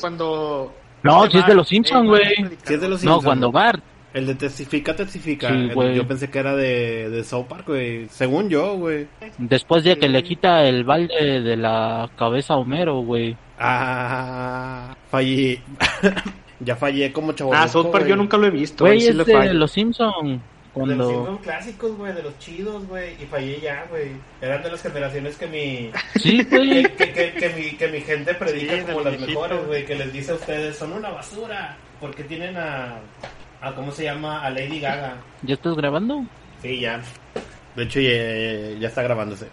Cuando. 0.00 0.72
No, 1.02 1.30
si 1.30 1.38
es 1.38 1.46
de 1.46 1.54
los 1.54 1.68
Simpsons, 1.68 2.06
güey. 2.08 2.34
Sí, 2.64 2.74
es 2.74 2.80
de 2.80 2.88
los 2.88 3.02
No, 3.04 3.12
Simpsons. 3.14 3.24
cuando 3.24 3.50
Bart. 3.52 3.82
El 4.12 4.26
de 4.26 4.34
testifica, 4.34 4.94
testifica. 4.96 5.48
Sí, 5.48 5.54
El- 5.54 5.74
güey. 5.74 5.94
yo 5.94 6.06
pensé 6.06 6.28
que 6.28 6.38
era 6.40 6.56
de, 6.56 7.08
de 7.10 7.22
South 7.24 7.46
Park, 7.48 7.64
güey. 7.68 8.08
Según 8.08 8.48
yo, 8.48 8.74
güey. 8.76 9.06
Después 9.38 9.84
de 9.84 9.98
que 9.98 10.08
le 10.08 10.22
quita 10.24 10.64
el 10.64 10.82
balde 10.84 11.40
de 11.40 11.56
la 11.56 12.10
cabeza 12.16 12.54
a 12.54 12.56
Homero, 12.56 13.00
güey. 13.02 13.36
Ah, 13.58 14.96
fallé. 15.10 15.60
ya 16.60 16.74
fallé 16.76 17.12
como 17.12 17.32
chavo. 17.32 17.52
Ah, 17.54 17.68
South 17.68 17.90
Park 17.92 18.06
yo 18.06 18.16
nunca 18.16 18.36
lo 18.36 18.46
he 18.46 18.50
visto. 18.50 18.84
Güey, 18.84 19.00
sí 19.00 19.08
es 19.08 19.26
de 19.26 19.54
los 19.54 19.70
Simpsons. 19.70 20.40
De 20.74 20.94
los. 20.94 21.08
Simpsons 21.08 21.40
clásicos, 21.40 21.96
güey, 21.96 22.12
de 22.12 22.22
los 22.22 22.38
chidos, 22.38 22.86
güey. 22.86 23.14
Y 23.20 23.26
fallé 23.26 23.60
ya, 23.60 23.86
güey. 23.90 24.12
Eran 24.40 24.62
de 24.62 24.70
las 24.70 24.82
generaciones 24.82 25.36
que 25.36 25.46
mi. 25.46 25.90
Sí, 26.20 26.44
que, 26.44 26.56
güey. 26.56 26.82
que, 26.96 27.12
que, 27.12 27.32
que 27.32 27.48
mi, 27.50 27.76
que 27.76 27.88
mi 27.88 28.00
gente 28.00 28.34
predica 28.34 28.76
Sí, 28.76 28.82
como 28.82 29.00
las 29.00 29.18
mejores, 29.20 29.66
güey. 29.66 29.84
Que 29.84 29.96
les 29.96 30.12
dice 30.12 30.32
a 30.32 30.34
ustedes, 30.36 30.76
son 30.76 30.92
una 30.92 31.10
basura. 31.10 31.76
Porque 32.00 32.22
tienen 32.22 32.56
a. 32.56 33.00
a 33.60 33.74
¿Cómo 33.74 33.90
se 33.90 34.04
llama? 34.04 34.44
A 34.44 34.50
Lady 34.50 34.80
Gaga. 34.80 35.16
¿Ya 35.42 35.54
estás 35.54 35.74
grabando? 35.74 36.24
Sí, 36.62 36.80
ya. 36.80 37.00
De 37.74 37.84
hecho, 37.84 38.00
ya, 38.00 38.78
ya 38.78 38.88
está 38.88 39.02
grabándose. 39.02 39.48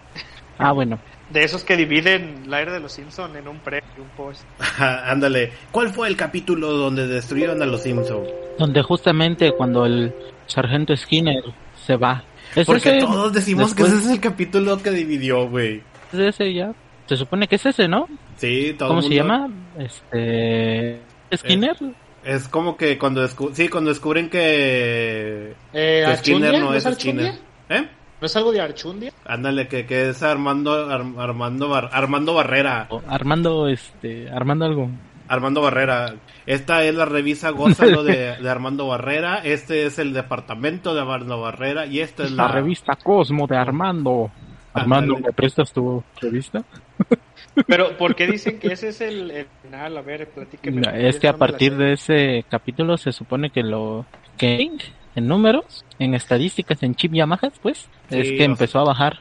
Ah, 0.60 0.72
bueno. 0.72 1.00
De 1.30 1.44
esos 1.44 1.64
que 1.64 1.76
dividen 1.76 2.44
la 2.48 2.62
era 2.62 2.72
de 2.72 2.80
los 2.80 2.94
Simpsons 2.94 3.36
en 3.36 3.48
un 3.48 3.60
pre 3.60 3.84
y 3.98 4.02
un 4.02 4.08
post. 4.10 4.44
Ándale. 4.80 5.52
¿Cuál 5.72 5.90
fue 5.90 6.08
el 6.08 6.16
capítulo 6.16 6.72
donde 6.72 7.08
destruyeron 7.08 7.62
a 7.62 7.66
los 7.66 7.82
Simpsons? 7.82 8.30
Donde 8.58 8.82
justamente 8.82 9.52
cuando 9.52 9.86
el 9.86 10.14
sargento 10.48 10.96
Skinner 10.98 11.44
se 11.86 11.96
va. 11.96 12.24
¿Es 12.56 12.66
Porque 12.66 12.98
ese? 12.98 13.06
todos 13.06 13.32
decimos 13.34 13.76
Después- 13.76 13.92
que 13.92 13.98
ese 13.98 14.06
es 14.08 14.12
el 14.14 14.20
capítulo 14.20 14.82
que 14.82 14.92
dividió, 14.92 15.48
güey. 15.50 15.82
¿Es 16.14 16.20
ese 16.20 16.54
ya? 16.54 16.74
Se 17.06 17.16
supone 17.18 17.48
que 17.48 17.56
es 17.56 17.66
ese, 17.66 17.88
¿no? 17.88 18.08
Sí, 18.38 18.76
todo 18.78 18.90
¿Cómo 18.90 19.00
el 19.02 19.08
se 19.08 19.14
llama? 19.16 19.50
Este... 19.78 21.00
¿Skinner? 21.36 21.76
Es 22.24 22.48
como 22.48 22.76
que 22.76 22.98
cuando 22.98 23.24
descu- 23.26 23.54
sí, 23.54 23.70
cuando 23.70 23.90
descubren 23.90 24.30
que, 24.30 25.54
Eh, 25.74 26.04
que 26.06 26.18
Skinner 26.18 26.60
no 26.60 26.74
es? 26.74 26.84
Skinner. 26.84 27.36
¿Eh? 27.70 27.88
¿No 28.20 28.26
es 28.26 28.36
algo 28.36 28.52
de 28.52 28.62
Archundia? 28.62 29.12
Ándale, 29.26 29.68
que, 29.68 29.86
que 29.86 30.10
es 30.10 30.24
Armando 30.24 30.74
Ar- 30.90 31.06
Armando 31.20 31.70
Bar- 31.70 31.90
Armando 31.94 32.34
Barrera. 32.34 32.88
O 32.90 33.02
Armando, 33.08 33.68
este... 33.68 34.30
Armando 34.30 34.66
algo. 34.66 34.90
Armando 35.28 35.62
Barrera. 35.62 36.16
Esta 36.46 36.84
es 36.84 36.96
la 36.96 37.06
revista 37.06 37.50
Gózalo 37.50 38.04
de, 38.04 38.38
de 38.42 38.50
Armando 38.50 38.88
Barrera. 38.88 39.40
Este 39.44 39.86
es 39.86 40.00
el 40.00 40.14
departamento 40.14 40.94
de 40.94 41.02
Armando 41.02 41.42
Barrera. 41.42 41.86
Y 41.86 42.00
esta 42.00 42.24
es 42.24 42.32
La 42.32 42.48
la, 42.48 42.54
revista 42.54 42.96
Cosmo 42.96 43.48
de 43.48 43.58
Armando. 43.58 44.32
Armando. 44.74 45.18
¿me 45.18 45.34
prestas 45.34 45.72
tu 45.74 46.04
revista? 46.22 46.64
Pero, 47.68 47.98
¿por 47.98 48.16
qué 48.16 48.28
dicen 48.28 48.60
que 48.60 48.74
ese 48.74 48.90
es 48.90 49.02
el, 49.02 49.32
el 49.32 49.48
final? 49.62 49.98
A 49.98 50.02
ver, 50.02 50.30
platíqueme. 50.30 50.82
No, 50.82 50.92
es 50.92 51.20
que 51.20 51.28
a 51.28 51.34
partir 51.34 51.76
de 51.76 51.94
ese 51.94 52.46
capítulo 52.50 52.98
se 52.98 53.12
supone 53.12 53.50
que 53.50 53.64
lo 53.64 54.06
que 54.38 54.70
en 55.16 55.28
números, 55.28 55.84
en 55.98 56.14
estadísticas, 56.14 56.84
en 56.84 56.94
chip 56.94 57.14
Yamaha, 57.14 57.50
pues, 57.62 57.90
Sí, 58.10 58.20
es 58.20 58.32
que 58.32 58.44
empezó 58.44 58.80
a 58.80 58.84
bajar. 58.84 59.20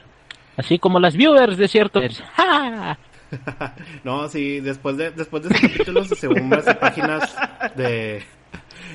Así 0.57 0.79
como 0.79 1.01
las 1.01 1.17
viewers 1.17 1.57
de 1.57 1.69
cierto. 1.69 2.01
¡Ja! 2.35 2.99
No, 4.05 4.29
sí, 4.29 4.61
después 4.61 4.97
de, 4.97 5.11
después 5.11 5.43
de 5.43 5.55
ese 5.55 5.69
capítulo, 5.69 6.05
según 6.05 6.51
las 6.51 6.65
páginas 6.77 7.37
de 7.77 8.23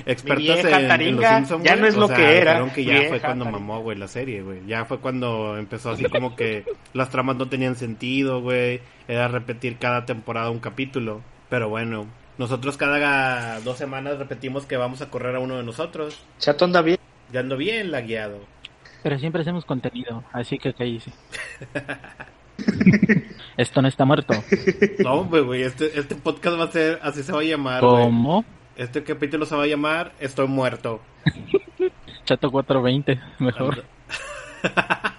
expertas 0.06 0.64
en, 0.64 1.00
en 1.00 1.16
los 1.16 1.26
Simpsons, 1.26 1.64
ya 1.64 1.76
no 1.76 1.86
es 1.86 1.96
o 1.96 2.00
lo 2.00 2.08
sea, 2.08 2.16
que 2.16 2.38
era, 2.38 2.72
que 2.72 2.84
ya 2.84 2.92
vieja 2.94 3.08
fue 3.08 3.20
cuando 3.20 3.44
taringa. 3.44 3.60
mamó, 3.60 3.80
güey, 3.82 3.98
la 3.98 4.08
serie, 4.08 4.42
güey. 4.42 4.64
Ya 4.66 4.84
fue 4.84 4.98
cuando 5.00 5.56
empezó 5.58 5.90
así 5.90 6.04
como 6.04 6.36
que 6.36 6.64
las 6.92 7.10
tramas 7.10 7.36
no 7.36 7.48
tenían 7.48 7.76
sentido, 7.76 8.40
güey. 8.40 8.80
Era 9.08 9.28
repetir 9.28 9.78
cada 9.78 10.04
temporada 10.06 10.50
un 10.50 10.60
capítulo. 10.60 11.22
Pero 11.48 11.68
bueno, 11.68 12.06
nosotros 12.38 12.76
cada 12.76 13.60
dos 13.60 13.76
semanas 13.78 14.18
repetimos 14.18 14.66
que 14.66 14.76
vamos 14.76 15.02
a 15.02 15.10
correr 15.10 15.36
a 15.36 15.40
uno 15.40 15.56
de 15.56 15.62
nosotros. 15.64 16.24
Chato 16.38 16.64
anda 16.64 16.82
bien. 16.82 16.98
Ya 17.32 17.40
ando 17.40 17.56
bien 17.56 17.90
lagueado. 17.90 18.40
Pero 19.02 19.18
siempre 19.18 19.42
hacemos 19.42 19.64
contenido, 19.64 20.24
así 20.32 20.58
que 20.58 20.72
cállese. 20.72 21.12
Esto 23.56 23.82
no 23.82 23.88
está 23.88 24.04
muerto. 24.04 24.34
No, 25.02 25.24
güey, 25.24 25.42
güey, 25.42 25.62
este, 25.62 25.98
este 25.98 26.14
podcast 26.14 26.58
va 26.58 26.64
a 26.64 26.70
ser, 26.70 26.98
así 27.02 27.22
se 27.22 27.32
va 27.32 27.40
a 27.40 27.44
llamar. 27.44 27.80
Como 27.80 28.44
Este 28.76 29.02
capítulo 29.02 29.46
se 29.46 29.56
va 29.56 29.64
a 29.64 29.66
llamar 29.66 30.12
Estoy 30.20 30.46
muerto. 30.48 31.00
Chato 32.24 32.50
420, 32.50 33.20
mejor. 33.40 33.84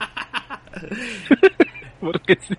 Porque 2.00 2.38
sí. 2.42 2.56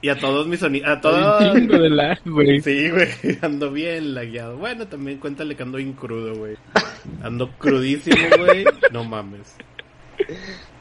Y 0.00 0.08
a 0.08 0.18
todos 0.18 0.48
mis 0.48 0.58
sonidos, 0.58 0.88
a 0.88 1.00
todos... 1.00 1.54
de 1.54 1.90
lag, 1.90 2.18
güey. 2.24 2.60
Sí, 2.60 2.90
güey, 2.90 3.08
ando 3.40 3.70
bien 3.70 4.14
lagueado. 4.14 4.56
Bueno, 4.56 4.88
también 4.88 5.18
cuéntale 5.18 5.54
que 5.54 5.62
ando 5.62 5.78
bien 5.78 5.92
crudo, 5.92 6.34
güey. 6.34 6.56
Ando 7.22 7.50
crudísimo, 7.58 8.16
güey. 8.38 8.64
No 8.90 9.04
mames. 9.04 9.56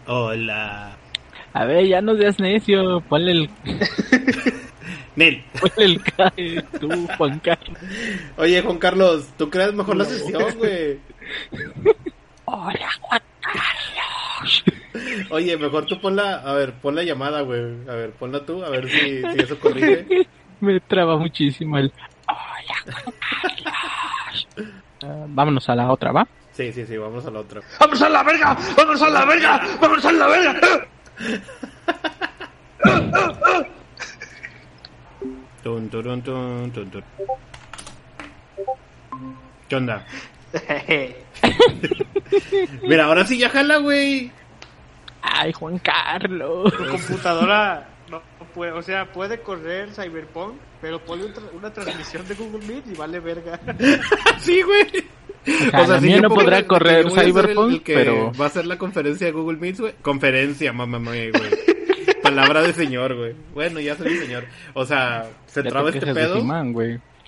Hola. 0.08 0.98
A 1.54 1.66
ver, 1.66 1.86
ya 1.88 2.02
no 2.02 2.16
seas 2.16 2.40
necio. 2.40 3.02
Ponle 3.02 3.32
el, 3.32 3.50
Nel. 5.16 5.44
ponle 5.60 5.86
el 5.86 6.04
cae, 6.04 6.64
tú, 6.80 7.08
Juan 7.18 7.40
Carlos. 7.40 7.78
Oye, 8.38 8.62
Juan 8.62 8.78
Carlos, 8.78 9.30
¿tú 9.38 9.50
creas 9.50 9.74
mejor 9.74 9.98
la 9.98 10.06
sesión, 10.06 10.44
güey? 10.58 11.00
Hola, 12.46 12.90
Juan 13.02 13.22
Carlos. 13.42 14.64
Oye, 15.30 15.58
mejor 15.58 15.86
tú 15.86 16.00
ponla, 16.00 16.36
a 16.36 16.54
ver, 16.54 16.74
pon 16.74 16.96
la 16.96 17.04
llamada, 17.04 17.42
güey. 17.42 17.62
A 17.90 17.94
ver, 17.96 18.12
ponla 18.12 18.46
tú, 18.46 18.64
a 18.64 18.70
ver 18.70 18.90
si, 18.90 19.22
si 19.22 19.40
eso 19.40 19.60
corrige. 19.60 20.28
Me 20.62 20.80
traba 20.80 21.18
muchísimo 21.18 21.78
el. 21.78 21.92
Hola, 22.28 22.94
Juan 23.04 23.16
Carlos. 23.20 24.48
Ah, 25.04 25.26
vámonos 25.28 25.68
a 25.70 25.76
la 25.76 25.92
otra, 25.92 26.12
¿va? 26.12 26.28
Sí, 26.52 26.72
sí, 26.74 26.86
sí, 26.86 26.96
vamos 26.98 27.26
a 27.26 27.32
la 27.32 27.40
otra. 27.40 27.62
¡Vamos 27.80 28.02
a 28.02 28.10
la 28.10 28.24
verga! 28.24 28.56
¡Vamos 28.78 29.02
a 29.02 29.10
la 29.10 29.26
verga! 29.26 29.62
¡Vamos 29.82 30.06
a 30.06 30.12
la 30.12 30.28
verga! 30.28 30.88
Tun, 35.64 35.90
turun, 35.90 36.22
tun, 36.22 36.72
tun, 36.72 36.90
tun. 36.90 37.04
¿Qué 39.70 39.76
onda? 39.76 40.06
Mira, 42.82 43.06
ahora 43.06 43.26
sí 43.26 43.38
ya 43.38 43.50
jala, 43.50 43.78
güey. 43.78 44.32
Ay, 45.22 45.54
Juan 45.54 45.78
Carlos. 45.80 46.74
Tu 46.76 46.88
computadora 46.90 47.88
no 48.10 48.22
puede, 48.56 48.72
o 48.72 48.82
sea, 48.82 49.06
puede 49.12 49.40
correr 49.42 49.92
Cyberpunk, 49.94 50.56
pero 50.82 51.00
pone 51.00 51.26
un 51.26 51.34
tra- 51.34 51.52
una 51.54 51.72
transmisión 51.72 52.28
de 52.28 52.34
Google 52.36 52.66
Meet 52.66 52.88
y 52.88 52.96
vale 52.96 53.20
verga. 53.20 53.60
Sí, 54.40 54.62
güey. 54.64 54.88
Sea, 55.46 55.88
la 55.88 56.02
mía 56.02 56.16
yo 56.18 56.22
no 56.22 56.30
podrá 56.30 56.66
correr 56.68 57.06
el- 57.06 57.12
Cyberpunk, 57.12 57.90
el 57.90 57.96
pero- 57.96 58.32
Va 58.40 58.46
a 58.46 58.50
ser 58.50 58.66
la 58.68 58.78
conferencia 58.78 59.28
de 59.28 59.34
Google 59.34 59.58
Meet, 59.58 59.80
güey. 59.80 59.94
Conferencia, 60.02 60.72
mamá, 60.74 61.00
mamá, 61.00 61.12
güey. 61.12 61.32
Palabra 62.22 62.62
de 62.62 62.74
señor, 62.74 63.16
güey. 63.16 63.34
Bueno, 63.54 63.80
ya 63.80 63.96
soy 63.96 64.14
un 64.14 64.20
señor. 64.20 64.46
O 64.74 64.86
sea, 64.86 65.28
se 65.48 65.64
Ya 65.64 65.70
traba 65.70 65.92
te 65.92 65.98
este 65.98 66.14
pedo. 66.14 66.36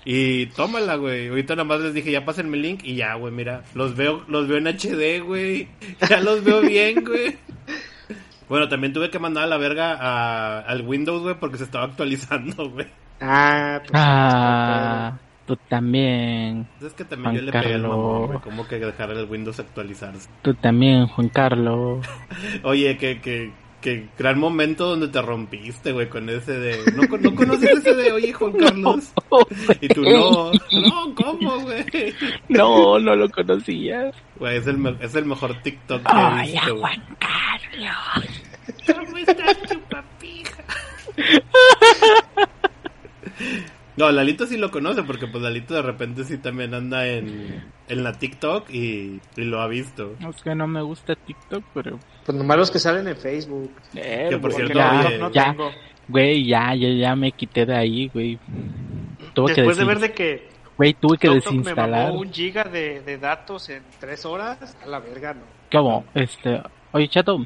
Y 0.06 0.46
tómala, 0.46 0.96
güey. 0.96 1.28
Ahorita 1.28 1.54
nada 1.56 1.64
más 1.64 1.80
les 1.80 1.94
dije, 1.94 2.10
ya 2.12 2.24
pásenme 2.24 2.56
el 2.58 2.62
link 2.62 2.80
y 2.84 2.94
ya, 2.94 3.14
güey, 3.14 3.32
mira. 3.32 3.62
Los 3.74 3.96
veo, 3.96 4.22
los 4.28 4.46
veo 4.46 4.58
en 4.58 4.66
HD, 4.68 5.20
güey. 5.20 5.68
Ya 6.08 6.20
los 6.20 6.44
veo 6.44 6.60
bien, 6.60 7.02
güey. 7.04 7.36
Bueno, 8.48 8.68
también 8.68 8.92
tuve 8.92 9.10
que 9.10 9.18
mandar 9.18 9.44
a 9.44 9.46
la 9.46 9.56
verga 9.56 9.94
a- 9.98 10.60
al 10.60 10.82
Windows, 10.82 11.22
güey, 11.22 11.34
porque 11.40 11.56
se 11.58 11.64
estaba 11.64 11.86
actualizando, 11.86 12.68
güey. 12.70 12.86
Ah, 13.20 13.78
pues. 13.80 13.90
Ah, 13.94 15.18
tú 15.46 15.56
también. 15.68 16.66
Es 16.80 16.92
que 16.94 17.04
también 17.04 17.34
yo 17.34 17.40
Juan 17.40 17.46
le 17.46 17.52
pegué 17.52 17.74
el 17.74 17.82
Carlos. 17.82 17.96
mamón, 17.96 18.26
güey. 18.26 18.38
Como 18.40 18.66
que 18.68 18.78
dejar 18.78 19.10
el 19.10 19.24
Windows 19.28 19.60
actualizarse. 19.60 20.28
Tú 20.42 20.54
también, 20.54 21.06
Juan 21.06 21.28
Carlos. 21.28 22.06
Oye, 22.64 22.96
que, 22.98 23.20
que, 23.20 23.52
que 23.80 24.08
gran 24.18 24.38
momento 24.38 24.86
donde 24.88 25.08
te 25.08 25.20
rompiste, 25.20 25.92
güey, 25.92 26.08
con 26.08 26.28
ese 26.30 26.52
de... 26.58 26.78
¿No, 26.96 27.02
no 27.18 27.34
conociste 27.34 27.72
ese 27.74 27.94
de, 27.94 28.12
oye, 28.12 28.32
Juan 28.32 28.52
Carlos? 28.58 29.12
Y 29.80 29.88
tú, 29.88 30.02
no, 30.02 30.52
no, 30.52 31.14
¿cómo, 31.14 31.58
güey? 31.60 31.84
No, 32.48 32.98
no 32.98 33.14
lo 33.14 33.28
conocías. 33.30 34.14
Güey, 34.38 34.56
es 34.58 34.66
el, 34.66 34.78
me- 34.78 34.96
es 35.00 35.14
el 35.14 35.26
mejor 35.26 35.60
TikTok 35.62 36.02
que 36.02 36.12
he 36.12 36.16
Hola, 36.16 36.42
visto. 36.42 36.76
Juan 36.78 37.02
Carlos. 37.18 38.28
¿Cómo 38.86 39.16
estás, 39.18 39.58
chupapija? 39.68 40.64
No, 43.96 44.10
Lalito 44.10 44.46
sí 44.46 44.56
lo 44.56 44.70
conoce 44.70 45.02
porque 45.04 45.26
pues 45.28 45.42
Lalito 45.42 45.74
de 45.74 45.82
repente 45.82 46.24
sí 46.24 46.38
también 46.38 46.74
anda 46.74 47.06
en, 47.06 47.62
en 47.88 48.02
la 48.04 48.12
TikTok 48.12 48.68
y, 48.70 49.20
y 49.36 49.44
lo 49.44 49.60
ha 49.60 49.68
visto. 49.68 50.14
Es 50.28 50.42
que 50.42 50.54
no 50.54 50.66
me 50.66 50.82
gusta 50.82 51.14
TikTok, 51.14 51.62
pero... 51.72 51.98
Pues 52.26 52.36
nomás 52.36 52.56
los 52.56 52.70
que 52.72 52.78
salen 52.80 53.06
en 53.06 53.16
Facebook. 53.16 53.70
Eh, 53.94 54.26
Que 54.30 54.38
por 54.38 54.52
cierto, 54.52 54.74
ya, 54.74 55.04
oye, 55.06 55.18
no 55.18 55.30
ya, 55.30 55.44
tengo. 55.52 55.70
güey, 56.08 56.44
ya, 56.46 56.74
ya, 56.74 56.88
ya 56.88 57.14
me 57.14 57.30
quité 57.32 57.66
de 57.66 57.76
ahí, 57.76 58.08
güey. 58.12 58.38
Tuve 59.32 59.54
que 59.54 59.60
Después 59.62 59.76
de 59.76 59.84
ver 59.84 59.98
de 60.00 60.12
que 60.12 60.48
Güey, 60.76 60.94
tuve 60.94 61.16
que 61.18 61.28
TikTok 61.28 61.52
me 61.52 61.58
desinstalar. 61.58 62.10
un 62.12 62.32
giga 62.32 62.64
de, 62.64 63.00
de 63.00 63.18
datos 63.18 63.68
en 63.68 63.82
tres 64.00 64.24
horas, 64.24 64.76
a 64.82 64.86
la 64.88 64.98
verga, 64.98 65.34
no. 65.34 65.42
¿Cómo? 65.70 66.04
Este... 66.14 66.60
Oye, 66.90 67.06
chato, 67.08 67.44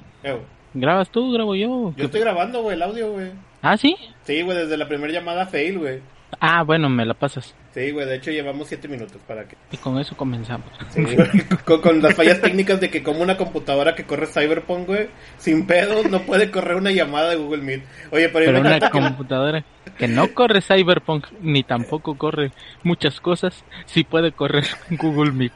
¿grabas 0.74 1.10
tú? 1.10 1.30
¿Grabo 1.32 1.54
yo? 1.54 1.92
yo 1.96 2.04
estoy 2.06 2.20
grabando, 2.20 2.62
güey, 2.62 2.76
el 2.76 2.82
audio, 2.82 3.12
güey. 3.12 3.32
¿Ah, 3.60 3.76
sí? 3.76 3.96
Sí, 4.22 4.42
güey, 4.42 4.56
desde 4.56 4.76
la 4.76 4.88
primera 4.88 5.12
llamada 5.12 5.46
fail, 5.46 5.78
güey. 5.78 6.00
Ah, 6.40 6.62
bueno, 6.62 6.88
me 6.88 7.04
la 7.06 7.14
pasas. 7.14 7.54
Sí, 7.72 7.90
güey, 7.90 8.06
de 8.06 8.16
hecho 8.16 8.30
llevamos 8.30 8.68
siete 8.68 8.86
minutos 8.88 9.16
para 9.26 9.44
que... 9.46 9.56
Y 9.70 9.76
con 9.76 9.98
eso 9.98 10.16
comenzamos. 10.16 10.66
Sí, 10.90 11.02
güey, 11.02 11.28
con, 11.64 11.80
con 11.80 12.02
las 12.02 12.14
fallas 12.14 12.40
técnicas 12.40 12.80
de 12.80 12.90
que 12.90 13.02
como 13.02 13.20
una 13.22 13.36
computadora 13.36 13.94
que 13.94 14.04
corre 14.04 14.26
Cyberpunk, 14.26 14.86
güey, 14.86 15.08
sin 15.38 15.66
pedos 15.66 16.10
no 16.10 16.20
puede 16.22 16.50
correr 16.50 16.76
una 16.76 16.90
llamada 16.90 17.30
de 17.30 17.36
Google 17.36 17.62
Meet. 17.62 17.82
Oye, 18.10 18.28
pero, 18.28 18.46
Pero 18.46 18.60
una 18.60 18.90
computadora 18.90 19.64
que 19.96 20.08
no 20.08 20.28
corre 20.34 20.60
Cyberpunk 20.60 21.26
ni 21.40 21.62
tampoco 21.62 22.16
corre 22.16 22.52
muchas 22.82 23.20
cosas, 23.20 23.64
sí 23.86 24.04
puede 24.04 24.32
correr 24.32 24.64
Google 24.90 25.32
Meet. 25.32 25.52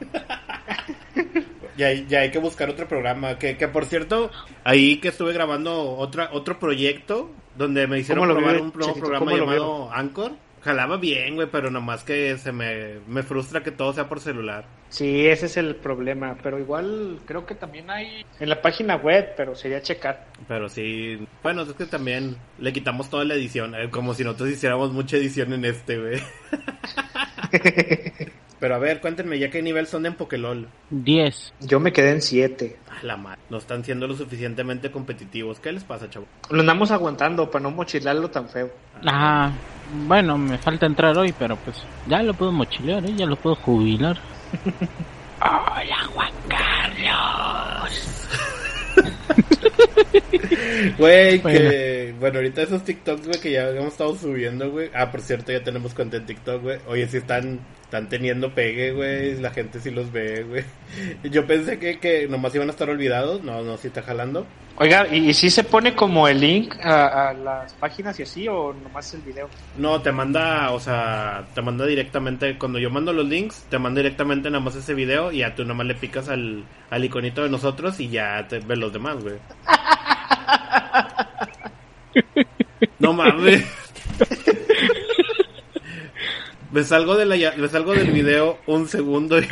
Ya, 1.77 1.87
hay- 1.87 2.05
ya 2.07 2.19
hay 2.21 2.31
que 2.31 2.39
buscar 2.39 2.69
otro 2.69 2.87
programa. 2.87 3.37
Que, 3.39 3.57
que 3.57 3.67
por 3.67 3.85
cierto, 3.85 4.31
ahí 4.63 4.97
que 4.97 5.09
estuve 5.09 5.33
grabando 5.33 5.95
otra, 5.97 6.29
otro 6.31 6.59
proyecto 6.59 7.31
donde 7.55 7.87
me 7.87 7.99
hicieron 7.99 8.23
¿Cómo 8.27 8.33
lo 8.33 8.37
probar 8.39 8.55
vio, 8.55 8.63
un 8.65 8.73
nuevo 8.75 8.93
programa 8.95 9.19
¿Cómo 9.25 9.37
lo 9.37 9.45
llamado 9.45 9.91
Anchor. 9.91 10.31
Jalaba 10.63 10.97
bien, 10.97 11.35
güey, 11.35 11.47
pero 11.51 11.69
nomás 11.69 12.03
que 12.03 12.37
se 12.37 12.51
me, 12.51 12.99
me 13.07 13.21
frustra 13.21 13.61
que 13.61 13.71
todo 13.71 13.91
sea 13.91 14.07
por 14.07 14.21
celular. 14.21 14.65
Sí, 14.87 15.27
ese 15.27 15.47
es 15.47 15.57
el 15.57 15.75
problema, 15.75 16.37
pero 16.41 16.59
igual 16.59 17.19
creo 17.25 17.45
que 17.45 17.55
también 17.55 17.89
hay 17.89 18.25
en 18.39 18.47
la 18.47 18.61
página 18.61 18.95
web, 18.95 19.33
pero 19.35 19.55
sería 19.55 19.81
checar. 19.81 20.27
Pero 20.47 20.69
sí, 20.69 21.27
bueno, 21.41 21.63
es 21.63 21.73
que 21.73 21.85
también 21.85 22.37
le 22.59 22.71
quitamos 22.71 23.09
toda 23.09 23.25
la 23.25 23.33
edición, 23.33 23.75
eh, 23.75 23.89
como 23.89 24.13
si 24.13 24.23
nosotros 24.23 24.51
hiciéramos 24.51 24.93
mucha 24.93 25.17
edición 25.17 25.51
en 25.51 25.65
este, 25.65 25.97
güey. 25.97 26.21
pero 28.59 28.75
a 28.75 28.77
ver, 28.77 29.01
cuéntenme 29.01 29.39
ya 29.39 29.49
qué 29.49 29.61
nivel 29.61 29.87
son 29.87 30.05
en 30.05 30.13
Pokélol. 30.13 30.69
10. 30.91 31.55
Yo 31.61 31.79
me 31.79 31.91
quedé 31.91 32.11
en 32.11 32.21
7. 32.21 32.77
A 32.99 33.03
la 33.03 33.17
madre, 33.17 33.39
no 33.49 33.57
están 33.57 33.83
siendo 33.83 34.07
lo 34.07 34.15
suficientemente 34.15 34.91
competitivos. 34.91 35.59
¿Qué 35.59 35.71
les 35.71 35.83
pasa, 35.83 36.09
chavo? 36.09 36.25
Lo 36.49 36.59
andamos 36.59 36.91
aguantando 36.91 37.49
para 37.49 37.63
no 37.63 37.71
mochilarlo 37.71 38.29
tan 38.29 38.47
feo. 38.49 38.71
Ah, 39.05 39.51
bueno, 40.07 40.37
me 40.37 40.57
falta 40.57 40.85
entrar 40.85 41.17
hoy, 41.17 41.33
pero 41.37 41.55
pues 41.57 41.83
ya 42.07 42.21
lo 42.21 42.33
puedo 42.33 42.51
mochilear, 42.51 43.05
¿eh? 43.05 43.13
ya 43.15 43.25
lo 43.25 43.35
puedo 43.35 43.55
jubilar. 43.55 44.17
Hola, 45.41 46.03
Juan 46.13 46.33
Carlos. 46.47 48.27
Güey, 50.97 51.39
Bueno. 51.39 51.59
que. 51.59 52.15
Bueno, 52.19 52.37
ahorita 52.37 52.61
esos 52.61 52.83
TikToks, 52.83 53.27
güey, 53.27 53.39
que 53.39 53.51
ya 53.51 53.69
hemos 53.69 53.93
estado 53.93 54.15
subiendo, 54.15 54.69
güey. 54.71 54.89
Ah, 54.93 55.11
por 55.11 55.21
cierto, 55.21 55.51
ya 55.51 55.63
tenemos 55.63 55.93
cuenta 55.93 56.17
en 56.17 56.25
TikTok, 56.25 56.61
güey. 56.61 56.79
Oye, 56.87 57.07
sí 57.07 57.17
están, 57.17 57.59
están 57.83 58.07
teniendo 58.09 58.53
pegue, 58.53 58.91
güey. 58.91 59.35
La 59.39 59.51
gente 59.51 59.79
sí 59.79 59.91
los 59.91 60.11
ve, 60.11 60.43
güey. 60.43 60.63
Yo 61.31 61.45
pensé 61.45 61.79
que, 61.79 61.99
que 61.99 62.27
nomás 62.27 62.53
iban 62.55 62.67
a 62.69 62.71
estar 62.71 62.89
olvidados. 62.89 63.43
No, 63.43 63.61
no, 63.63 63.77
sí 63.77 63.87
está 63.87 64.01
jalando. 64.01 64.45
Oiga, 64.77 65.05
¿y, 65.11 65.29
y 65.29 65.33
si 65.35 65.49
se 65.51 65.63
pone 65.63 65.93
como 65.93 66.27
el 66.27 66.39
link 66.39 66.73
a, 66.81 67.29
a 67.29 67.33
las 67.33 67.73
páginas 67.75 68.19
y 68.19 68.23
así 68.23 68.47
o 68.47 68.73
nomás 68.73 69.13
el 69.13 69.21
video? 69.21 69.47
No, 69.77 70.01
te 70.01 70.11
manda, 70.11 70.71
o 70.71 70.79
sea, 70.79 71.45
te 71.53 71.61
manda 71.61 71.85
directamente. 71.85 72.57
Cuando 72.57 72.79
yo 72.79 72.89
mando 72.89 73.13
los 73.13 73.27
links, 73.27 73.65
te 73.69 73.77
manda 73.77 73.99
directamente 74.01 74.49
nada 74.49 74.63
más 74.63 74.75
ese 74.75 74.93
video. 74.95 75.31
Y 75.31 75.39
ya 75.39 75.53
tú 75.53 75.63
nomás 75.63 75.85
le 75.87 75.95
picas 75.95 76.27
al, 76.29 76.63
al 76.89 77.05
iconito 77.05 77.43
de 77.43 77.49
nosotros 77.49 77.99
y 77.99 78.09
ya 78.09 78.47
te 78.47 78.59
ves 78.59 78.77
los 78.77 78.91
demás, 78.93 79.21
güey. 79.21 79.35
No 82.99 83.13
mames. 83.13 83.65
Me 86.71 86.83
salgo, 86.83 87.15
de 87.15 87.25
la, 87.25 87.35
ya- 87.35 87.53
me 87.55 87.67
salgo 87.67 87.93
del 87.93 88.11
video 88.11 88.57
un 88.65 88.87
segundo 88.87 89.39
y, 89.39 89.47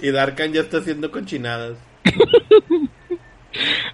y 0.00 0.10
Darkan 0.12 0.52
ya 0.52 0.60
está 0.60 0.78
haciendo 0.78 1.10
cochinadas. 1.10 1.76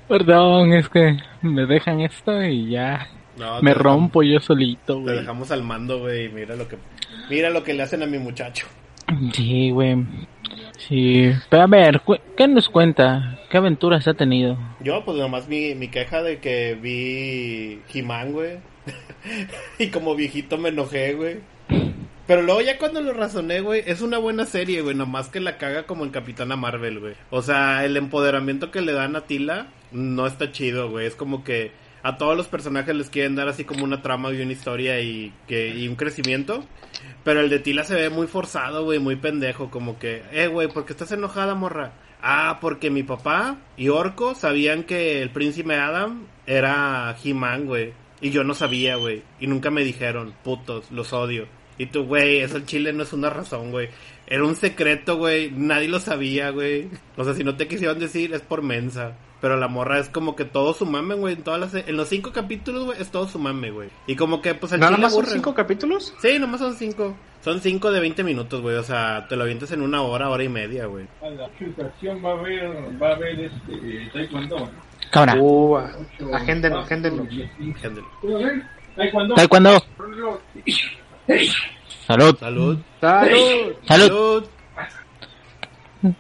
Perdón, 0.08 0.72
es 0.74 0.88
que 0.90 1.16
me 1.42 1.64
dejan 1.66 2.00
esto 2.00 2.42
y 2.44 2.70
ya 2.70 3.08
No, 3.38 3.62
me 3.62 3.72
te- 3.72 3.78
rompo 3.78 4.22
yo 4.22 4.38
solito, 4.40 4.96
Te 4.96 5.00
güey. 5.00 5.16
dejamos 5.18 5.50
al 5.50 5.62
mando, 5.62 6.00
güey. 6.00 6.26
y 6.26 6.28
Mira 6.28 6.56
lo 6.56 6.68
que, 6.68 6.76
mira 7.30 7.48
lo 7.50 7.62
que 7.64 7.72
le 7.72 7.82
hacen 7.84 8.02
a 8.02 8.06
mi 8.06 8.18
muchacho. 8.18 8.66
Sí, 9.32 9.70
güey. 9.70 10.04
Sí, 10.78 11.32
pero 11.48 11.62
a 11.62 11.66
ver, 11.66 12.02
¿qué 12.36 12.48
nos 12.48 12.68
cuenta? 12.68 13.40
¿Qué 13.50 13.56
aventuras 13.56 14.06
ha 14.08 14.14
tenido? 14.14 14.58
Yo, 14.80 15.04
pues 15.04 15.16
nomás 15.18 15.48
mi, 15.48 15.74
mi 15.74 15.88
queja 15.88 16.22
de 16.22 16.38
que 16.38 16.74
vi 16.74 17.80
He-Man, 17.92 18.32
güey. 18.32 18.58
y 19.78 19.88
como 19.88 20.14
viejito 20.14 20.58
me 20.58 20.68
enojé, 20.68 21.14
güey. 21.14 21.38
Pero 22.26 22.42
luego 22.42 22.60
ya 22.60 22.78
cuando 22.78 23.00
lo 23.00 23.12
razoné, 23.12 23.60
güey, 23.60 23.82
es 23.86 24.00
una 24.00 24.18
buena 24.18 24.46
serie, 24.46 24.82
güey. 24.82 24.96
Nomás 24.96 25.28
que 25.28 25.40
la 25.40 25.58
caga 25.58 25.84
como 25.84 26.04
en 26.04 26.10
Capitana 26.10 26.56
Marvel, 26.56 26.98
güey. 26.98 27.14
O 27.30 27.42
sea, 27.42 27.84
el 27.84 27.96
empoderamiento 27.96 28.70
que 28.70 28.80
le 28.80 28.92
dan 28.92 29.14
a 29.14 29.22
Tila 29.22 29.68
no 29.92 30.26
está 30.26 30.50
chido, 30.50 30.90
güey. 30.90 31.06
Es 31.06 31.14
como 31.14 31.44
que 31.44 31.70
a 32.06 32.16
todos 32.16 32.36
los 32.36 32.46
personajes 32.46 32.94
les 32.94 33.10
quieren 33.10 33.34
dar 33.34 33.48
así 33.48 33.64
como 33.64 33.82
una 33.82 34.00
trama 34.00 34.32
y 34.32 34.40
una 34.40 34.52
historia 34.52 35.00
y, 35.00 35.32
que, 35.48 35.70
y 35.70 35.88
un 35.88 35.96
crecimiento. 35.96 36.64
Pero 37.24 37.40
el 37.40 37.50
de 37.50 37.58
Tila 37.58 37.82
se 37.82 37.96
ve 37.96 38.10
muy 38.10 38.28
forzado, 38.28 38.84
güey, 38.84 39.00
muy 39.00 39.16
pendejo. 39.16 39.72
Como 39.72 39.98
que, 39.98 40.22
eh, 40.30 40.46
güey, 40.46 40.68
¿por 40.68 40.86
qué 40.86 40.92
estás 40.92 41.10
enojada, 41.10 41.56
morra? 41.56 41.94
Ah, 42.22 42.58
porque 42.60 42.90
mi 42.90 43.02
papá 43.02 43.58
y 43.76 43.88
Orco 43.88 44.36
sabían 44.36 44.84
que 44.84 45.20
el 45.20 45.30
príncipe 45.30 45.74
Adam 45.74 46.28
era 46.46 47.16
He-Man, 47.24 47.66
güey. 47.66 47.92
Y 48.20 48.30
yo 48.30 48.44
no 48.44 48.54
sabía, 48.54 48.94
güey. 48.94 49.24
Y 49.40 49.48
nunca 49.48 49.72
me 49.72 49.82
dijeron, 49.82 50.32
putos, 50.44 50.92
los 50.92 51.12
odio. 51.12 51.48
Y 51.76 51.86
tú, 51.86 52.04
güey, 52.04 52.38
eso 52.38 52.56
el 52.56 52.66
chile 52.66 52.92
no 52.92 53.02
es 53.02 53.12
una 53.12 53.30
razón, 53.30 53.72
güey. 53.72 53.88
Era 54.28 54.44
un 54.44 54.54
secreto, 54.54 55.16
güey. 55.16 55.50
Nadie 55.50 55.88
lo 55.88 55.98
sabía, 55.98 56.50
güey. 56.50 56.88
O 57.16 57.24
sea, 57.24 57.34
si 57.34 57.42
no 57.42 57.56
te 57.56 57.66
quisieron 57.66 57.98
decir, 57.98 58.32
es 58.32 58.42
por 58.42 58.62
mensa. 58.62 59.16
Pero 59.46 59.58
la 59.58 59.68
morra 59.68 60.00
es 60.00 60.08
como 60.08 60.34
que 60.34 60.44
todo 60.44 60.74
su 60.74 60.84
mame, 60.86 61.14
güey. 61.14 61.34
En, 61.34 61.44
todas 61.44 61.60
las, 61.60 61.72
en 61.72 61.96
los 61.96 62.08
cinco 62.08 62.32
capítulos, 62.32 62.84
güey, 62.86 63.00
es 63.00 63.12
todo 63.12 63.28
su 63.28 63.38
mame, 63.38 63.70
güey. 63.70 63.90
Y 64.08 64.16
como 64.16 64.42
que, 64.42 64.56
pues, 64.56 64.72
al 64.72 64.80
¿Nada 64.80 64.96
más 64.96 65.14
son 65.14 65.24
cinco 65.24 65.54
capítulos? 65.54 66.12
Sí, 66.20 66.36
nomás 66.40 66.58
son 66.58 66.74
cinco. 66.74 67.14
Son 67.42 67.60
cinco 67.60 67.92
de 67.92 68.00
20 68.00 68.24
minutos, 68.24 68.60
güey. 68.60 68.74
O 68.74 68.82
sea, 68.82 69.24
te 69.28 69.36
lo 69.36 69.44
avientas 69.44 69.70
en 69.70 69.82
una 69.82 70.02
hora, 70.02 70.30
hora 70.30 70.42
y 70.42 70.48
media, 70.48 70.86
güey. 70.86 71.06
A 71.22 71.30
la 71.30 71.48
filtración 71.50 72.20
va 72.24 72.30
a 72.30 72.32
haber, 72.32 73.00
va 73.00 73.10
a 73.10 73.14
haber 73.14 73.38
este, 73.38 74.10
taekwondo. 74.12 74.68
Cámara. 75.12 75.40
Uh, 75.40 75.76
agéndenlo, 76.34 76.80
agéndenlo. 76.80 77.24
Gente. 77.28 78.02
Taekwondo. 78.96 79.34
Taekwondo. 79.36 79.84
Salud. 82.08 82.36
Salud. 82.36 82.78
¡Salud! 83.00 83.76
Salud. 83.86 84.44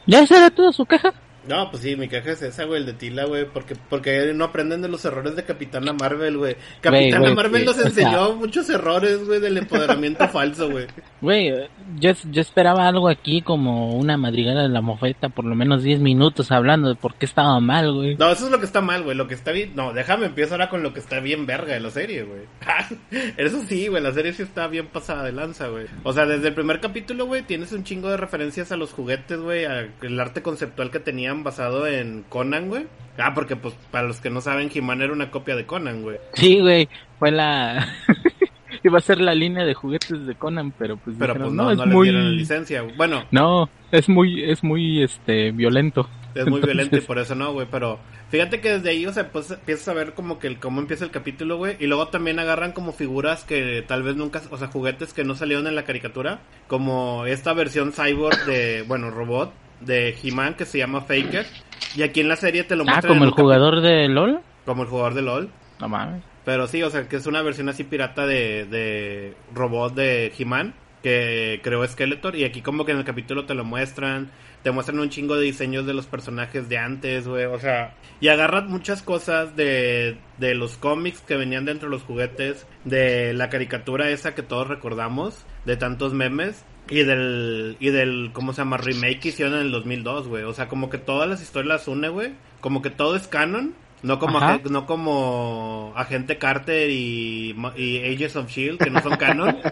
¿Ya 0.06 0.24
será 0.24 0.48
toda 0.48 0.70
su 0.70 0.86
caja? 0.86 1.12
No, 1.48 1.70
pues 1.70 1.82
sí, 1.82 1.96
mi 1.96 2.08
caja 2.08 2.32
es 2.32 2.42
esa, 2.42 2.64
güey, 2.64 2.80
el 2.80 2.86
de 2.86 2.92
Tila, 2.92 3.24
güey, 3.24 3.46
porque, 3.46 3.76
porque 3.88 4.32
no 4.34 4.44
aprenden 4.44 4.82
de 4.82 4.88
los 4.88 5.04
errores 5.04 5.36
de 5.36 5.44
Capitana 5.44 5.92
Marvel, 5.92 6.36
güey. 6.38 6.56
Capitana 6.80 7.20
güey, 7.20 7.34
Marvel 7.34 7.64
nos 7.64 7.76
o 7.76 7.78
sea- 7.78 7.88
enseñó 7.88 8.34
muchos 8.34 8.68
errores, 8.70 9.24
güey, 9.26 9.40
del 9.40 9.58
empoderamiento 9.58 10.26
falso, 10.28 10.70
güey. 10.70 10.86
Güey, 11.20 11.52
yo, 11.98 12.12
yo 12.30 12.40
esperaba 12.40 12.86
algo 12.88 13.08
aquí 13.08 13.42
como 13.42 13.96
una 13.96 14.16
madrigala 14.16 14.62
de 14.62 14.68
la 14.68 14.80
mofeta, 14.80 15.28
por 15.28 15.44
lo 15.44 15.54
menos 15.54 15.82
10 15.82 16.00
minutos 16.00 16.50
hablando 16.52 16.88
de 16.88 16.94
por 16.94 17.14
qué 17.14 17.26
estaba 17.26 17.58
mal, 17.60 17.92
güey. 17.92 18.16
No, 18.16 18.30
eso 18.30 18.46
es 18.46 18.50
lo 18.50 18.58
que 18.58 18.66
está 18.66 18.80
mal, 18.80 19.02
güey, 19.02 19.16
lo 19.16 19.28
que 19.28 19.34
está 19.34 19.52
bien... 19.52 19.72
No, 19.74 19.92
déjame, 19.92 20.26
empiezo 20.26 20.54
ahora 20.54 20.68
con 20.68 20.82
lo 20.82 20.92
que 20.92 21.00
está 21.00 21.20
bien 21.20 21.46
verga 21.46 21.74
de 21.74 21.80
la 21.80 21.90
serie, 21.90 22.24
güey. 22.24 22.42
eso 23.36 23.62
sí, 23.68 23.88
güey, 23.88 24.02
la 24.02 24.12
serie 24.12 24.32
sí 24.32 24.42
está 24.42 24.66
bien 24.68 24.86
pasada 24.88 25.24
de 25.24 25.32
lanza, 25.32 25.68
güey. 25.68 25.86
O 26.02 26.12
sea, 26.12 26.26
desde 26.26 26.48
el 26.48 26.54
primer 26.54 26.80
capítulo, 26.80 27.26
güey, 27.26 27.42
tienes 27.42 27.72
un 27.72 27.84
chingo 27.84 28.08
de 28.10 28.16
referencias 28.16 28.72
a 28.72 28.76
los 28.76 28.92
juguetes, 28.92 29.38
güey, 29.38 29.64
al 29.64 30.20
arte 30.20 30.42
conceptual 30.42 30.90
que 30.90 31.00
tenían 31.00 31.35
basado 31.44 31.86
en 31.86 32.24
Conan, 32.28 32.68
güey. 32.68 32.86
Ah, 33.18 33.32
porque, 33.34 33.56
pues, 33.56 33.74
para 33.90 34.06
los 34.06 34.20
que 34.20 34.28
no 34.30 34.40
saben, 34.40 34.70
He-Man 34.74 35.00
era 35.02 35.12
una 35.12 35.30
copia 35.30 35.56
de 35.56 35.64
Conan, 35.66 36.02
güey. 36.02 36.18
Sí, 36.34 36.60
güey, 36.60 36.88
fue 37.18 37.30
la... 37.30 37.86
Iba 38.84 38.98
a 38.98 39.00
ser 39.00 39.20
la 39.20 39.34
línea 39.34 39.64
de 39.64 39.74
juguetes 39.74 40.26
de 40.26 40.34
Conan, 40.34 40.70
pero 40.72 40.96
pues 40.98 41.16
Pero 41.18 41.32
dijeron, 41.32 41.56
pues 41.56 41.56
no, 41.56 41.70
es 41.72 41.78
no 41.78 41.86
muy... 41.86 42.08
dieron 42.08 42.24
la 42.26 42.30
licencia. 42.36 42.82
güey. 42.82 42.94
Bueno, 42.96 43.24
No, 43.30 43.68
es 43.90 44.08
muy, 44.08 44.44
es 44.44 44.62
muy, 44.62 45.02
este, 45.02 45.50
violento. 45.50 46.08
es 46.34 46.44
muy 46.46 46.56
Entonces- 46.60 46.66
violento 46.66 46.96
y 46.98 47.00
por 47.00 47.18
eso 47.18 47.34
no, 47.34 47.52
güey. 47.52 47.66
Pero 47.70 47.98
fíjate 48.28 48.60
que 48.60 48.72
desde 48.74 48.90
ahí, 48.90 49.06
o 49.06 49.12
sea, 49.12 49.32
pues 49.32 49.50
empiezas 49.50 49.88
a 49.88 49.94
ver 49.94 50.12
como 50.14 50.38
que 50.38 50.46
el, 50.46 50.58
cómo 50.60 50.80
empieza 50.80 51.04
el 51.04 51.10
capítulo, 51.10 51.56
güey. 51.56 51.76
Y 51.80 51.86
luego 51.86 52.08
también 52.08 52.38
agarran 52.38 52.72
como 52.72 52.92
figuras 52.92 53.44
que 53.44 53.82
tal 53.88 54.02
vez 54.02 54.14
nunca, 54.14 54.42
o 54.50 54.56
sea, 54.58 54.68
juguetes 54.68 55.12
que 55.14 55.24
no 55.24 55.34
salieron 55.34 55.66
en 55.66 55.74
la 55.74 55.84
caricatura. 55.84 56.40
Como 56.68 57.24
esta 57.26 57.54
versión 57.54 57.92
cyborg 57.92 58.44
de, 58.44 58.84
bueno, 58.86 59.10
robot 59.10 59.52
de 59.80 60.16
He-Man 60.22 60.54
que 60.54 60.64
se 60.64 60.78
llama 60.78 61.02
Faker. 61.02 61.46
Y 61.94 62.02
aquí 62.02 62.20
en 62.20 62.28
la 62.28 62.36
serie 62.36 62.64
te 62.64 62.76
lo 62.76 62.82
Ah, 62.82 62.86
muestran. 62.86 63.08
como 63.14 63.24
en 63.24 63.28
el 63.28 63.34
jugador 63.34 63.80
de 63.80 64.08
LOL. 64.08 64.40
Como 64.64 64.82
el 64.82 64.88
jugador 64.88 65.14
de 65.14 65.22
LOL. 65.22 65.50
No 65.80 65.88
mames. 65.88 66.22
Pero 66.44 66.66
sí, 66.68 66.82
o 66.82 66.90
sea, 66.90 67.08
que 67.08 67.16
es 67.16 67.26
una 67.26 67.42
versión 67.42 67.68
así 67.68 67.84
pirata 67.84 68.26
de, 68.26 68.64
de 68.66 69.34
robot 69.54 69.94
de 69.94 70.32
He-Man 70.38 70.74
que 71.02 71.60
creó 71.62 71.86
Skeletor 71.86 72.34
y 72.34 72.44
aquí 72.44 72.62
como 72.62 72.84
que 72.84 72.90
en 72.92 72.98
el 72.98 73.04
capítulo 73.04 73.44
te 73.44 73.54
lo 73.54 73.64
muestran, 73.64 74.30
te 74.64 74.72
muestran 74.72 74.98
un 74.98 75.08
chingo 75.08 75.36
de 75.36 75.42
diseños 75.44 75.86
de 75.86 75.94
los 75.94 76.06
personajes 76.06 76.68
de 76.68 76.78
antes, 76.78 77.28
güey, 77.28 77.44
o 77.44 77.60
sea, 77.60 77.94
y 78.18 78.26
agarran 78.28 78.68
muchas 78.68 79.02
cosas 79.02 79.54
de, 79.54 80.16
de 80.38 80.54
los 80.56 80.78
cómics 80.78 81.20
que 81.20 81.36
venían 81.36 81.64
dentro 81.64 81.88
de 81.88 81.94
los 81.94 82.02
juguetes, 82.02 82.66
de 82.84 83.34
la 83.34 83.50
caricatura 83.50 84.10
esa 84.10 84.34
que 84.34 84.42
todos 84.42 84.66
recordamos, 84.66 85.44
de 85.64 85.76
tantos 85.76 86.12
memes, 86.12 86.64
y 86.88 87.02
del, 87.02 87.76
y 87.80 87.90
del, 87.90 88.30
¿cómo 88.32 88.52
se 88.52 88.58
llama? 88.58 88.76
Remake 88.76 89.20
que 89.20 89.28
hicieron 89.28 89.54
en 89.54 89.60
el 89.60 89.70
2002, 89.72 90.28
güey. 90.28 90.44
O 90.44 90.52
sea, 90.52 90.68
como 90.68 90.90
que 90.90 90.98
todas 90.98 91.28
las 91.28 91.42
historias 91.42 91.68
las 91.68 91.88
une, 91.88 92.08
güey. 92.08 92.32
Como 92.60 92.82
que 92.82 92.90
todo 92.90 93.16
es 93.16 93.26
canon. 93.26 93.74
No 94.02 94.18
como, 94.18 94.40
no 94.70 94.86
como 94.86 95.92
Agente 95.96 96.38
Carter 96.38 96.90
y, 96.90 97.56
y 97.76 98.14
Ages 98.14 98.36
of 98.36 98.48
Shield, 98.48 98.78
que 98.78 98.90
no 98.90 99.02
son 99.02 99.16
canon. 99.16 99.56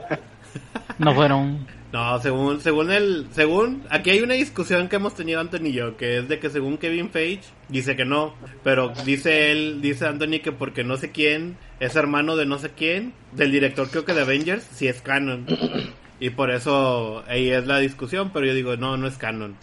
No 0.99 1.15
fueron. 1.15 1.67
No, 1.93 2.19
según, 2.21 2.61
según 2.61 2.91
el, 2.91 3.29
según, 3.31 3.85
aquí 3.89 4.11
hay 4.11 4.21
una 4.21 4.35
discusión 4.35 4.89
que 4.89 4.97
hemos 4.97 5.15
tenido 5.15 5.41
Anthony 5.41 5.67
y 5.67 5.73
yo, 5.73 5.97
que 5.97 6.19
es 6.19 6.29
de 6.29 6.41
que 6.41 6.51
según 6.51 6.79
Kevin 6.79 7.11
Feige 7.11 7.45
dice 7.69 7.95
que 7.95 8.05
no, 8.05 8.35
pero 8.65 8.93
dice 9.05 9.53
él, 9.53 9.81
dice 9.81 10.07
Anthony 10.07 10.41
que 10.43 10.51
porque 10.51 10.83
no 10.83 10.97
sé 10.97 11.13
quién 11.13 11.57
es 11.79 11.95
hermano 11.95 12.35
de 12.35 12.47
no 12.47 12.59
sé 12.59 12.71
quién, 12.71 13.13
del 13.33 13.53
director 13.53 13.89
creo 13.89 14.05
que 14.05 14.13
de 14.13 14.23
Avengers, 14.23 14.65
si 14.65 14.89
es 14.89 15.03
canon. 15.03 15.47
Y 16.21 16.31
por 16.31 16.51
eso 16.51 17.25
ahí 17.27 17.51
es 17.51 17.67
la 17.67 17.79
discusión, 17.79 18.31
pero 18.33 18.47
yo 18.47 18.55
digo, 18.55 18.77
no, 18.77 18.97
no 18.97 19.07
es 19.07 19.19
canon. 19.19 19.57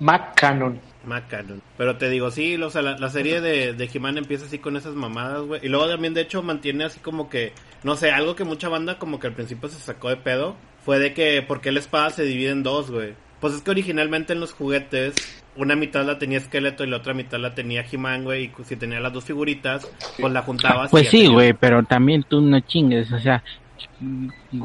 McCannon. 0.00 0.80
Más 1.04 1.22
canon. 1.28 1.62
Pero 1.78 1.96
te 1.96 2.10
digo, 2.10 2.30
sí, 2.30 2.56
o 2.56 2.70
sea, 2.70 2.82
la, 2.82 2.98
la 2.98 3.08
serie 3.08 3.40
de, 3.40 3.72
de 3.72 3.90
He-Man 3.92 4.18
empieza 4.18 4.46
así 4.46 4.58
con 4.58 4.76
esas 4.76 4.94
mamadas, 4.94 5.42
güey. 5.42 5.60
Y 5.64 5.68
luego 5.68 5.88
también, 5.88 6.14
de 6.14 6.22
hecho, 6.22 6.42
mantiene 6.42 6.84
así 6.84 7.00
como 7.00 7.30
que, 7.30 7.52
no 7.84 7.96
sé, 7.96 8.10
algo 8.10 8.34
que 8.34 8.44
mucha 8.44 8.68
banda 8.68 8.98
como 8.98 9.18
que 9.18 9.28
al 9.28 9.34
principio 9.34 9.68
se 9.68 9.78
sacó 9.78 10.08
de 10.10 10.16
pedo. 10.16 10.56
Fue 10.84 10.98
de 10.98 11.14
que, 11.14 11.42
¿por 11.42 11.60
qué 11.60 11.72
la 11.72 11.80
espada 11.80 12.10
se 12.10 12.24
divide 12.24 12.50
en 12.50 12.62
dos, 12.62 12.90
güey? 12.90 13.14
Pues 13.40 13.54
es 13.54 13.62
que 13.62 13.70
originalmente 13.70 14.34
en 14.34 14.40
los 14.40 14.52
juguetes, 14.52 15.14
una 15.56 15.74
mitad 15.74 16.04
la 16.04 16.18
tenía 16.18 16.38
Esqueleto 16.38 16.84
y 16.84 16.88
la 16.90 16.98
otra 16.98 17.14
mitad 17.14 17.38
la 17.38 17.54
tenía 17.54 17.84
He-Man, 17.90 18.24
güey. 18.24 18.44
Y 18.44 18.64
si 18.64 18.76
tenía 18.76 19.00
las 19.00 19.12
dos 19.12 19.24
figuritas, 19.24 19.90
pues 20.18 20.32
la 20.32 20.42
juntabas. 20.42 20.90
Pues 20.90 21.06
y 21.06 21.18
sí, 21.18 21.26
güey, 21.26 21.54
pero 21.54 21.82
también 21.84 22.24
tú 22.28 22.42
no 22.42 22.60
chingues, 22.60 23.10
o 23.12 23.18
sea, 23.18 23.42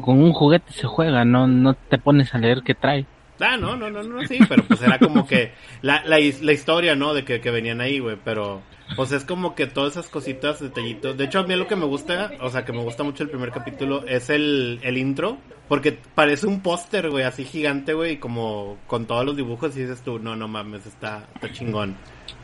con 0.02 0.22
un 0.22 0.32
juguete 0.32 0.72
se 0.72 0.86
juega, 0.86 1.24
no 1.24 1.46
no 1.46 1.74
te 1.74 1.98
pones 1.98 2.34
a 2.34 2.38
leer 2.38 2.62
qué 2.64 2.74
trae. 2.74 3.06
Ah, 3.38 3.58
no, 3.58 3.76
no, 3.76 3.90
no, 3.90 4.02
no, 4.02 4.26
sí, 4.26 4.38
pero 4.48 4.64
pues 4.64 4.80
era 4.80 4.98
como 4.98 5.26
que 5.26 5.52
la, 5.82 6.02
la, 6.06 6.18
his- 6.18 6.40
la 6.40 6.52
historia, 6.54 6.96
¿no? 6.96 7.12
De 7.12 7.22
que, 7.22 7.40
que 7.42 7.50
venían 7.50 7.82
ahí, 7.82 7.98
güey, 7.98 8.16
pero 8.24 8.62
pues 8.96 9.12
es 9.12 9.24
como 9.26 9.54
que 9.54 9.66
todas 9.66 9.92
esas 9.92 10.08
cositas, 10.08 10.60
detallitos. 10.60 11.18
De 11.18 11.24
hecho, 11.24 11.40
a 11.40 11.42
mí 11.42 11.54
lo 11.54 11.66
que 11.66 11.76
me 11.76 11.84
gusta, 11.84 12.30
o 12.40 12.48
sea, 12.48 12.64
que 12.64 12.72
me 12.72 12.82
gusta 12.82 13.02
mucho 13.02 13.22
el 13.24 13.28
primer 13.28 13.50
capítulo, 13.50 14.06
es 14.06 14.30
el, 14.30 14.78
el 14.82 14.96
intro, 14.96 15.36
porque 15.68 15.98
parece 16.14 16.46
un 16.46 16.60
póster, 16.62 17.10
güey, 17.10 17.24
así 17.24 17.44
gigante, 17.44 17.92
güey, 17.92 18.12
y 18.12 18.16
como 18.16 18.78
con 18.86 19.04
todos 19.04 19.26
los 19.26 19.36
dibujos 19.36 19.76
y 19.76 19.80
dices 19.82 20.00
tú, 20.00 20.18
no, 20.18 20.34
no 20.34 20.48
mames, 20.48 20.86
está, 20.86 21.24
está 21.34 21.52
chingón. 21.52 21.94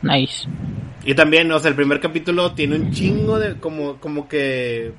Nice. 0.03 0.47
Y 1.05 1.15
también, 1.15 1.51
o 1.51 1.57
sea, 1.57 1.69
el 1.69 1.75
primer 1.75 1.99
capítulo 2.01 2.51
tiene 2.51 2.75
un 2.75 2.91
chingo 2.91 3.39
de, 3.39 3.55
como, 3.55 3.95
como 3.99 4.27
que, 4.27 4.93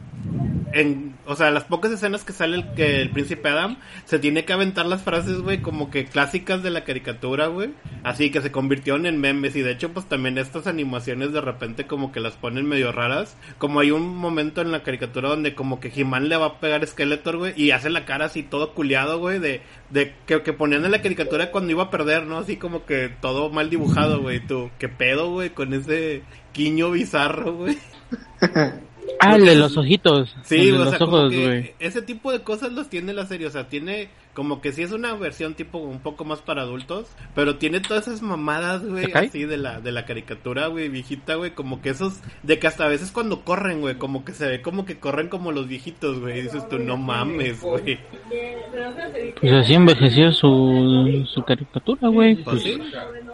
en, 0.74 1.14
o 1.26 1.36
sea, 1.36 1.50
las 1.50 1.64
pocas 1.64 1.92
escenas 1.92 2.24
que 2.24 2.32
sale 2.32 2.56
el, 2.56 2.74
que 2.74 3.00
el 3.00 3.10
príncipe 3.10 3.48
Adam, 3.48 3.78
se 4.04 4.18
tiene 4.18 4.44
que 4.44 4.52
aventar 4.52 4.86
las 4.86 5.02
frases, 5.02 5.40
güey, 5.40 5.62
como 5.62 5.90
que 5.90 6.04
clásicas 6.04 6.62
de 6.62 6.70
la 6.70 6.84
caricatura, 6.84 7.46
güey. 7.46 7.70
Así 8.02 8.30
que 8.30 8.42
se 8.42 8.50
convirtieron 8.50 9.06
en 9.06 9.20
memes 9.20 9.54
y 9.56 9.62
de 9.62 9.72
hecho, 9.72 9.92
pues 9.92 10.06
también 10.06 10.36
estas 10.36 10.66
animaciones 10.66 11.32
de 11.32 11.40
repente 11.40 11.86
como 11.86 12.12
que 12.12 12.20
las 12.20 12.34
ponen 12.34 12.66
medio 12.66 12.92
raras. 12.92 13.36
Como 13.58 13.80
hay 13.80 13.92
un 13.92 14.16
momento 14.16 14.60
en 14.60 14.72
la 14.72 14.82
caricatura 14.82 15.28
donde 15.28 15.54
como 15.54 15.78
que 15.78 15.92
He-Man 15.94 16.28
le 16.28 16.36
va 16.36 16.46
a 16.46 16.60
pegar 16.60 16.82
a 16.82 16.86
Skeletor, 16.86 17.36
güey, 17.36 17.52
y 17.56 17.70
hace 17.70 17.88
la 17.88 18.04
cara 18.04 18.26
así 18.26 18.42
todo 18.42 18.74
culiado, 18.74 19.18
güey, 19.18 19.38
de, 19.38 19.62
de 19.90 20.14
que, 20.26 20.42
que 20.42 20.52
ponían 20.52 20.84
en 20.84 20.90
la 20.90 21.02
caricatura 21.02 21.50
cuando 21.52 21.70
iba 21.70 21.84
a 21.84 21.90
perder, 21.90 22.26
¿no? 22.26 22.38
Así 22.38 22.56
como 22.56 22.84
que 22.84 23.10
todo 23.20 23.48
mal 23.50 23.70
dibujado, 23.70 24.20
güey, 24.20 24.40
tú, 24.40 24.70
qué 24.78 24.88
pedo, 24.88 25.30
güey, 25.30 25.50
con 25.50 25.72
ese 25.72 26.22
guiño 26.52 26.90
bizarro, 26.90 27.54
güey. 27.54 27.78
Ah, 29.20 29.36
el 29.36 29.44
de 29.44 29.54
los 29.56 29.76
ojitos. 29.76 30.34
Sí, 30.42 30.56
el 30.56 30.66
de 30.66 30.72
o 30.72 30.78
los 30.78 30.88
sea, 30.90 30.98
como 30.98 31.16
ojos, 31.16 31.30
que 31.32 31.46
güey. 31.46 31.74
ese 31.78 32.02
tipo 32.02 32.32
de 32.32 32.40
cosas 32.42 32.72
los 32.72 32.88
tiene 32.88 33.12
la 33.12 33.26
serie, 33.26 33.46
o 33.46 33.50
sea, 33.50 33.68
tiene 33.68 34.08
como 34.34 34.60
que 34.60 34.72
sí 34.72 34.82
es 34.82 34.90
una 34.90 35.14
versión 35.14 35.54
tipo 35.54 35.78
un 35.78 36.00
poco 36.00 36.24
más 36.24 36.40
para 36.40 36.62
adultos, 36.62 37.06
pero 37.36 37.56
tiene 37.56 37.78
todas 37.80 38.08
esas 38.08 38.20
mamadas, 38.20 38.84
güey, 38.84 39.06
así 39.14 39.44
de 39.44 39.56
la 39.58 39.80
de 39.80 39.92
la 39.92 40.04
caricatura, 40.06 40.66
güey, 40.66 40.88
viejita, 40.88 41.36
güey, 41.36 41.52
como 41.52 41.80
que 41.80 41.90
esos 41.90 42.20
de 42.42 42.58
que 42.58 42.66
hasta 42.66 42.84
a 42.84 42.88
veces 42.88 43.12
cuando 43.12 43.42
corren, 43.44 43.80
güey, 43.80 43.94
como 43.96 44.24
que 44.24 44.32
se 44.32 44.48
ve 44.48 44.60
como 44.62 44.84
que 44.84 44.98
corren 44.98 45.28
como 45.28 45.52
los 45.52 45.68
viejitos, 45.68 46.18
güey, 46.20 46.42
dices 46.42 46.68
tú, 46.68 46.78
no 46.78 46.96
mames, 46.96 47.60
güey. 47.60 47.98
Pues 49.40 49.52
así 49.52 49.74
envejeció 49.74 50.32
su, 50.32 51.26
su 51.32 51.42
caricatura, 51.42 52.08
güey. 52.08 52.34
Pues 52.36 52.44
Pues, 52.44 52.62
sí. 52.62 52.78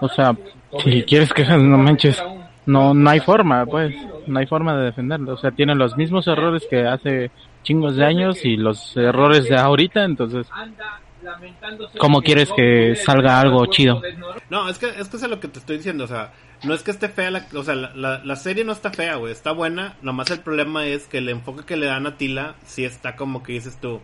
o 0.00 0.08
sea, 0.08 0.36
si 0.84 1.02
quieres 1.04 1.32
quejas, 1.32 1.62
no 1.62 1.78
manches. 1.78 2.22
No, 2.66 2.94
no 2.94 3.10
hay 3.10 3.20
forma, 3.20 3.66
pues. 3.66 3.94
No 4.26 4.38
hay 4.38 4.46
forma 4.46 4.76
de 4.76 4.86
defenderlo. 4.86 5.34
O 5.34 5.38
sea, 5.38 5.50
tiene 5.50 5.74
los 5.74 5.96
mismos 5.96 6.26
errores 6.26 6.66
que 6.68 6.86
hace 6.86 7.30
chingos 7.62 7.96
de 7.96 8.04
años 8.04 8.44
y 8.44 8.56
los 8.56 8.96
errores 8.96 9.48
de 9.48 9.56
ahorita, 9.56 10.04
entonces. 10.04 10.46
¿Cómo 11.98 12.22
quieres 12.22 12.50
que 12.52 12.96
salga 12.96 13.40
algo 13.40 13.66
chido? 13.66 14.00
No, 14.48 14.68
es 14.68 14.78
que, 14.78 14.88
es 14.88 15.08
que 15.08 15.16
es 15.16 15.28
lo 15.28 15.40
que 15.40 15.48
te 15.48 15.58
estoy 15.58 15.76
diciendo, 15.76 16.04
o 16.04 16.08
sea, 16.08 16.32
no 16.64 16.74
es 16.74 16.82
que 16.82 16.90
esté 16.90 17.08
fea 17.08 17.30
la, 17.30 17.46
o 17.54 17.62
sea, 17.62 17.74
la, 17.74 17.92
la, 17.94 18.24
la 18.24 18.36
serie 18.36 18.64
no 18.64 18.72
está 18.72 18.90
fea, 18.90 19.16
güey, 19.16 19.32
está 19.32 19.52
buena, 19.52 19.96
nomás 20.02 20.30
el 20.30 20.40
problema 20.40 20.86
es 20.86 21.06
que 21.06 21.18
el 21.18 21.28
enfoque 21.28 21.64
que 21.64 21.76
le 21.76 21.86
dan 21.86 22.06
a 22.06 22.16
Tila 22.16 22.54
sí 22.64 22.84
está 22.84 23.16
como 23.16 23.42
que 23.42 23.52
dices 23.52 23.78
tú, 23.80 24.00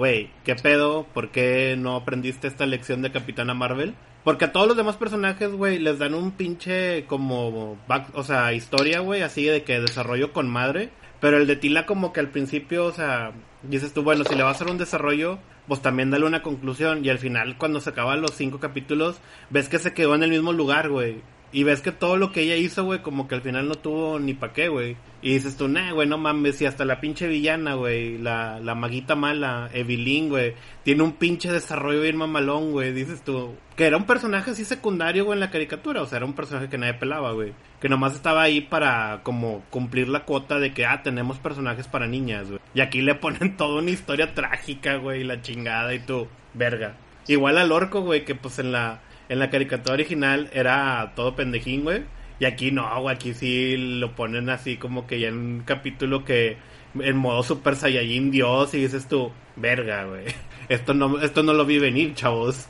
güey, 0.00 0.30
¿qué 0.44 0.54
pedo? 0.56 1.06
¿Por 1.12 1.28
qué 1.30 1.76
no 1.78 1.94
aprendiste 1.94 2.48
esta 2.48 2.64
lección 2.64 3.02
de 3.02 3.12
Capitana 3.12 3.52
Marvel? 3.52 3.94
Porque 4.24 4.46
a 4.46 4.52
todos 4.52 4.66
los 4.66 4.74
demás 4.78 4.96
personajes, 4.96 5.50
güey, 5.52 5.78
les 5.78 5.98
dan 5.98 6.14
un 6.14 6.30
pinche 6.30 7.04
como, 7.04 7.76
back- 7.86 8.08
o 8.14 8.22
sea, 8.24 8.54
historia, 8.54 9.00
güey, 9.00 9.20
así 9.20 9.44
de 9.44 9.62
que 9.62 9.78
desarrollo 9.78 10.32
con 10.32 10.48
madre. 10.48 10.88
Pero 11.20 11.36
el 11.36 11.46
de 11.46 11.56
Tila 11.56 11.84
como 11.84 12.14
que 12.14 12.20
al 12.20 12.30
principio, 12.30 12.86
o 12.86 12.92
sea, 12.92 13.32
dices 13.62 13.92
tú, 13.92 14.02
bueno, 14.02 14.24
si 14.24 14.34
le 14.34 14.42
va 14.42 14.48
a 14.48 14.52
hacer 14.52 14.68
un 14.70 14.78
desarrollo, 14.78 15.38
pues 15.68 15.82
también 15.82 16.10
dale 16.10 16.24
una 16.24 16.40
conclusión. 16.42 17.04
Y 17.04 17.10
al 17.10 17.18
final, 17.18 17.58
cuando 17.58 17.78
se 17.82 17.90
acaban 17.90 18.22
los 18.22 18.30
cinco 18.34 18.58
capítulos, 18.58 19.20
ves 19.50 19.68
que 19.68 19.78
se 19.78 19.92
quedó 19.92 20.14
en 20.14 20.22
el 20.22 20.30
mismo 20.30 20.54
lugar, 20.54 20.88
güey. 20.88 21.20
Y 21.52 21.64
ves 21.64 21.80
que 21.80 21.90
todo 21.90 22.16
lo 22.16 22.30
que 22.30 22.42
ella 22.42 22.56
hizo, 22.56 22.84
güey, 22.84 23.00
como 23.00 23.26
que 23.26 23.34
al 23.34 23.42
final 23.42 23.66
no 23.66 23.74
tuvo 23.74 24.20
ni 24.20 24.34
pa' 24.34 24.52
qué, 24.52 24.68
güey. 24.68 24.96
Y 25.20 25.34
dices 25.34 25.56
tú, 25.56 25.68
nah, 25.68 25.92
güey, 25.92 26.08
no 26.08 26.16
mames, 26.16 26.62
y 26.62 26.66
hasta 26.66 26.84
la 26.84 27.00
pinche 27.00 27.26
villana, 27.26 27.74
güey, 27.74 28.18
la, 28.18 28.60
la 28.60 28.74
maguita 28.74 29.16
mala, 29.16 29.68
Evelyn, 29.74 30.28
güey, 30.28 30.54
tiene 30.84 31.02
un 31.02 31.12
pinche 31.12 31.52
desarrollo 31.52 32.02
bien 32.02 32.16
mamalón, 32.16 32.70
güey, 32.70 32.92
dices 32.92 33.22
tú. 33.22 33.54
Que 33.76 33.86
era 33.86 33.96
un 33.96 34.06
personaje 34.06 34.52
así 34.52 34.64
secundario, 34.64 35.24
güey, 35.24 35.36
en 35.36 35.40
la 35.40 35.50
caricatura, 35.50 36.02
o 36.02 36.06
sea, 36.06 36.18
era 36.18 36.26
un 36.26 36.34
personaje 36.34 36.68
que 36.68 36.78
nadie 36.78 36.94
pelaba, 36.94 37.32
güey. 37.32 37.52
Que 37.80 37.88
nomás 37.88 38.14
estaba 38.14 38.42
ahí 38.42 38.60
para, 38.60 39.20
como, 39.24 39.62
cumplir 39.70 40.08
la 40.08 40.24
cuota 40.24 40.58
de 40.58 40.72
que, 40.72 40.86
ah, 40.86 41.02
tenemos 41.02 41.38
personajes 41.38 41.88
para 41.88 42.06
niñas, 42.06 42.48
güey. 42.48 42.60
Y 42.74 42.80
aquí 42.80 43.02
le 43.02 43.16
ponen 43.16 43.56
toda 43.56 43.80
una 43.80 43.90
historia 43.90 44.34
trágica, 44.34 44.96
güey, 44.96 45.24
la 45.24 45.42
chingada 45.42 45.92
y 45.94 45.98
tú, 45.98 46.28
verga. 46.54 46.96
Igual 47.26 47.58
al 47.58 47.72
orco, 47.72 48.00
güey, 48.00 48.24
que 48.24 48.34
pues 48.34 48.58
en 48.58 48.72
la, 48.72 49.02
en 49.30 49.38
la 49.38 49.48
caricatura 49.48 49.94
original 49.94 50.50
era 50.52 51.12
todo 51.14 51.36
pendejín, 51.36 51.84
güey. 51.84 52.02
Y 52.40 52.46
aquí 52.46 52.72
no, 52.72 53.00
güey, 53.00 53.14
aquí 53.14 53.32
sí 53.32 53.76
lo 53.76 54.14
ponen 54.16 54.50
así 54.50 54.76
como 54.76 55.06
que 55.06 55.20
ya 55.20 55.28
en 55.28 55.36
un 55.36 55.62
capítulo 55.64 56.24
que 56.24 56.56
en 56.98 57.16
modo 57.16 57.42
super 57.44 57.76
saiyajin 57.76 58.32
dios 58.32 58.74
y 58.74 58.78
dices 58.78 59.06
tú, 59.06 59.30
verga, 59.54 60.04
güey. 60.04 60.24
Esto 60.68 60.94
no, 60.94 61.20
esto 61.20 61.42
no 61.42 61.52
lo 61.52 61.64
vi 61.64 61.80
venir, 61.80 62.14
chavos. 62.14 62.66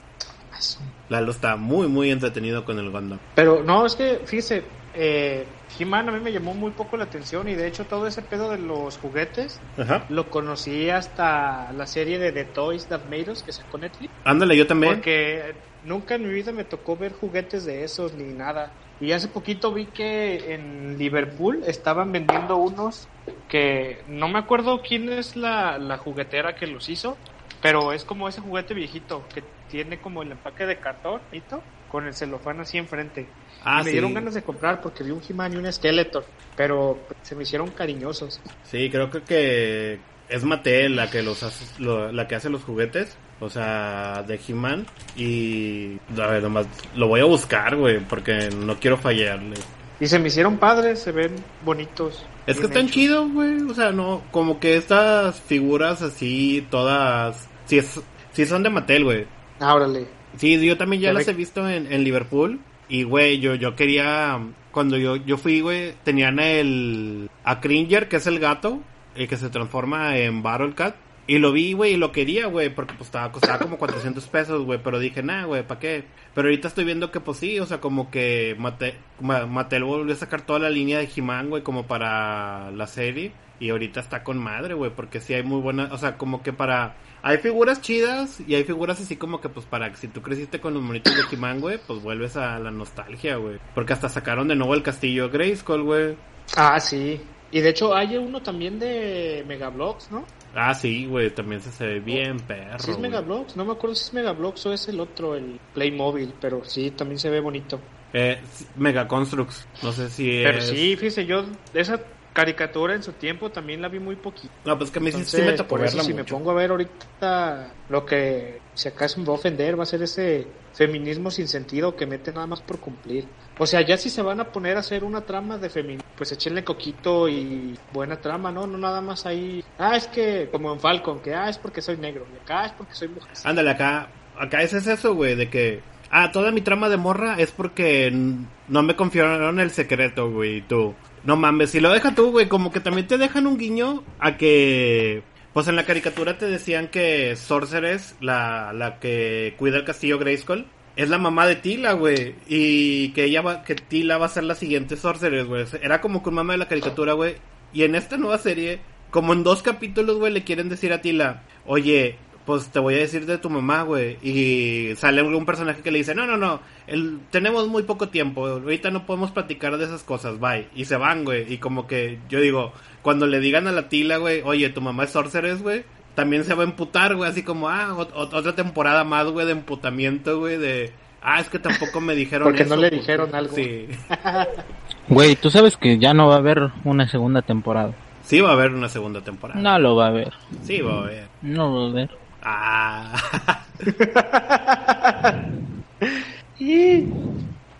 Lalo 1.10 1.32
está 1.32 1.56
muy, 1.56 1.86
muy 1.86 2.10
entretenido 2.10 2.64
con 2.64 2.78
el 2.78 2.90
Gundam. 2.90 3.18
Pero 3.34 3.62
no, 3.62 3.84
es 3.84 3.94
que, 3.94 4.20
fíjese, 4.24 4.62
eh, 4.94 5.44
He-Man 5.78 6.08
a 6.08 6.12
mí 6.12 6.20
me 6.20 6.32
llamó 6.32 6.54
muy 6.54 6.70
poco 6.70 6.96
la 6.96 7.04
atención 7.04 7.48
y 7.48 7.54
de 7.54 7.66
hecho 7.66 7.84
todo 7.84 8.06
ese 8.06 8.22
pedo 8.22 8.50
de 8.50 8.58
los 8.58 8.96
juguetes 8.98 9.60
Ajá. 9.78 10.04
lo 10.08 10.30
conocí 10.30 10.88
hasta 10.90 11.72
la 11.72 11.86
serie 11.86 12.18
de 12.18 12.32
The 12.32 12.44
Toys 12.44 12.86
That 12.86 13.02
Made 13.10 13.30
Us 13.30 13.42
que 13.42 13.52
sacó 13.52 13.78
Netflix. 13.78 14.12
Ándale, 14.24 14.56
yo 14.56 14.66
también. 14.66 14.94
Porque 14.94 15.54
nunca 15.82 16.14
en 16.16 16.22
mi 16.22 16.32
vida 16.32 16.52
me 16.52 16.64
tocó 16.64 16.96
ver 16.96 17.12
juguetes 17.12 17.64
de 17.64 17.84
esos 17.84 18.14
ni 18.14 18.32
nada. 18.32 18.76
Y 18.98 19.12
hace 19.12 19.28
poquito 19.28 19.72
vi 19.72 19.92
que 19.92 20.54
en 20.54 20.98
Liverpool 20.98 21.62
estaban 21.66 22.12
vendiendo 22.12 22.56
unos 22.58 23.12
que 23.46 24.04
no 24.06 24.28
me 24.28 24.38
acuerdo 24.38 24.82
quién 24.82 25.08
es 25.10 25.36
la, 25.36 25.78
la 25.78 25.98
juguetera 25.98 26.54
que 26.54 26.66
los 26.66 26.88
hizo, 26.88 27.24
pero 27.60 27.92
es 27.92 28.04
como 28.04 28.28
ese 28.28 28.40
juguete 28.40 28.74
viejito 28.74 29.30
que 29.32 29.42
tiene 29.66 30.00
como 30.00 30.22
el 30.22 30.32
empaque 30.32 30.66
de 30.66 30.80
cartón 30.80 31.22
¿nito? 31.32 31.66
con 31.86 32.06
el 32.06 32.14
celofán 32.14 32.60
así 32.60 32.78
enfrente. 32.78 33.36
Ah, 33.58 33.82
y 33.82 33.82
me 33.82 33.90
sí. 33.90 34.00
dieron 34.00 34.14
ganas 34.14 34.34
de 34.34 34.44
comprar 34.44 34.80
porque 34.80 35.02
vi 35.04 35.10
un 35.10 35.22
He-Man 35.26 35.54
y 35.54 35.56
un 35.56 35.72
Skeletor, 35.72 36.32
pero 36.54 37.06
se 37.22 37.34
me 37.36 37.42
hicieron 37.42 37.72
cariñosos. 37.72 38.42
Sí, 38.62 38.90
creo 38.90 39.10
que, 39.10 39.24
que 39.24 40.06
es 40.30 40.44
Mattel 40.44 40.96
la 40.96 41.10
que 41.10 41.22
los 41.22 41.42
hace, 41.42 41.64
lo- 41.82 42.10
la 42.12 42.26
que 42.28 42.34
hace 42.36 42.48
los 42.50 42.62
juguetes, 42.62 43.16
o 43.40 43.48
sea, 43.50 44.22
de 44.26 44.38
He-Man 44.46 44.86
y 45.16 45.98
a 46.18 46.26
ver, 46.26 46.42
nomás 46.42 46.66
lo 46.94 47.08
voy 47.08 47.20
a 47.20 47.24
buscar, 47.24 47.76
güey, 47.76 48.00
porque 48.00 48.50
no 48.56 48.78
quiero 48.78 48.96
fallarle. 48.96 49.56
Y 50.00 50.06
se 50.06 50.18
me 50.18 50.28
hicieron 50.28 50.56
padres, 50.58 50.98
se 51.00 51.12
ven 51.12 51.34
bonitos. 51.64 52.24
Es 52.46 52.58
que 52.58 52.66
están 52.66 52.88
chidos, 52.88 53.30
güey. 53.32 53.60
O 53.62 53.74
sea, 53.74 53.92
no, 53.92 54.22
como 54.30 54.58
que 54.58 54.76
estas 54.76 55.38
figuras 55.40 56.00
así, 56.00 56.66
todas. 56.70 57.46
Sí, 57.66 57.78
es, 57.78 58.00
sí 58.32 58.46
son 58.46 58.62
de 58.62 58.70
Mattel, 58.70 59.04
güey. 59.04 59.26
Ah, 59.60 59.74
órale. 59.74 60.06
Sí, 60.38 60.58
yo 60.66 60.78
también 60.78 61.02
ya 61.02 61.12
las 61.12 61.28
he 61.28 61.34
visto 61.34 61.68
en, 61.68 61.92
en 61.92 62.02
Liverpool. 62.02 62.60
Y, 62.88 63.02
güey, 63.02 63.40
yo, 63.40 63.54
yo 63.56 63.76
quería. 63.76 64.40
Cuando 64.72 64.96
yo, 64.96 65.16
yo 65.16 65.36
fui, 65.36 65.60
güey, 65.60 65.92
tenían 66.02 66.38
el. 66.38 67.28
A 67.44 67.60
Cringer, 67.60 68.08
que 68.08 68.16
es 68.16 68.26
el 68.26 68.38
gato, 68.40 68.80
el 69.14 69.28
que 69.28 69.36
se 69.36 69.50
transforma 69.50 70.16
en 70.18 70.42
Battle 70.42 70.74
Cat. 70.74 70.94
Y 71.26 71.38
lo 71.38 71.52
vi, 71.52 71.74
güey, 71.74 71.92
y 71.92 71.96
lo 71.96 72.10
quería, 72.10 72.46
güey, 72.46 72.74
porque 72.74 72.94
pues 72.94 73.06
estaba, 73.06 73.30
costaba 73.30 73.58
como 73.60 73.78
400 73.78 74.26
pesos, 74.26 74.64
güey. 74.64 74.80
Pero 74.82 74.98
dije, 74.98 75.22
nah, 75.22 75.44
güey, 75.44 75.62
¿para 75.64 75.78
qué? 75.78 76.04
Pero 76.34 76.48
ahorita 76.48 76.66
estoy 76.66 76.84
viendo 76.84 77.12
que, 77.12 77.20
pues 77.20 77.38
sí, 77.38 77.60
o 77.60 77.66
sea, 77.66 77.80
como 77.80 78.10
que 78.10 78.56
Mate- 78.58 78.96
Ma- 79.20 79.46
Mattel 79.46 79.84
volvió 79.84 80.12
a 80.12 80.16
sacar 80.16 80.42
toda 80.42 80.58
la 80.58 80.70
línea 80.70 80.98
de 80.98 81.08
He-Man, 81.14 81.50
güey, 81.50 81.62
como 81.62 81.86
para 81.86 82.70
la 82.72 82.86
serie. 82.88 83.32
Y 83.60 83.70
ahorita 83.70 84.00
está 84.00 84.24
con 84.24 84.38
madre, 84.38 84.74
güey, 84.74 84.90
porque 84.90 85.20
sí 85.20 85.34
hay 85.34 85.42
muy 85.44 85.60
buenas, 85.60 85.92
o 85.92 85.98
sea, 85.98 86.16
como 86.16 86.42
que 86.42 86.52
para... 86.52 86.96
Hay 87.22 87.36
figuras 87.38 87.82
chidas 87.82 88.40
y 88.48 88.54
hay 88.54 88.64
figuras 88.64 88.98
así 89.00 89.16
como 89.16 89.40
que, 89.42 89.50
pues, 89.50 89.66
para 89.66 89.90
que 89.90 89.98
si 89.98 90.08
tú 90.08 90.22
creciste 90.22 90.58
con 90.60 90.72
los 90.74 90.82
monitos 90.82 91.14
de 91.14 91.22
He-Man, 91.36 91.60
güey, 91.60 91.78
pues 91.86 92.02
vuelves 92.02 92.36
a 92.38 92.58
la 92.58 92.70
nostalgia, 92.72 93.36
güey. 93.36 93.58
Porque 93.74 93.92
hasta 93.92 94.08
sacaron 94.08 94.48
de 94.48 94.56
nuevo 94.56 94.74
el 94.74 94.82
castillo 94.82 95.28
Grayskull, 95.30 95.82
güey. 95.82 96.16
Ah, 96.56 96.80
sí. 96.80 97.20
Y 97.52 97.60
de 97.60 97.70
hecho 97.70 97.94
hay 97.94 98.16
uno 98.16 98.42
también 98.42 98.78
de 98.78 99.44
Megablox, 99.46 100.10
¿no? 100.10 100.24
Ah, 100.54 100.74
sí, 100.74 101.06
güey, 101.06 101.30
también 101.30 101.60
se, 101.60 101.86
ve 101.86 102.00
bien 102.00 102.38
perro, 102.38 102.78
Sí 102.80 102.90
es 102.90 102.96
güey. 102.96 103.10
Megablox, 103.10 103.56
no 103.56 103.64
me 103.64 103.72
acuerdo 103.72 103.94
si 103.94 104.04
es 104.04 104.14
Megablox 104.14 104.66
o 104.66 104.72
es 104.72 104.88
el 104.88 105.00
otro, 105.00 105.36
el 105.36 105.60
Playmobil, 105.74 106.34
pero 106.40 106.64
sí, 106.64 106.90
también 106.90 107.18
se 107.18 107.30
ve 107.30 107.40
bonito. 107.40 107.80
Eh, 108.12 108.40
Mega 108.76 109.06
Constructs, 109.06 109.68
no 109.82 109.92
sé 109.92 110.10
si 110.10 110.40
Pero 110.42 110.58
es... 110.58 110.66
sí, 110.66 110.96
fíjese, 110.96 111.26
yo 111.26 111.44
esa 111.72 112.00
caricatura 112.32 112.94
en 112.94 113.02
su 113.02 113.12
tiempo 113.12 113.50
también 113.50 113.82
la 113.82 113.88
vi 113.88 113.98
muy 113.98 114.16
poquito. 114.16 114.52
No, 114.64 114.78
pues 114.78 114.90
que 114.90 114.98
a 114.98 115.02
mí 115.02 115.10
sí, 115.10 115.18
Entonces, 115.18 115.46
me 115.46 115.52
tocó 115.52 115.68
por 115.68 115.84
eso 115.84 115.96
verla 115.96 116.04
si 116.04 116.14
me 116.14 116.24
pongo 116.24 116.50
a 116.50 116.54
ver 116.54 116.70
ahorita 116.70 117.72
lo 117.88 118.06
que 118.06 118.60
si 118.74 118.88
acaso 118.88 119.20
me 119.20 119.26
va 119.26 119.32
a 119.32 119.36
ofender 119.36 119.78
va 119.78 119.82
a 119.82 119.86
ser 119.86 120.02
ese 120.02 120.46
feminismo 120.72 121.30
sin 121.30 121.48
sentido 121.48 121.96
que 121.96 122.06
mete 122.06 122.32
nada 122.32 122.46
más 122.46 122.60
por 122.60 122.78
cumplir. 122.78 123.26
O 123.58 123.66
sea, 123.66 123.82
ya 123.82 123.96
si 123.96 124.08
se 124.08 124.22
van 124.22 124.40
a 124.40 124.44
poner 124.44 124.76
a 124.76 124.80
hacer 124.80 125.04
una 125.04 125.20
trama 125.22 125.58
de 125.58 125.68
feminismo, 125.68 126.08
pues 126.16 126.32
échenle 126.32 126.64
coquito 126.64 127.28
y 127.28 127.76
buena 127.92 128.20
trama, 128.20 128.50
¿no? 128.50 128.66
No 128.66 128.78
nada 128.78 129.00
más 129.00 129.26
ahí, 129.26 129.64
ah, 129.78 129.96
es 129.96 130.06
que 130.06 130.48
como 130.50 130.72
en 130.72 130.80
Falcon, 130.80 131.20
que 131.20 131.34
ah, 131.34 131.48
es 131.48 131.58
porque 131.58 131.82
soy 131.82 131.96
negro, 131.96 132.26
y 132.32 132.42
acá 132.42 132.66
es 132.66 132.72
porque 132.72 132.94
soy 132.94 133.08
mujer. 133.08 133.32
Ándale, 133.44 133.70
acá, 133.70 134.08
acá 134.38 134.62
ese 134.62 134.78
es 134.78 134.86
eso, 134.86 135.14
güey, 135.14 135.34
de 135.34 135.50
que, 135.50 135.82
ah, 136.10 136.30
toda 136.32 136.52
mi 136.52 136.62
trama 136.62 136.88
de 136.88 136.96
morra 136.96 137.36
es 137.38 137.50
porque 137.50 138.10
no 138.10 138.82
me 138.82 138.96
confiaron 138.96 139.60
el 139.60 139.70
secreto, 139.70 140.30
güey, 140.30 140.62
tú. 140.62 140.94
No 141.24 141.36
mames, 141.36 141.70
si 141.70 141.80
lo 141.80 141.90
deja 141.90 142.14
tú, 142.14 142.30
güey, 142.30 142.48
como 142.48 142.72
que 142.72 142.80
también 142.80 143.06
te 143.06 143.18
dejan 143.18 143.46
un 143.46 143.58
guiño 143.58 144.02
a 144.18 144.36
que, 144.36 145.22
pues 145.52 145.68
en 145.68 145.76
la 145.76 145.84
caricatura 145.84 146.38
te 146.38 146.46
decían 146.46 146.88
que 146.88 147.36
Sorceress, 147.36 148.16
la, 148.20 148.72
la 148.72 148.98
que 148.98 149.54
cuida 149.58 149.76
el 149.76 149.84
castillo 149.84 150.18
Grayskull, 150.18 150.66
es 150.96 151.08
la 151.08 151.18
mamá 151.18 151.46
de 151.46 151.56
Tila, 151.56 151.92
güey, 151.92 152.34
y 152.48 153.10
que 153.10 153.24
ella 153.24 153.42
va, 153.42 153.62
que 153.62 153.74
Tila 153.74 154.18
va 154.18 154.26
a 154.26 154.30
ser 154.30 154.44
la 154.44 154.54
siguiente 154.54 154.96
Sorceress, 154.96 155.46
güey. 155.46 155.66
Era 155.82 156.00
como 156.00 156.22
que 156.22 156.30
un 156.30 156.36
mame 156.36 156.54
de 156.54 156.58
la 156.58 156.68
caricatura, 156.68 157.12
güey, 157.12 157.36
y 157.72 157.84
en 157.84 157.94
esta 157.94 158.16
nueva 158.16 158.38
serie, 158.38 158.80
como 159.10 159.32
en 159.32 159.44
dos 159.44 159.62
capítulos, 159.62 160.16
güey, 160.16 160.32
le 160.32 160.44
quieren 160.44 160.68
decir 160.68 160.92
a 160.92 161.02
Tila, 161.02 161.42
oye, 161.66 162.16
pues 162.46 162.68
te 162.68 162.78
voy 162.78 162.94
a 162.94 162.98
decir 162.98 163.26
de 163.26 163.38
tu 163.38 163.48
mamá, 163.50 163.82
güey. 163.82 164.16
Y 164.22 164.94
sale 164.96 165.22
un 165.22 165.46
personaje 165.46 165.82
que 165.82 165.90
le 165.90 165.98
dice, 165.98 166.14
no, 166.14 166.26
no, 166.26 166.36
no, 166.36 166.60
el, 166.86 167.20
tenemos 167.30 167.68
muy 167.68 167.82
poco 167.84 168.08
tiempo, 168.08 168.46
ahorita 168.46 168.90
no 168.90 169.06
podemos 169.06 169.30
platicar 169.30 169.76
de 169.78 169.84
esas 169.84 170.02
cosas, 170.02 170.40
bye. 170.40 170.66
Y 170.74 170.84
se 170.86 170.96
van, 170.96 171.24
güey. 171.24 171.52
Y 171.52 171.58
como 171.58 171.86
que 171.86 172.18
yo 172.28 172.40
digo, 172.40 172.72
cuando 173.02 173.26
le 173.26 173.40
digan 173.40 173.66
a 173.68 173.72
la 173.72 173.88
tila, 173.88 174.16
güey, 174.16 174.42
oye, 174.44 174.68
tu 174.70 174.80
mamá 174.80 175.04
es 175.04 175.10
sorceress, 175.10 175.62
güey, 175.62 175.84
también 176.14 176.44
se 176.44 176.54
va 176.54 176.62
a 176.62 176.66
emputar, 176.66 177.14
güey, 177.14 177.30
así 177.30 177.42
como, 177.42 177.68
ah, 177.68 177.90
ot- 177.96 178.12
ot- 178.12 178.34
otra 178.34 178.54
temporada 178.54 179.04
más, 179.04 179.26
güey, 179.28 179.46
de 179.46 179.52
emputamiento, 179.52 180.38
güey, 180.40 180.56
de... 180.58 180.92
Ah, 181.22 181.38
es 181.38 181.50
que 181.50 181.58
tampoco 181.58 182.00
me 182.00 182.14
dijeron 182.14 182.48
Porque 182.48 182.64
no 182.64 182.76
le 182.76 182.88
puto". 182.88 183.00
dijeron 183.00 183.34
algo. 183.34 183.54
Sí. 183.54 183.86
Güey, 185.08 185.36
tú 185.36 185.50
sabes 185.50 185.76
que 185.76 185.98
ya 185.98 186.14
no 186.14 186.28
va 186.28 186.36
a 186.36 186.38
haber 186.38 186.70
una 186.84 187.08
segunda 187.08 187.42
temporada. 187.42 187.92
Sí 188.22 188.40
va 188.40 188.50
a 188.50 188.52
haber 188.52 188.72
una 188.72 188.88
segunda 188.88 189.20
temporada. 189.20 189.60
No 189.60 189.78
lo 189.78 189.96
va 189.96 190.06
a 190.06 190.08
haber. 190.08 190.32
Sí 190.62 190.80
va 190.80 190.94
a 190.94 191.02
haber. 191.02 191.28
No 191.42 191.66
lo 191.68 191.74
va 191.74 191.86
a 191.86 191.90
haber. 191.90 192.10
Ah. 192.42 193.64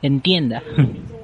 Entienda. 0.03 0.62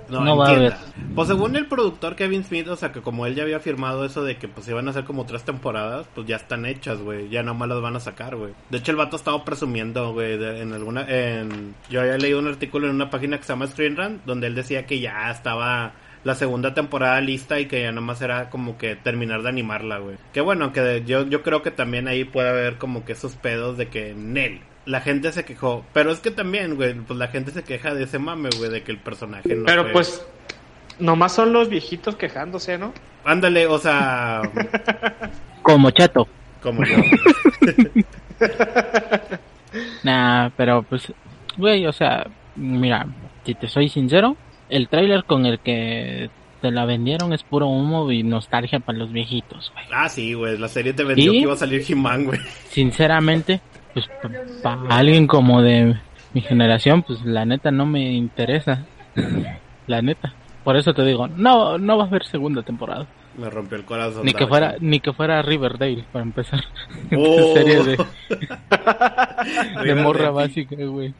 No, 0.09 0.25
No 0.25 0.37
va 0.37 0.49
a 0.49 0.51
haber. 0.51 0.75
Pues 1.15 1.29
según 1.29 1.57
el 1.57 1.67
productor 1.67 2.15
Kevin 2.15 2.45
Smith, 2.45 2.69
o 2.69 2.77
sea 2.77 2.93
que 2.93 3.01
como 3.01 3.27
él 3.27 3.35
ya 3.35 3.43
había 3.43 3.59
firmado 3.59 4.05
eso 4.05 4.23
de 4.23 4.37
que 4.37 4.49
pues 4.49 4.69
iban 4.69 4.87
a 4.87 4.91
hacer 4.91 5.05
como 5.05 5.25
tres 5.25 5.45
temporadas, 5.45 6.07
pues 6.15 6.27
ya 6.27 6.37
están 6.37 6.67
hechas, 6.67 6.99
güey. 7.01 7.29
Ya 7.31 7.43
nomás 7.43 7.69
las 7.69 7.81
van 7.81 7.97
a 7.97 8.01
sacar, 8.01 8.37
güey. 8.37 8.53
De 8.71 8.79
hecho 8.79 8.93
el 8.93 8.99
vato 8.99 9.17
estaba 9.17 9.45
presumiendo, 9.45 10.13
güey, 10.13 10.35
en 10.35 10.73
alguna... 10.73 11.07
En... 11.09 11.75
Yo 11.89 12.03
había 12.03 12.19
leído 12.19 12.39
un 12.39 12.49
artículo 12.49 12.87
en 12.87 12.95
una 12.95 13.11
página 13.11 13.39
que 13.39 13.45
se 13.45 13.53
llama 13.53 13.67
Screen 13.67 13.97
Rant, 13.97 14.25
donde 14.27 14.47
él 14.47 14.55
decía 14.55 14.87
que 14.87 15.01
ya 15.01 15.31
estaba 15.31 15.93
la 16.27 16.35
segunda 16.35 16.75
temporada 16.75 17.21
lista 17.21 17.61
y 17.61 17.67
que 17.67 17.83
ya 17.83 17.93
nomás 17.93 18.21
era 18.21 18.51
como 18.51 18.77
que 18.79 18.97
terminar 18.97 19.43
de 19.43 19.49
animarla, 19.49 19.99
güey. 19.99 20.17
Que 20.33 20.41
bueno, 20.41 20.73
que 20.73 21.05
yo, 21.07 21.25
yo 21.27 21.43
creo 21.45 21.63
que 21.63 21.71
también 21.71 22.09
ahí 22.09 22.25
puede 22.25 22.49
haber 22.49 22.79
como 22.79 23.05
que 23.05 23.13
esos 23.13 23.37
pedos 23.37 23.77
de 23.79 23.87
que 23.89 24.13
Nel. 24.15 24.61
La 24.87 25.01
gente 25.01 25.31
se 25.33 25.45
quejó, 25.45 25.85
pero 25.93 26.11
es 26.11 26.19
que 26.19 26.31
también, 26.33 26.75
güey, 26.75 26.95
pues 26.95 27.17
la 27.19 27.29
gente 27.29 27.53
se 27.53 27.63
queja 27.63 27.95
de 27.95 28.05
ese 28.05 28.19
mame, 28.19 28.49
güey, 28.59 28.71
de 28.71 28.83
que 28.83 28.91
el 28.93 28.99
personaje 28.99 29.55
no 29.55 29.65
Pero 29.67 29.83
fue- 29.85 29.93
pues, 29.93 30.27
nomás 30.99 31.33
son 31.33 31.53
los 31.53 31.69
viejitos 31.69 32.17
quejándose, 32.17 32.77
¿no? 32.77 32.93
Ándale, 33.25 33.67
o 33.69 33.79
sea, 33.79 34.43
Como 35.63 35.91
chato. 35.93 36.27
como 36.61 36.85
yo. 36.85 36.97
Nah, 40.03 40.51
pero 40.57 40.83
pues, 40.83 41.13
güey, 41.57 41.87
o 41.87 41.93
sea, 41.93 42.27
mira, 42.55 43.07
si 43.45 43.55
te 43.55 43.69
soy 43.69 43.89
sincero, 43.89 44.37
el 44.69 44.89
tráiler 44.89 45.25
con 45.25 45.47
el 45.47 45.59
que 45.61 46.31
te 46.61 46.71
la 46.71 46.85
vendieron 46.85 47.33
es 47.33 47.43
puro 47.43 47.67
humo 47.67 48.11
y 48.11 48.23
nostalgia 48.23 48.81
para 48.81 48.99
los 48.99 49.13
viejitos, 49.13 49.71
güey. 49.73 49.85
Ah, 49.93 50.09
sí, 50.09 50.35
güey, 50.35 50.59
la 50.59 50.69
serie 50.69 50.93
te 50.93 51.05
vendió 51.05 51.33
¿Y? 51.33 51.37
que 51.37 51.43
iba 51.43 51.53
a 51.53 51.57
salir 51.57 51.85
He-Man, 51.87 52.25
güey. 52.25 52.41
Sinceramente, 52.71 53.61
pues 53.95 54.07
para 54.63 54.81
alguien 54.89 55.27
como 55.27 55.63
de 55.63 55.97
mi 56.33 56.41
generación, 56.41 57.03
pues 57.03 57.25
la 57.25 57.45
neta 57.45 57.71
no 57.71 57.87
me 57.87 58.13
interesa. 58.13 58.85
la 59.87 60.03
neta. 60.03 60.33
Por 60.65 60.77
eso 60.77 60.93
te 60.95 61.05
digo, 61.05 61.29
no, 61.29 61.79
no 61.79 61.97
va 61.97 62.05
a 62.05 62.07
haber 62.07 62.25
segunda 62.25 62.63
temporada. 62.63 63.07
Me 63.37 63.51
rompió 63.51 63.77
el 63.77 63.85
corazón. 63.85 64.25
Ni 64.25 64.33
que 64.33 64.47
fuera, 64.47 64.77
ni 64.81 65.01
que 65.01 65.13
fuera 65.13 65.43
Riverdale, 65.43 66.05
para 66.13 66.25
empezar. 66.25 66.65
Oh. 67.17 67.55
serie 67.55 67.83
de, 67.85 67.97
de 69.85 69.95
morra 69.95 70.31
básica, 70.31 70.77
güey. 70.77 71.15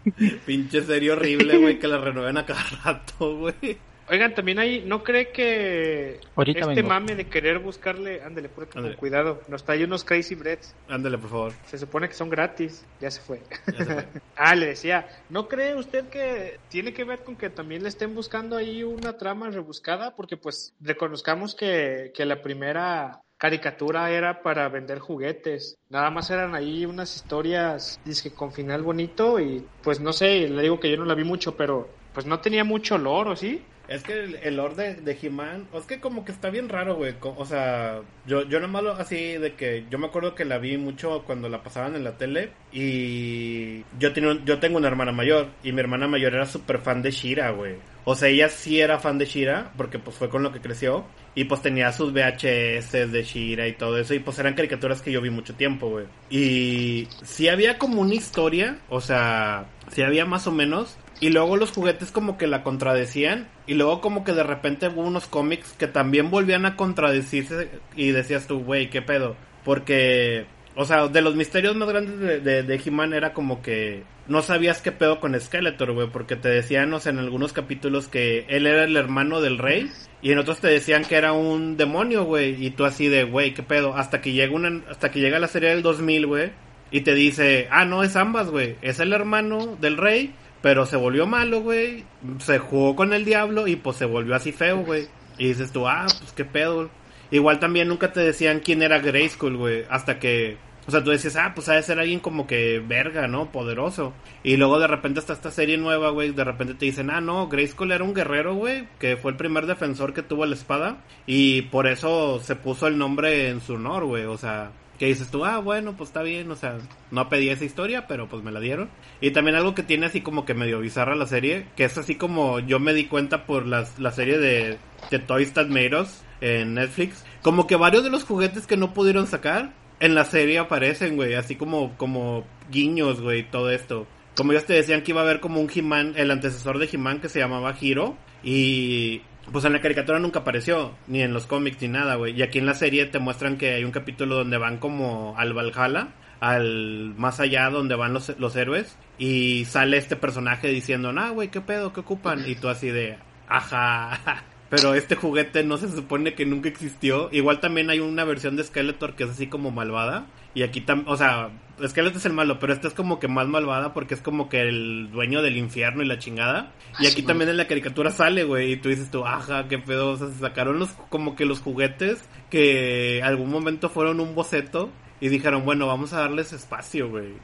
Pinche 0.45 0.83
serie 0.83 1.13
horrible, 1.13 1.59
güey, 1.59 1.79
que 1.79 1.87
la 1.87 1.99
renueven 1.99 2.39
a 2.39 2.47
cada 2.47 2.63
rato, 2.85 3.37
güey. 3.37 3.79
Oigan, 4.09 4.35
también 4.35 4.59
ahí, 4.59 4.83
¿no 4.87 5.03
cree 5.03 5.31
que 5.33 6.21
Ahorita 6.37 6.61
este 6.61 6.75
vengo. 6.77 6.89
mame 6.89 7.17
de 7.17 7.27
querer 7.27 7.59
buscarle, 7.59 8.23
ándale, 8.23 8.49
puro 8.49 8.69
con 8.69 8.93
cuidado, 8.95 9.43
nos 9.49 9.65
trae 9.65 9.85
unos 9.85 10.05
Crazy 10.05 10.35
Breads, 10.35 10.75
Ándale, 10.89 11.19
por 11.19 11.31
favor. 11.31 11.53
se 11.67 11.79
supone 11.79 12.09
que 12.09 12.15
son 12.15 12.31
gratis, 12.31 12.85
ya 13.01 13.11
se 13.11 13.21
fue. 13.21 13.43
Ya 13.73 13.85
se 13.85 13.95
fue. 13.95 14.05
ah, 14.37 14.55
le 14.55 14.67
decía, 14.67 15.09
¿no 15.29 15.49
cree 15.49 15.75
usted 15.75 16.09
que 16.09 16.59
tiene 16.69 16.93
que 16.93 17.05
ver 17.05 17.25
con 17.25 17.37
que 17.37 17.51
también 17.51 17.83
le 17.83 17.89
estén 17.89 18.15
buscando 18.15 18.57
ahí 18.57 18.83
una 18.85 19.17
trama 19.17 19.51
rebuscada? 19.51 20.15
Porque 20.15 20.37
pues 20.37 20.73
reconozcamos 20.81 21.55
que, 21.55 22.13
que 22.15 22.25
la 22.25 22.43
primera 22.43 23.21
caricatura 23.39 24.11
era 24.11 24.43
para 24.43 24.69
vender 24.69 24.99
juguetes, 24.99 25.77
nada 25.91 26.11
más 26.11 26.31
eran 26.31 26.55
ahí 26.55 26.87
unas 26.87 27.17
historias, 27.17 28.01
dice 28.05 28.33
con 28.35 28.51
final 28.53 28.83
bonito 28.83 29.39
y 29.41 29.63
pues 29.83 30.01
no 30.01 30.13
sé, 30.15 30.49
le 30.49 30.63
digo 30.63 30.81
que 30.81 30.91
yo 30.91 30.97
no 30.97 31.05
la 31.05 31.15
vi 31.15 31.25
mucho, 31.25 31.55
pero 31.55 31.89
pues 32.17 32.25
no 32.25 32.41
tenía 32.41 32.65
mucho 32.65 32.95
olor, 32.95 33.29
¿o 33.29 33.37
sí? 33.37 33.61
Es 33.89 34.03
que 34.03 34.15
el, 34.15 34.37
el 34.37 34.57
lore 34.57 34.75
de, 34.75 34.95
de 34.95 35.19
He-Man, 35.23 35.69
es 35.75 35.85
que 35.85 36.01
como 36.01 36.25
que 36.25 36.33
está 36.33 36.49
bien 36.49 36.69
raro, 36.71 36.97
güey. 36.97 37.15
O 37.21 37.45
sea, 37.45 38.01
yo, 38.27 38.43
yo 38.49 38.59
nomás 38.59 38.83
lo 38.83 38.93
así 38.93 39.37
de 39.37 39.53
que 39.53 39.85
yo 39.91 39.99
me 39.99 40.07
acuerdo 40.07 40.35
que 40.35 40.47
la 40.47 40.57
vi 40.59 40.79
mucho 40.79 41.23
cuando 41.25 41.49
la 41.51 41.63
pasaban 41.63 41.95
en 41.95 42.03
la 42.05 42.17
tele 42.17 42.51
y 42.73 43.85
yo, 43.99 44.13
tenía 44.13 44.31
un- 44.31 44.45
yo 44.45 44.59
tengo 44.59 44.79
una 44.79 44.89
hermana 44.89 45.13
mayor 45.13 45.49
y 45.63 45.73
mi 45.73 45.81
hermana 45.81 46.09
mayor 46.09 46.35
era 46.35 46.47
súper 46.47 46.79
fan 46.79 47.03
de 47.03 47.11
Shira, 47.11 47.51
güey. 47.51 47.75
O 48.05 48.15
sea, 48.15 48.29
ella 48.29 48.49
sí 48.49 48.81
era 48.81 48.99
fan 48.99 49.19
de 49.19 49.27
Shira 49.27 49.73
porque 49.77 49.99
pues 49.99 50.17
fue 50.17 50.29
con 50.31 50.43
lo 50.43 50.53
que 50.53 50.61
creció 50.61 51.05
y 51.35 51.45
pues 51.45 51.63
tenía 51.63 51.93
sus 51.93 52.13
VHS 52.13 53.09
de 53.13 53.23
Shira 53.23 53.69
y 53.69 53.75
todo 53.75 53.99
eso 53.99 54.15
y 54.15 54.21
pues 54.21 54.39
eran 54.39 54.55
caricaturas 54.55 55.03
que 55.03 55.13
yo 55.13 55.21
vi 55.21 55.31
mucho 55.31 55.55
tiempo, 55.55 55.89
güey. 55.91 56.07
Y 56.31 57.07
sí 57.23 57.49
había 57.49 57.79
como 57.79 58.01
una 58.03 58.15
historia, 58.15 58.79
o 58.89 59.01
sea, 59.01 59.67
sí 59.93 60.03
había 60.03 60.25
más 60.25 60.47
o 60.47 60.53
menos, 60.53 60.97
y 61.21 61.31
luego 61.31 61.57
los 61.57 61.73
juguetes 61.73 62.11
como 62.11 62.37
que 62.39 62.47
la 62.47 62.63
contradecían. 62.63 63.49
Y 63.67 63.75
luego 63.75 64.01
como 64.01 64.25
que 64.25 64.33
de 64.33 64.43
repente 64.43 64.89
hubo 64.89 65.03
unos 65.03 65.27
cómics 65.27 65.73
que 65.73 65.87
también 65.87 66.31
volvían 66.31 66.67
a 66.67 66.77
contradecirse. 66.77 67.71
Y 67.95 68.11
decías 68.11 68.47
tú, 68.47 68.61
güey, 68.61 68.91
¿qué 68.91 69.03
pedo? 69.03 69.37
Porque 69.65 70.47
o 70.79 70.85
sea, 70.85 71.09
de 71.09 71.23
los 71.23 71.35
misterios 71.35 71.75
más 71.75 71.89
grandes 71.89 72.45
de, 72.45 72.63
de, 72.63 72.83
He-Man 72.85 73.15
era 73.15 73.33
como 73.33 73.63
que 73.63 74.03
no 74.29 74.43
sabías 74.43 74.83
qué 74.83 74.93
pedo 74.93 75.21
con 75.21 75.39
Skeletor, 75.41 75.93
güey, 75.93 76.11
porque 76.11 76.37
te 76.37 76.51
decían, 76.51 76.93
o 76.93 77.01
sea, 77.01 77.13
en 77.13 77.19
algunos 77.19 77.55
capítulos 77.55 78.09
que 78.09 78.45
él 78.51 78.67
era 78.67 78.85
el 78.85 78.95
hermano 78.95 79.41
del 79.41 79.57
rey 79.57 79.91
y 80.21 80.33
en 80.33 80.39
otros 80.39 80.61
te 80.61 80.69
decían 80.69 81.05
que 81.05 81.17
era 81.17 81.33
un 81.33 81.79
demonio, 81.79 82.25
güey, 82.25 82.63
y 82.63 82.71
tú 82.71 82.85
así 82.85 83.09
de, 83.09 83.25
güey, 83.25 83.55
qué 83.55 83.63
pedo, 83.63 83.97
hasta 83.97 84.21
que 84.21 84.33
llega 84.33 84.55
una 84.55 84.83
hasta 84.91 85.11
que 85.11 85.21
llega 85.21 85.39
la 85.39 85.49
serie 85.49 85.71
del 85.71 85.81
2000, 85.81 86.27
güey, 86.27 86.53
y 86.91 87.01
te 87.01 87.15
dice, 87.15 87.69
"Ah, 87.71 87.87
no, 87.87 88.05
es 88.05 88.15
ambas, 88.15 88.51
güey, 88.51 88.77
es 88.83 89.01
el 89.01 89.15
hermano 89.15 89.79
del 89.81 89.97
rey." 89.97 90.35
Pero 90.63 90.87
se 90.87 90.97
volvió 90.97 91.27
malo, 91.27 91.61
güey. 91.61 92.05
Se 92.39 92.59
jugó 92.59 92.97
con 92.97 93.13
el 93.13 93.25
diablo 93.25 93.67
y 93.67 93.77
pues 93.77 93.97
se 93.97 94.05
volvió 94.05 94.35
así 94.35 94.53
feo, 94.53 94.79
güey. 94.79 95.07
Y 95.39 95.49
dices 95.49 95.73
tú, 95.73 95.87
ah, 95.87 96.07
pues 96.19 96.33
qué 96.33 96.45
pedo. 96.45 96.91
Igual 97.31 97.59
también 97.59 97.89
nunca 97.89 98.13
te 98.13 98.21
decían 98.21 98.61
quién 98.61 98.83
era 98.83 98.99
Grayskull, 98.99 99.57
güey. 99.57 99.85
Hasta 99.89 100.19
que 100.19 100.59
o 100.87 100.91
sea, 100.93 101.03
tú 101.03 101.11
decías, 101.11 101.35
ah, 101.37 101.53
pues 101.53 101.69
ha 101.69 101.75
de 101.75 101.83
ser 101.83 101.99
alguien 101.99 102.21
como 102.21 102.47
que 102.47 102.79
verga, 102.79 103.27
¿no? 103.27 103.51
Poderoso. 103.51 104.13
Y 104.45 104.57
luego 104.57 104.79
de 104.79 104.87
repente 104.87 105.19
hasta 105.19 105.33
esta 105.33 105.51
serie 105.51 105.77
nueva, 105.79 106.11
güey, 106.11 106.31
de 106.31 106.45
repente 106.45 106.75
te 106.75 106.85
dicen, 106.85 107.11
ah, 107.11 107.21
no, 107.21 107.49
Grayskull 107.49 107.91
era 107.91 108.05
un 108.05 108.15
guerrero, 108.15 108.55
güey, 108.55 108.87
que 109.01 109.17
fue 109.17 109.33
el 109.33 109.37
primer 109.37 109.67
defensor 109.67 110.15
que 110.15 110.23
tuvo 110.23 110.47
la 110.47 110.55
espada. 110.55 110.99
Y 111.27 111.63
por 111.63 111.89
eso 111.89 112.39
se 112.41 112.55
puso 112.55 112.87
el 112.87 112.99
nombre 112.99 113.49
en 113.49 113.61
su 113.61 113.75
honor, 113.75 114.05
güey. 114.05 114.25
O 114.27 114.39
sea, 114.39 114.71
que 114.99 115.07
dices 115.07 115.31
tú, 115.31 115.45
ah, 115.45 115.59
bueno, 115.59 115.95
pues 115.97 116.11
está 116.11 116.23
bien, 116.23 116.51
o 116.51 116.57
sea, 116.57 116.79
no 117.11 117.29
pedí 117.29 117.49
esa 117.49 117.65
historia, 117.65 118.07
pero 118.07 118.29
pues 118.29 118.43
me 118.43 118.53
la 118.53 118.61
dieron. 118.61 118.89
Y 119.21 119.31
también 119.31 119.57
algo 119.57 119.75
que 119.75 119.83
tiene 119.83 120.07
así 120.07 120.21
como 120.21 120.45
que 120.45 120.55
medio 120.55 120.81
bizarra 120.81 121.15
la 121.15 121.27
serie, 121.27 121.67
que 121.77 121.85
es 121.85 121.97
así 121.99 122.17
como 122.17 122.61
yo 122.61 122.81
me 122.81 122.95
di 122.95 123.07
cuenta 123.07 123.47
por 123.47 123.67
la, 123.67 123.87
la 123.99 124.13
serie 124.13 124.39
de, 124.39 124.79
de 125.11 125.67
Made 125.69 126.01
Us 126.01 126.23
en 126.41 126.75
Netflix, 126.75 127.25
como 127.43 127.67
que 127.67 127.77
varios 127.77 128.05
de 128.05 128.11
los 128.11 128.25
juguetes 128.25 128.67
que 128.67 128.77
no 128.77 128.93
pudieron 128.95 129.27
sacar 129.27 129.73
en 130.01 130.15
la 130.15 130.25
serie 130.25 130.59
aparecen, 130.59 131.17
güey, 131.17 131.35
así 131.35 131.57
como, 131.57 131.97
como 131.97 132.45
guiños, 132.71 133.21
güey, 133.21 133.49
todo 133.51 133.71
esto. 133.71 134.07
Como 134.35 134.53
ellos 134.53 134.67
te 134.67 134.75
decían 134.75 135.03
que 135.03 135.13
iba 135.13 135.23
a 135.23 135.25
haber 135.25 135.41
como 135.41 135.61
un 135.61 135.71
He-Man, 135.75 136.15
el 136.17 136.31
antecesor 136.31 136.79
de 136.79 136.89
He-Man 136.93 137.21
que 137.21 137.31
se 137.31 137.39
llamaba 137.39 137.75
Hiro, 137.81 138.17
y 138.43 139.23
pues 139.53 139.65
en 139.65 139.73
la 139.73 139.81
caricatura 139.81 140.19
nunca 140.19 140.41
apareció, 140.41 140.95
ni 141.07 141.23
en 141.23 141.33
los 141.33 141.47
cómics 141.47 141.81
ni 141.83 141.89
nada, 141.89 142.17
güey. 142.17 142.37
Y 142.37 142.43
aquí 142.43 142.59
en 142.59 142.67
la 142.67 142.75
serie 142.75 143.07
te 143.07 143.19
muestran 143.19 143.57
que 143.57 143.75
hay 143.75 143.85
un 143.85 143.93
capítulo 143.93 144.37
donde 144.37 144.59
van 144.59 144.79
como 144.79 145.35
al 145.37 145.53
Valhalla, 145.53 146.09
al 146.41 147.15
más 147.17 147.41
allá 147.41 147.71
donde 147.71 147.95
van 147.95 148.13
los, 148.13 148.39
los 148.39 148.57
héroes, 148.57 148.97
y 149.19 149.65
sale 149.67 149.97
este 149.97 150.17
personaje 150.17 150.69
diciendo, 150.69 151.13
nah, 151.13 151.31
güey, 151.31 151.49
¿qué 151.49 151.61
pedo? 151.61 151.93
¿Qué 151.93 152.01
ocupan? 152.01 152.45
Y 152.47 152.57
tú 152.57 152.69
así 152.69 152.89
de, 152.89 153.19
ajá. 153.49 154.45
Pero 154.69 154.95
este 154.95 155.15
juguete 155.15 155.63
no 155.63 155.77
se 155.77 155.89
supone 155.89 156.35
que 156.35 156.45
nunca 156.45 156.69
existió. 156.69 157.29
Igual 157.33 157.61
también 157.61 157.91
hay 157.91 158.01
una 158.01 158.25
versión 158.25 158.57
de 158.57 158.65
Skeletor 158.65 159.15
que 159.15 159.25
es 159.25 159.31
así 159.31 159.47
como 159.47 159.71
malvada. 159.71 160.27
Y 160.55 160.63
aquí 160.63 160.81
también, 160.81 161.09
o 161.09 161.17
sea, 161.17 161.51
Skeletor 161.87 162.17
es 162.17 162.27
el 162.27 162.33
malo, 162.33 162.59
pero 162.59 162.73
esta 162.73 162.89
es 162.89 162.95
como 162.95 163.19
que 163.21 163.29
más 163.29 163.47
malvada 163.47 163.93
porque 163.93 164.15
es 164.15 164.23
como 164.23 164.49
que 164.49 164.63
el 164.63 165.11
dueño 165.13 165.43
del 165.43 165.57
infierno 165.57 166.03
y 166.03 166.07
la 166.07 166.19
chingada. 166.19 166.73
Y 166.99 167.07
aquí 167.07 167.23
también 167.23 167.51
en 167.51 167.59
la 167.59 167.67
caricatura 167.67 168.11
sale, 168.11 168.45
güey, 168.45 168.73
y 168.73 168.77
tú 168.77 168.89
dices 168.89 169.11
tú, 169.11 169.27
ajá, 169.27 169.69
qué 169.69 169.79
pedo, 169.79 170.13
o 170.13 170.17
sea, 170.17 170.29
se 170.29 170.41
sacaron 170.41 170.79
los, 170.79 170.89
como 171.11 171.37
que 171.37 171.45
los 171.45 171.61
juguetes 171.61 172.25
que 172.51 173.21
algún 173.23 173.51
momento 173.51 173.91
fueron 173.91 174.21
un 174.21 174.35
boceto 174.35 174.91
y 175.21 175.29
dijeron, 175.29 175.65
bueno, 175.65 175.87
vamos 175.87 176.13
a 176.13 176.21
darles 176.21 176.53
espacio, 176.53 177.11
güey. 177.11 177.35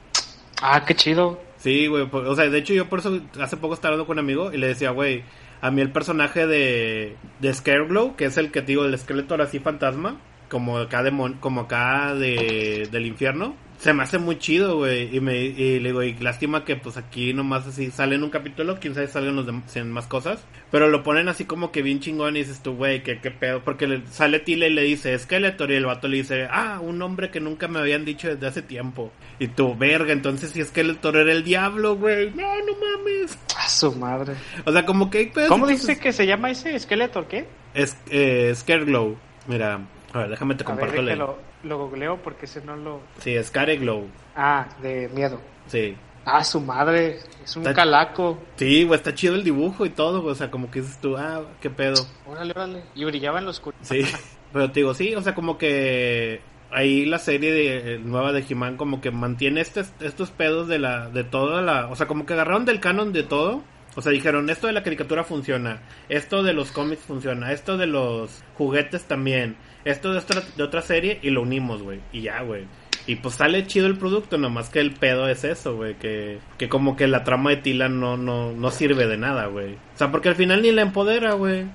Ah, 0.61 0.83
qué 0.85 0.95
chido. 0.95 1.39
Sí, 1.57 1.87
güey, 1.87 2.07
o 2.11 2.35
sea, 2.35 2.49
de 2.49 2.57
hecho 2.57 2.73
yo 2.73 2.89
por 2.89 2.99
eso 2.99 3.21
hace 3.39 3.57
poco 3.57 3.75
estaba 3.75 3.93
hablando 3.93 4.07
con 4.07 4.17
un 4.17 4.25
amigo 4.25 4.51
y 4.51 4.57
le 4.57 4.67
decía, 4.67 4.91
güey, 4.91 5.23
a 5.63 5.71
mí 5.71 5.81
el 5.81 5.91
personaje 5.91 6.45
de, 6.45 7.15
de 7.39 7.53
Scareglow, 7.53 8.17
que 8.17 8.25
es 8.25 8.35
el 8.35 8.51
que 8.51 8.59
te 8.59 8.67
digo, 8.67 8.83
el 8.83 8.93
esqueleto 8.93 9.35
así 9.35 9.59
fantasma, 9.59 10.19
como 10.49 10.77
acá, 10.77 11.03
de, 11.03 11.35
como 11.39 11.61
acá 11.61 12.13
de, 12.15 12.89
del 12.91 13.05
infierno, 13.05 13.55
se 13.77 13.93
me 13.93 14.03
hace 14.03 14.17
muy 14.17 14.37
chido, 14.39 14.77
güey. 14.77 15.15
Y, 15.15 15.19
me, 15.19 15.37
y 15.37 15.79
le 15.79 15.89
digo, 15.89 16.03
y 16.03 16.13
lástima 16.13 16.63
que 16.65 16.75
pues 16.75 16.97
aquí 16.97 17.33
nomás 17.33 17.67
así 17.67 17.91
sale 17.91 18.15
en 18.15 18.23
un 18.23 18.29
capítulo, 18.29 18.79
quién 18.79 18.93
sabe 18.95 19.07
salen 19.07 19.35
los 19.35 19.45
demás, 19.45 19.75
más 19.85 20.07
cosas. 20.07 20.43
Pero 20.71 20.89
lo 20.89 21.03
ponen 21.03 21.27
así 21.27 21.45
como 21.45 21.71
que 21.71 21.81
bien 21.81 21.99
chingón 21.99 22.35
y 22.35 22.39
dices 22.39 22.61
tú, 22.61 22.75
güey, 22.75 23.03
¿qué, 23.03 23.19
qué 23.19 23.31
pedo. 23.31 23.63
Porque 23.63 23.87
le, 23.87 24.07
sale 24.07 24.39
Tile 24.39 24.69
y 24.69 24.73
le 24.73 24.83
dice 24.83 25.17
Skeletor 25.17 25.71
y 25.71 25.75
el 25.75 25.85
vato 25.85 26.07
le 26.07 26.17
dice, 26.17 26.47
ah, 26.49 26.79
un 26.81 26.97
nombre 26.97 27.29
que 27.29 27.39
nunca 27.39 27.67
me 27.67 27.79
habían 27.79 28.05
dicho 28.05 28.27
desde 28.27 28.47
hace 28.47 28.61
tiempo. 28.61 29.11
Y 29.39 29.49
tú, 29.49 29.75
verga, 29.75 30.13
entonces 30.13 30.51
si 30.51 30.63
Skeletor 30.63 31.17
era 31.17 31.31
el 31.31 31.43
diablo, 31.43 31.95
güey. 31.95 32.31
No, 32.31 32.41
no 32.65 32.73
mames. 32.73 33.37
A 33.57 33.69
su 33.69 33.93
madre. 33.93 34.33
O 34.65 34.71
sea, 34.71 34.85
como 34.85 35.09
que 35.09 35.19
hay 35.19 35.25
pedos. 35.27 35.49
¿Cómo 35.49 35.67
dice 35.67 35.99
que 35.99 36.11
se 36.11 36.25
llama 36.25 36.51
ese 36.51 36.77
Skeletor? 36.79 37.27
¿Qué? 37.27 37.45
Es, 37.73 37.97
eh, 38.09 38.51
Scareglow. 38.55 39.17
Mira, 39.47 39.79
a 40.13 40.19
ver, 40.19 40.29
déjame 40.29 40.55
te 40.55 40.63
ver, 40.63 40.65
comparto 40.65 41.01
la- 41.01 41.35
lo 41.63 41.77
googleo 41.77 42.17
porque 42.21 42.45
ese 42.45 42.61
no 42.61 42.75
lo... 42.75 43.01
Sí, 43.19 43.35
Scareglow. 43.41 44.07
Ah, 44.35 44.67
de 44.81 45.09
miedo. 45.09 45.39
Sí. 45.67 45.95
Ah, 46.25 46.43
su 46.43 46.61
madre. 46.61 47.19
Es 47.43 47.55
un 47.55 47.63
Está- 47.63 47.73
calaco. 47.73 48.37
Sí, 48.55 48.83
güey, 48.83 48.97
está 48.97 49.13
chido 49.13 49.35
el 49.35 49.43
dibujo 49.43 49.85
y 49.85 49.89
todo, 49.89 50.21
güey, 50.21 50.31
o 50.33 50.35
sea, 50.35 50.49
como 50.51 50.69
que 50.71 50.81
dices 50.81 50.99
tú, 51.01 51.17
ah, 51.17 51.41
qué 51.61 51.69
pedo. 51.69 52.05
Órale, 52.25 52.51
órale. 52.55 52.83
Y 52.95 53.03
brillaba 53.05 53.39
en 53.39 53.45
los 53.45 53.57
oscuridad. 53.57 53.83
Sí, 53.83 54.01
pero 54.53 54.71
te 54.71 54.79
digo, 54.81 54.93
sí, 54.93 55.13
o 55.15 55.21
sea, 55.21 55.35
como 55.35 55.57
que 55.57 56.41
ahí 56.71 57.05
la 57.05 57.19
serie 57.19 57.51
de, 57.51 57.99
nueva 57.99 58.31
de 58.31 58.43
He-Man 58.47 58.77
como 58.77 58.99
que 59.01 59.11
mantiene 59.11 59.61
este, 59.61 59.83
estos 59.99 60.31
pedos 60.31 60.67
de 60.67 60.79
la, 60.79 61.09
de 61.09 61.23
toda 61.23 61.61
la, 61.61 61.87
o 61.87 61.95
sea, 61.95 62.07
como 62.07 62.25
que 62.25 62.33
agarraron 62.33 62.65
del 62.65 62.79
canon 62.79 63.13
de 63.13 63.23
todo. 63.23 63.63
O 63.95 64.01
sea, 64.01 64.11
dijeron, 64.11 64.49
esto 64.49 64.65
de 64.65 64.73
la 64.73 64.81
caricatura 64.81 65.23
funciona, 65.23 65.83
esto 66.09 66.41
de 66.41 66.53
los 66.53 66.71
cómics 66.71 67.03
funciona, 67.03 67.51
esto 67.51 67.77
de 67.77 67.85
los 67.85 68.43
juguetes 68.57 69.03
también, 69.05 69.55
esto 69.85 70.11
de 70.11 70.19
otra, 70.19 70.41
de 70.55 70.63
otra 70.63 70.81
serie 70.81 71.19
y 71.21 71.29
lo 71.29 71.41
unimos, 71.41 71.81
güey. 71.81 71.99
Y 72.11 72.21
ya, 72.21 72.41
güey. 72.41 72.63
Y 73.05 73.17
pues 73.17 73.35
sale 73.35 73.67
chido 73.67 73.87
el 73.87 73.97
producto, 73.97 74.37
nomás 74.37 74.69
que 74.69 74.79
el 74.79 74.91
pedo 74.93 75.27
es 75.27 75.43
eso, 75.43 75.75
güey, 75.75 75.95
que, 75.95 76.39
que 76.57 76.69
como 76.69 76.95
que 76.95 77.07
la 77.07 77.25
trama 77.25 77.49
de 77.49 77.57
Tila 77.57 77.89
no, 77.89 78.15
no, 78.15 78.53
no 78.53 78.71
sirve 78.71 79.07
de 79.07 79.17
nada, 79.17 79.47
güey. 79.47 79.73
O 79.73 79.97
sea, 79.97 80.09
porque 80.09 80.29
al 80.29 80.35
final 80.35 80.61
ni 80.61 80.71
la 80.71 80.83
empodera, 80.83 81.33
güey. 81.33 81.65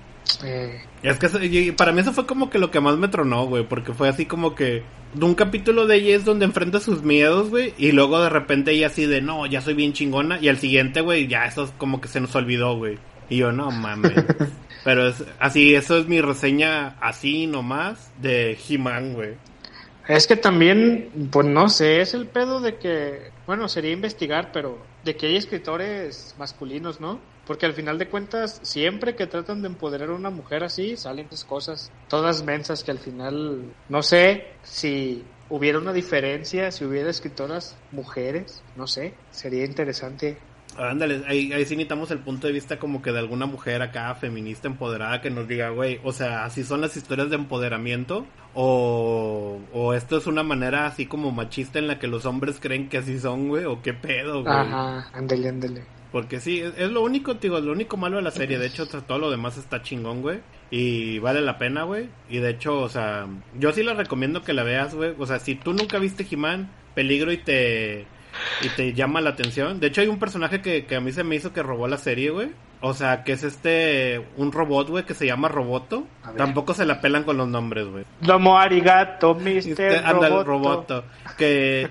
Eh, 0.45 0.81
Es 1.03 1.19
que 1.19 1.27
eso- 1.27 1.43
y 1.43 1.71
para 1.73 1.93
mí 1.93 2.01
eso 2.01 2.13
fue 2.13 2.27
como 2.27 2.49
que 2.51 2.59
lo 2.59 2.71
que 2.71 2.81
más 2.81 2.97
me 2.97 3.09
tronó, 3.09 3.45
güey, 3.47 3.65
porque 3.65 3.93
fue 3.93 4.09
así 4.09 4.25
como 4.27 4.55
que 4.55 4.83
de 5.15 5.25
un 5.25 5.35
capítulo 5.35 5.87
de 5.87 5.97
ella 5.97 6.17
es 6.17 6.25
donde 6.25 6.45
enfrenta 6.47 6.81
sus 6.81 7.03
miedos, 7.03 7.51
güey, 7.51 7.73
y 7.79 7.93
luego 7.93 8.21
de 8.23 8.29
repente 8.31 8.73
ella 8.73 8.87
así 8.89 9.05
de, 9.07 9.21
no, 9.23 9.45
ya 9.47 9.61
soy 9.61 9.75
bien 9.75 9.93
chingona, 9.93 10.39
y 10.41 10.49
al 10.49 10.59
siguiente, 10.59 11.01
güey, 11.03 11.27
ya 11.29 11.45
eso 11.47 11.65
es 11.65 11.71
como 11.79 12.01
que 12.01 12.09
se 12.09 12.21
nos 12.21 12.35
olvidó, 12.37 12.77
güey. 12.77 12.99
Y 13.29 13.39
yo, 13.39 13.53
no 13.53 13.71
mames. 13.71 14.13
Pero 14.85 15.09
es 15.09 15.25
así, 15.39 15.75
eso 15.75 15.99
es 15.99 16.07
mi 16.07 16.21
reseña 16.21 16.97
así 17.01 17.47
nomás 17.47 18.11
de 18.21 18.59
He-Man, 18.69 19.15
güey. 19.15 19.35
Es 20.09 20.27
que 20.27 20.37
también, 20.37 21.29
pues 21.31 21.47
no 21.47 21.69
sé, 21.69 22.01
es 22.01 22.15
el 22.15 22.27
pedo 22.27 22.61
de 22.61 22.77
que, 22.77 23.31
bueno, 23.47 23.69
sería 23.69 23.93
investigar, 23.93 24.53
pero 24.53 24.79
de 25.05 25.17
que 25.17 25.27
hay 25.27 25.37
escritores 25.37 26.35
masculinos, 26.39 26.99
¿no? 26.99 27.21
Porque 27.47 27.67
al 27.67 27.75
final 27.75 27.99
de 27.99 28.09
cuentas, 28.09 28.59
siempre 28.63 29.15
que 29.15 29.27
tratan 29.27 29.61
de 29.61 29.69
empoderar 29.69 30.09
a 30.09 30.15
una 30.15 30.31
mujer 30.31 30.65
así, 30.65 30.97
salen 30.97 31.27
esas 31.27 31.45
cosas, 31.45 31.93
todas 32.09 32.43
mensas 32.43 32.85
que 32.85 32.91
al 32.91 32.99
final, 32.99 33.75
no 33.91 34.03
sé 34.03 34.47
si 34.63 35.25
hubiera 35.51 35.79
una 35.79 35.93
diferencia, 35.93 36.71
si 36.71 36.87
hubiera 36.87 37.11
escritoras 37.11 37.77
mujeres, 37.93 38.63
no 38.77 38.87
sé, 38.87 39.13
sería 39.31 39.67
interesante. 39.67 40.39
Ándale, 40.79 41.23
ahí, 41.27 41.53
ahí 41.53 41.65
sí 41.65 41.75
necesitamos 41.75 42.11
el 42.11 42.21
punto 42.21 42.47
de 42.47 42.53
vista 42.53 42.79
como 42.79 43.03
que 43.03 43.13
de 43.13 43.19
alguna 43.19 43.47
mujer 43.47 43.83
acá 43.83 44.15
feminista 44.15 44.69
empoderada 44.69 45.21
que 45.21 45.31
nos 45.31 45.49
diga, 45.49 45.71
güey, 45.71 46.01
o 46.05 46.13
sea, 46.13 46.45
así 46.45 46.63
son 46.63 46.81
las 46.81 46.97
historias 46.97 47.31
de 47.31 47.37
empoderamiento 47.37 48.27
o, 48.55 49.59
o 49.73 49.95
esto 49.95 50.17
es 50.17 50.27
una 50.27 50.43
manera 50.43 50.87
así 50.87 51.07
como 51.07 51.33
machista 51.33 51.79
en 51.79 51.89
la 51.89 51.99
que 51.99 52.07
los 52.07 52.27
hombres 52.27 52.59
creen 52.61 52.89
que 52.89 52.99
así 52.99 53.19
son, 53.19 53.49
güey, 53.49 53.65
o 53.65 53.83
qué 53.83 53.93
pedo, 53.93 54.43
güey. 54.43 54.55
Ajá, 54.55 55.11
ándele, 55.13 55.49
ándele. 55.49 55.99
Porque 56.13 56.41
sí, 56.41 56.61
es, 56.61 56.73
es 56.79 56.91
lo 56.91 57.03
único, 57.03 57.35
digo, 57.35 57.61
lo 57.61 57.73
único 57.73 57.97
malo 57.97 58.17
de 58.17 58.23
la 58.23 58.31
serie. 58.31 58.59
De 58.59 58.67
hecho, 58.67 58.87
todo 58.87 59.19
lo 59.19 59.31
demás 59.31 59.59
está 59.59 59.83
chingón, 59.83 60.23
güey. 60.23 60.41
Y 60.71 61.19
vale 61.19 61.41
la 61.43 61.59
pena, 61.59 61.83
güey. 61.83 62.09
Y 62.31 62.39
de 62.39 62.51
hecho, 62.51 62.81
o 62.81 62.89
sea, 62.89 63.27
yo 63.59 63.73
sí 63.73 63.83
la 63.83 63.95
recomiendo 63.95 64.43
que 64.43 64.55
la 64.55 64.63
veas, 64.63 64.95
güey. 64.95 65.15
O 65.19 65.27
sea, 65.27 65.39
si 65.39 65.55
tú 65.55 65.75
nunca 65.75 65.99
viste 65.99 66.27
He-Man, 66.29 66.71
peligro 66.95 67.31
y 67.31 67.39
te, 67.39 68.07
y 68.63 68.69
te 68.71 68.93
llama 68.95 69.21
la 69.21 69.31
atención. 69.31 69.81
De 69.81 69.89
hecho, 69.89 70.01
hay 70.01 70.09
un 70.09 70.19
personaje 70.19 70.61
que, 70.63 70.85
que 70.87 70.97
a 70.97 71.01
mí 71.01 71.13
se 71.13 71.25
me 71.25 71.37
hizo 71.37 71.53
que 71.53 71.63
robó 71.63 71.89
la 71.89 71.99
serie, 71.99 72.31
güey. 72.31 72.51
O 72.81 72.95
sea, 72.95 73.25
que 73.25 73.33
es 73.33 73.43
este, 73.43 74.25
un 74.37 74.53
robot, 74.53 74.89
güey, 74.89 75.05
que 75.05 75.15
se 75.15 75.27
llama 75.27 75.49
Roboto. 75.49 76.07
Tampoco 76.37 76.75
se 76.75 76.85
la 76.87 77.01
pelan 77.01 77.25
con 77.25 77.37
los 77.37 77.49
nombres, 77.49 77.87
güey. 77.89 78.05
Domo 78.21 78.57
arigato, 78.59 79.35
Mr. 79.35 79.49
Este, 79.49 79.97
anda, 79.99 80.29
Roboto. 80.29 80.45
roboto. 80.45 81.05
Que 81.37 81.89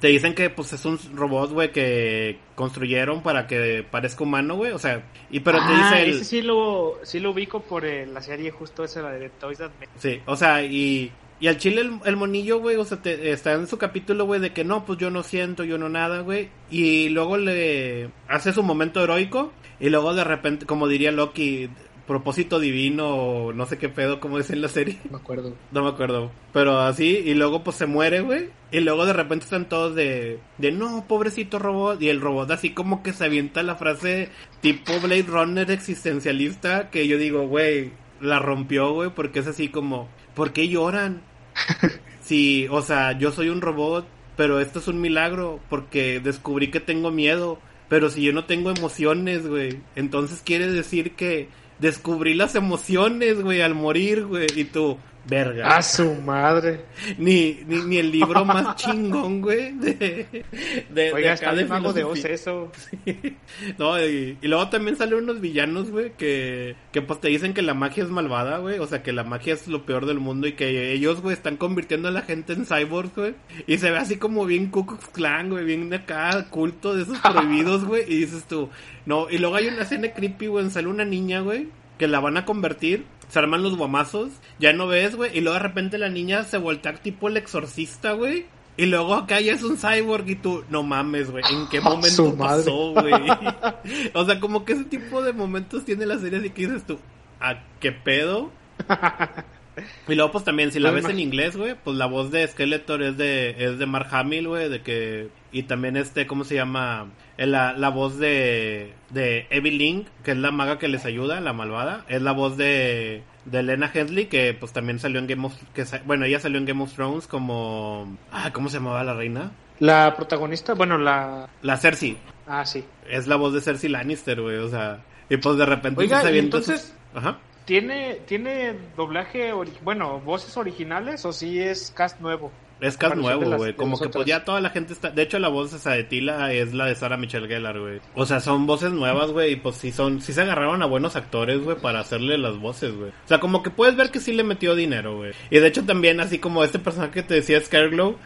te 0.00 0.08
dicen 0.08 0.34
que 0.34 0.48
pues 0.48 0.72
es 0.72 0.82
un 0.86 0.98
robot, 1.14 1.50
güey, 1.52 1.72
que 1.72 2.38
construyeron 2.54 3.22
para 3.22 3.46
que 3.46 3.84
parezca 3.90 4.24
humano, 4.24 4.56
güey. 4.56 4.72
O 4.72 4.78
sea, 4.78 5.02
y 5.30 5.40
pero 5.40 5.58
te 5.58 5.64
Ah, 5.68 5.90
dice 5.90 6.02
el... 6.04 6.10
ese 6.12 6.24
sí 6.24 6.40
lo, 6.40 6.98
sí 7.02 7.20
lo 7.20 7.32
ubico 7.32 7.60
por 7.60 7.84
eh, 7.84 8.06
la 8.06 8.22
serie 8.22 8.50
justo 8.50 8.82
esa, 8.82 9.02
la 9.02 9.10
de 9.10 9.28
Toys 9.28 9.58
That 9.58 9.72
Made. 9.78 9.90
Sí, 9.98 10.22
o 10.24 10.36
sea, 10.36 10.62
y... 10.62 11.12
Y 11.40 11.48
al 11.48 11.56
chile 11.56 11.80
el, 11.80 11.92
el 12.04 12.16
monillo, 12.16 12.58
güey, 12.60 12.76
o 12.76 12.84
sea, 12.84 13.00
te- 13.00 13.32
está 13.32 13.52
en 13.54 13.66
su 13.66 13.78
capítulo, 13.78 14.26
güey, 14.26 14.40
de 14.40 14.52
que 14.52 14.62
no, 14.64 14.84
pues 14.84 14.98
yo 14.98 15.10
no 15.10 15.22
siento, 15.22 15.64
yo 15.64 15.78
no 15.78 15.88
nada, 15.88 16.20
güey. 16.20 16.50
Y 16.70 17.08
luego 17.08 17.36
le 17.38 18.10
hace 18.28 18.52
su 18.52 18.62
momento 18.62 19.02
heroico 19.02 19.52
y 19.80 19.88
luego 19.88 20.14
de 20.14 20.24
repente, 20.24 20.66
como 20.66 20.86
diría 20.86 21.10
Loki, 21.12 21.70
propósito 22.06 22.58
divino 22.58 23.08
o 23.14 23.52
no 23.52 23.66
sé 23.66 23.78
qué 23.78 23.88
pedo, 23.88 24.18
como 24.20 24.36
dice 24.36 24.52
en 24.52 24.62
la 24.62 24.68
serie. 24.68 24.98
No 25.04 25.12
me 25.12 25.16
acuerdo. 25.18 25.54
No 25.72 25.82
me 25.84 25.88
acuerdo. 25.90 26.30
Pero 26.52 26.78
así, 26.80 27.22
y 27.24 27.34
luego 27.34 27.62
pues 27.64 27.76
se 27.76 27.86
muere, 27.86 28.20
güey. 28.20 28.48
Y 28.72 28.80
luego 28.80 29.06
de 29.06 29.12
repente 29.12 29.44
están 29.44 29.68
todos 29.68 29.94
de, 29.94 30.40
de 30.58 30.72
no, 30.72 31.04
pobrecito 31.08 31.58
robot. 31.58 32.02
Y 32.02 32.08
el 32.08 32.20
robot 32.20 32.50
así 32.50 32.70
como 32.74 33.02
que 33.02 33.12
se 33.12 33.24
avienta 33.24 33.62
la 33.62 33.76
frase 33.76 34.28
tipo 34.60 34.92
Blade 35.00 35.22
Runner 35.22 35.70
existencialista 35.70 36.90
que 36.90 37.06
yo 37.06 37.16
digo, 37.16 37.46
güey, 37.46 37.92
la 38.20 38.38
rompió, 38.40 38.92
güey, 38.92 39.10
porque 39.10 39.38
es 39.38 39.46
así 39.46 39.68
como, 39.68 40.08
¿por 40.34 40.52
qué 40.52 40.68
lloran? 40.68 41.22
Sí, 42.22 42.68
o 42.70 42.80
sea, 42.80 43.18
yo 43.18 43.32
soy 43.32 43.48
un 43.48 43.60
robot, 43.60 44.06
pero 44.36 44.60
esto 44.60 44.78
es 44.78 44.86
un 44.86 45.00
milagro 45.00 45.58
porque 45.68 46.20
descubrí 46.20 46.70
que 46.70 46.78
tengo 46.78 47.10
miedo. 47.10 47.58
Pero 47.88 48.08
si 48.08 48.22
yo 48.22 48.32
no 48.32 48.44
tengo 48.44 48.70
emociones, 48.70 49.48
güey, 49.48 49.80
entonces 49.96 50.40
quiere 50.44 50.70
decir 50.70 51.16
que 51.16 51.48
descubrí 51.80 52.34
las 52.34 52.54
emociones, 52.54 53.42
güey, 53.42 53.62
al 53.62 53.74
morir, 53.74 54.26
güey. 54.26 54.46
Y 54.54 54.64
tú, 54.64 54.96
verga. 55.26 55.76
A 55.76 55.82
su 55.82 56.14
madre. 56.14 56.84
Ni, 57.18 57.60
ni, 57.66 57.76
ni 57.84 57.98
el 57.98 58.10
libro 58.10 58.44
más 58.44 58.76
chingón, 58.76 59.40
güey, 59.40 59.72
de, 59.72 59.94
de, 59.94 60.44
de 60.90 61.12
Oiga, 61.12 61.32
acá 61.32 61.34
está 61.34 61.54
de 61.54 61.62
de 61.62 61.68
mago 61.68 61.92
de 61.92 62.04
Oz 62.04 62.24
eso. 62.24 62.70
No, 63.78 63.98
y, 63.98 64.38
y 64.40 64.48
luego 64.48 64.68
también 64.68 64.96
salen 64.96 65.18
unos 65.18 65.40
villanos, 65.40 65.90
güey, 65.90 66.12
que, 66.16 66.76
que 66.92 67.02
pues 67.02 67.20
te 67.20 67.28
dicen 67.28 67.54
que 67.54 67.62
la 67.62 67.74
magia 67.74 68.04
es 68.04 68.10
malvada, 68.10 68.58
güey. 68.58 68.78
O 68.78 68.86
sea, 68.86 69.02
que 69.02 69.12
la 69.12 69.24
magia 69.24 69.54
es 69.54 69.68
lo 69.68 69.84
peor 69.84 70.06
del 70.06 70.18
mundo 70.18 70.46
y 70.46 70.52
que 70.52 70.92
ellos, 70.92 71.20
güey, 71.20 71.34
están 71.34 71.56
convirtiendo 71.56 72.08
a 72.08 72.12
la 72.12 72.22
gente 72.22 72.52
en 72.52 72.66
cyborgs, 72.66 73.14
güey. 73.14 73.34
Y 73.66 73.78
se 73.78 73.90
ve 73.90 73.98
así 73.98 74.16
como 74.16 74.46
bien 74.46 74.70
Ku 74.70 74.86
Klux 74.86 75.06
Klan, 75.08 75.50
güey, 75.50 75.64
bien 75.64 75.90
de 75.90 75.96
acá, 75.96 76.46
culto 76.50 76.94
de 76.94 77.02
esos 77.02 77.18
prohibidos, 77.20 77.84
güey. 77.84 78.04
Y 78.06 78.20
dices 78.20 78.44
tú, 78.44 78.68
no. 79.06 79.28
Y 79.30 79.38
luego 79.38 79.56
hay 79.56 79.68
una 79.68 79.82
escena 79.82 80.12
creepy, 80.12 80.46
güey, 80.46 80.70
sale 80.70 80.88
una 80.88 81.04
niña, 81.04 81.40
güey, 81.40 81.68
que 81.98 82.08
la 82.08 82.20
van 82.20 82.36
a 82.36 82.44
convertir. 82.44 83.04
Se 83.30 83.38
arman 83.38 83.62
los 83.62 83.76
guamazos, 83.76 84.30
ya 84.58 84.72
no 84.72 84.86
ves, 84.86 85.16
güey. 85.16 85.36
Y 85.36 85.40
luego 85.40 85.54
de 85.54 85.62
repente 85.62 85.98
la 85.98 86.08
niña 86.08 86.44
se 86.44 86.58
voltea 86.58 86.94
tipo 86.94 87.28
el 87.28 87.36
exorcista, 87.36 88.12
güey. 88.12 88.46
Y 88.76 88.86
luego 88.86 89.14
acá 89.14 89.40
ya 89.40 89.52
es 89.52 89.62
un 89.62 89.76
cyborg 89.76 90.28
y 90.28 90.36
tú, 90.36 90.64
no 90.70 90.82
mames, 90.82 91.30
güey, 91.30 91.44
¿en 91.50 91.68
qué 91.68 91.80
momento 91.82 92.34
pasó, 92.36 92.92
güey? 92.92 93.12
o 94.14 94.24
sea, 94.24 94.40
como 94.40 94.64
que 94.64 94.72
ese 94.72 94.84
tipo 94.84 95.22
de 95.22 95.32
momentos 95.32 95.84
tiene 95.84 96.06
la 96.06 96.18
serie 96.18 96.38
así 96.38 96.50
que 96.50 96.66
dices 96.66 96.86
tú, 96.86 96.98
¿a 97.40 97.62
qué 97.78 97.92
pedo? 97.92 98.50
Y 100.08 100.14
luego 100.14 100.32
pues 100.32 100.44
también, 100.44 100.72
si 100.72 100.78
la 100.78 100.90
ves 100.90 101.06
en 101.06 101.20
inglés, 101.20 101.56
güey, 101.56 101.74
pues 101.74 101.96
la 101.96 102.06
voz 102.06 102.30
de 102.30 102.46
Skeletor 102.46 103.02
es 103.02 103.16
de, 103.16 103.54
es 103.58 103.78
de 103.78 103.86
Mark 103.86 104.08
Hamill, 104.10 104.48
güey, 104.48 104.68
de 104.68 104.82
que... 104.82 105.28
Y 105.52 105.64
también 105.64 105.96
este, 105.96 106.26
¿cómo 106.26 106.44
se 106.44 106.54
llama? 106.54 107.08
Eh, 107.36 107.46
La, 107.46 107.72
la 107.72 107.88
voz 107.88 108.18
de, 108.18 108.92
de 109.10 109.46
Evie 109.50 109.72
Link, 109.72 110.06
que 110.22 110.30
es 110.32 110.36
la 110.36 110.50
maga 110.52 110.78
que 110.78 110.86
les 110.88 111.04
ayuda, 111.04 111.40
la 111.40 111.52
malvada. 111.52 112.04
Es 112.08 112.22
la 112.22 112.32
voz 112.32 112.56
de, 112.56 113.22
de 113.46 113.62
Lena 113.62 113.90
Hensley, 113.92 114.26
que 114.26 114.54
pues 114.54 114.72
también 114.72 114.98
salió 115.00 115.18
en 115.18 115.26
Game 115.26 115.46
of... 115.46 115.54
Que, 115.74 115.84
bueno, 116.04 116.24
ella 116.24 116.38
salió 116.38 116.58
en 116.58 116.66
Game 116.66 116.82
of 116.82 116.92
Thrones 116.94 117.26
como... 117.26 118.16
Ah, 118.30 118.50
¿cómo 118.52 118.68
se 118.68 118.76
llamaba 118.78 119.02
la 119.02 119.14
reina? 119.14 119.50
La 119.80 120.14
protagonista, 120.14 120.74
bueno, 120.74 120.98
la... 120.98 121.48
La 121.62 121.76
Cersei. 121.76 122.16
Ah, 122.46 122.64
sí. 122.64 122.84
Es 123.08 123.26
la 123.26 123.36
voz 123.36 123.52
de 123.52 123.60
Cersei 123.60 123.90
Lannister, 123.90 124.40
güey, 124.40 124.56
o 124.58 124.68
sea... 124.68 125.02
Y 125.28 125.36
pues 125.36 125.56
de 125.56 125.66
repente 125.66 126.00
Oiga, 126.00 126.20
se 126.22 126.34
y 126.34 126.38
entonces- 126.38 126.94
Ajá. 127.14 127.38
¿Tiene, 127.64 128.18
¿Tiene 128.26 128.74
doblaje, 128.96 129.52
bueno, 129.82 130.18
voces 130.20 130.56
originales 130.56 131.24
o 131.24 131.32
sí 131.32 131.60
es 131.60 131.92
cast 131.96 132.20
nuevo? 132.20 132.50
Es 132.80 132.96
cast 132.96 133.16
nuevo, 133.16 133.56
güey. 133.56 133.74
Como 133.74 133.98
que 133.98 134.08
pues 134.08 134.26
ya 134.26 134.44
toda 134.44 134.60
la 134.60 134.70
gente 134.70 134.92
está. 134.92 135.10
De 135.10 135.22
hecho, 135.22 135.38
la 135.38 135.48
voz 135.48 135.72
esa 135.72 135.92
de 135.92 136.04
Tila 136.04 136.52
es 136.52 136.72
la 136.72 136.86
de 136.86 136.94
Sarah 136.94 137.16
Michelle 137.16 137.46
Gellar, 137.46 137.78
güey. 137.78 138.00
O 138.14 138.24
sea, 138.24 138.40
son 138.40 138.66
voces 138.66 138.92
nuevas, 138.92 139.30
güey. 139.30 139.52
Y 139.52 139.56
pues 139.56 139.76
sí 139.76 139.92
son. 139.92 140.20
Sí 140.22 140.32
se 140.32 140.42
agarraron 140.42 140.82
a 140.82 140.86
buenos 140.86 141.16
actores, 141.16 141.62
güey, 141.62 141.76
para 141.76 142.00
hacerle 142.00 142.38
las 142.38 142.58
voces, 142.58 142.94
güey. 142.94 143.10
O 143.10 143.28
sea, 143.28 143.38
como 143.38 143.62
que 143.62 143.70
puedes 143.70 143.96
ver 143.96 144.10
que 144.10 144.20
sí 144.20 144.32
le 144.32 144.44
metió 144.44 144.74
dinero, 144.74 145.16
güey. 145.16 145.32
Y 145.50 145.58
de 145.58 145.66
hecho, 145.66 145.84
también, 145.84 146.20
así 146.20 146.38
como 146.38 146.64
este 146.64 146.78
personaje 146.78 147.12
que 147.12 147.22
te 147.22 147.34
decía, 147.34 147.60
Scareglow. 147.60 148.16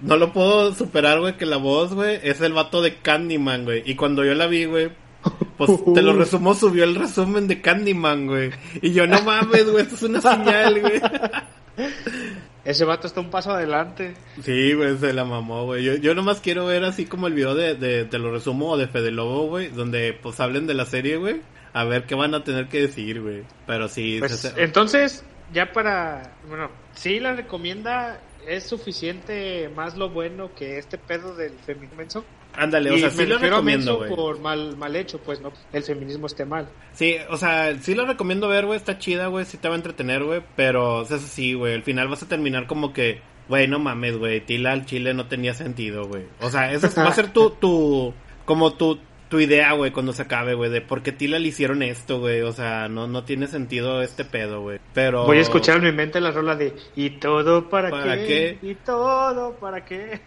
No 0.00 0.16
lo 0.16 0.32
puedo 0.32 0.74
superar, 0.74 1.20
güey, 1.20 1.36
que 1.36 1.46
la 1.46 1.56
voz, 1.56 1.94
güey, 1.94 2.18
es 2.22 2.40
el 2.40 2.52
vato 2.52 2.82
de 2.82 2.96
Candyman, 2.96 3.64
güey. 3.64 3.82
Y 3.86 3.94
cuando 3.94 4.24
yo 4.24 4.34
la 4.34 4.46
vi, 4.46 4.66
güey, 4.66 4.90
pues 5.56 5.70
te 5.94 6.02
lo 6.02 6.12
resumo, 6.18 6.54
subió 6.54 6.84
el 6.84 6.94
resumen 6.94 7.48
de 7.48 7.62
Candyman, 7.62 8.26
güey. 8.26 8.50
Y 8.82 8.92
yo, 8.92 9.06
no 9.06 9.22
mames, 9.22 9.70
güey, 9.70 9.82
esto 9.82 9.94
es 9.94 10.02
una 10.02 10.20
señal, 10.20 10.80
güey. 10.80 11.00
Ese 12.64 12.84
vato 12.84 13.06
está 13.06 13.20
un 13.20 13.30
paso 13.30 13.52
adelante. 13.52 14.14
Sí, 14.42 14.72
güey, 14.72 14.96
se 14.96 15.12
la 15.12 15.24
mamó, 15.24 15.64
güey. 15.66 15.84
Yo, 15.84 15.94
yo 15.96 16.14
nomás 16.14 16.40
quiero 16.40 16.64
ver 16.66 16.84
así 16.84 17.04
como 17.04 17.26
el 17.26 17.34
video 17.34 17.54
de, 17.54 17.74
de 17.74 18.04
Te 18.06 18.18
lo 18.18 18.32
resumo 18.32 18.70
o 18.70 18.76
de 18.78 18.88
Fede 18.88 19.10
Lobo, 19.10 19.46
güey, 19.48 19.68
donde 19.68 20.18
pues 20.22 20.40
hablen 20.40 20.66
de 20.66 20.74
la 20.74 20.86
serie, 20.86 21.16
güey. 21.18 21.42
A 21.74 21.84
ver 21.84 22.04
qué 22.06 22.14
van 22.14 22.34
a 22.34 22.42
tener 22.44 22.68
que 22.68 22.80
decir, 22.80 23.20
güey. 23.20 23.42
Pero 23.66 23.88
sí, 23.88 24.16
Pues, 24.20 24.38
se- 24.40 24.62
entonces, 24.62 25.24
ya 25.52 25.72
para... 25.72 26.36
Bueno, 26.48 26.70
sí 26.94 27.20
la 27.20 27.34
recomienda, 27.34 28.20
es 28.46 28.64
suficiente 28.64 29.68
más 29.74 29.96
lo 29.96 30.08
bueno 30.10 30.54
que 30.54 30.78
este 30.78 30.96
pedo 30.98 31.34
del 31.34 31.52
feminismo. 31.66 32.24
Ándale, 32.56 32.90
o 32.90 32.98
sea, 32.98 33.10
sí 33.10 33.26
lo 33.26 33.38
recomiendo, 33.38 33.98
güey. 33.98 34.14
por 34.14 34.40
mal, 34.40 34.76
mal 34.76 34.94
hecho, 34.96 35.18
pues 35.18 35.40
no, 35.40 35.52
el 35.72 35.82
feminismo 35.82 36.26
esté 36.26 36.44
mal. 36.44 36.68
Sí, 36.92 37.16
o 37.30 37.36
sea, 37.36 37.78
sí 37.80 37.94
lo 37.94 38.06
recomiendo 38.06 38.48
ver, 38.48 38.66
güey, 38.66 38.76
está 38.76 38.98
chida, 38.98 39.26
güey, 39.28 39.44
sí 39.44 39.58
te 39.58 39.68
va 39.68 39.74
a 39.74 39.78
entretener, 39.78 40.24
güey, 40.24 40.42
pero 40.56 40.98
o 40.98 41.04
sea, 41.04 41.16
eso 41.16 41.26
sí, 41.26 41.54
güey, 41.54 41.74
al 41.74 41.82
final 41.82 42.08
vas 42.08 42.22
a 42.22 42.28
terminar 42.28 42.66
como 42.66 42.92
que, 42.92 43.20
güey, 43.48 43.68
no 43.68 43.78
mames, 43.78 44.16
güey, 44.18 44.40
Tila 44.40 44.72
al 44.72 44.86
chile 44.86 45.14
no 45.14 45.26
tenía 45.26 45.54
sentido, 45.54 46.06
güey. 46.06 46.24
O 46.40 46.50
sea, 46.50 46.72
eso 46.72 46.88
va 46.96 47.08
a 47.08 47.14
ser 47.14 47.32
tu, 47.32 47.50
tu, 47.50 48.14
como 48.44 48.74
tu, 48.74 48.98
tu 49.34 49.40
idea, 49.40 49.72
güey, 49.72 49.90
cuando 49.90 50.12
se 50.12 50.22
acabe, 50.22 50.54
güey, 50.54 50.70
de 50.70 50.80
por 50.80 51.02
qué 51.02 51.10
Tila 51.10 51.40
le 51.40 51.48
hicieron 51.48 51.82
esto, 51.82 52.20
güey, 52.20 52.42
o 52.42 52.52
sea, 52.52 52.88
no, 52.88 53.08
no 53.08 53.24
tiene 53.24 53.48
sentido 53.48 54.00
este 54.00 54.24
pedo, 54.24 54.60
güey. 54.60 54.78
Pero... 54.92 55.24
Voy 55.26 55.38
a 55.38 55.40
escuchar 55.40 55.78
en 55.78 55.82
mi 55.82 55.90
mente 55.90 56.20
la 56.20 56.30
rola 56.30 56.54
de 56.54 56.72
¿Y 56.94 57.18
todo 57.18 57.68
para, 57.68 57.90
¿Para 57.90 58.14
qué? 58.14 58.58
¿Y 58.62 58.76
todo 58.76 59.54
para 59.54 59.84
qué? 59.84 60.20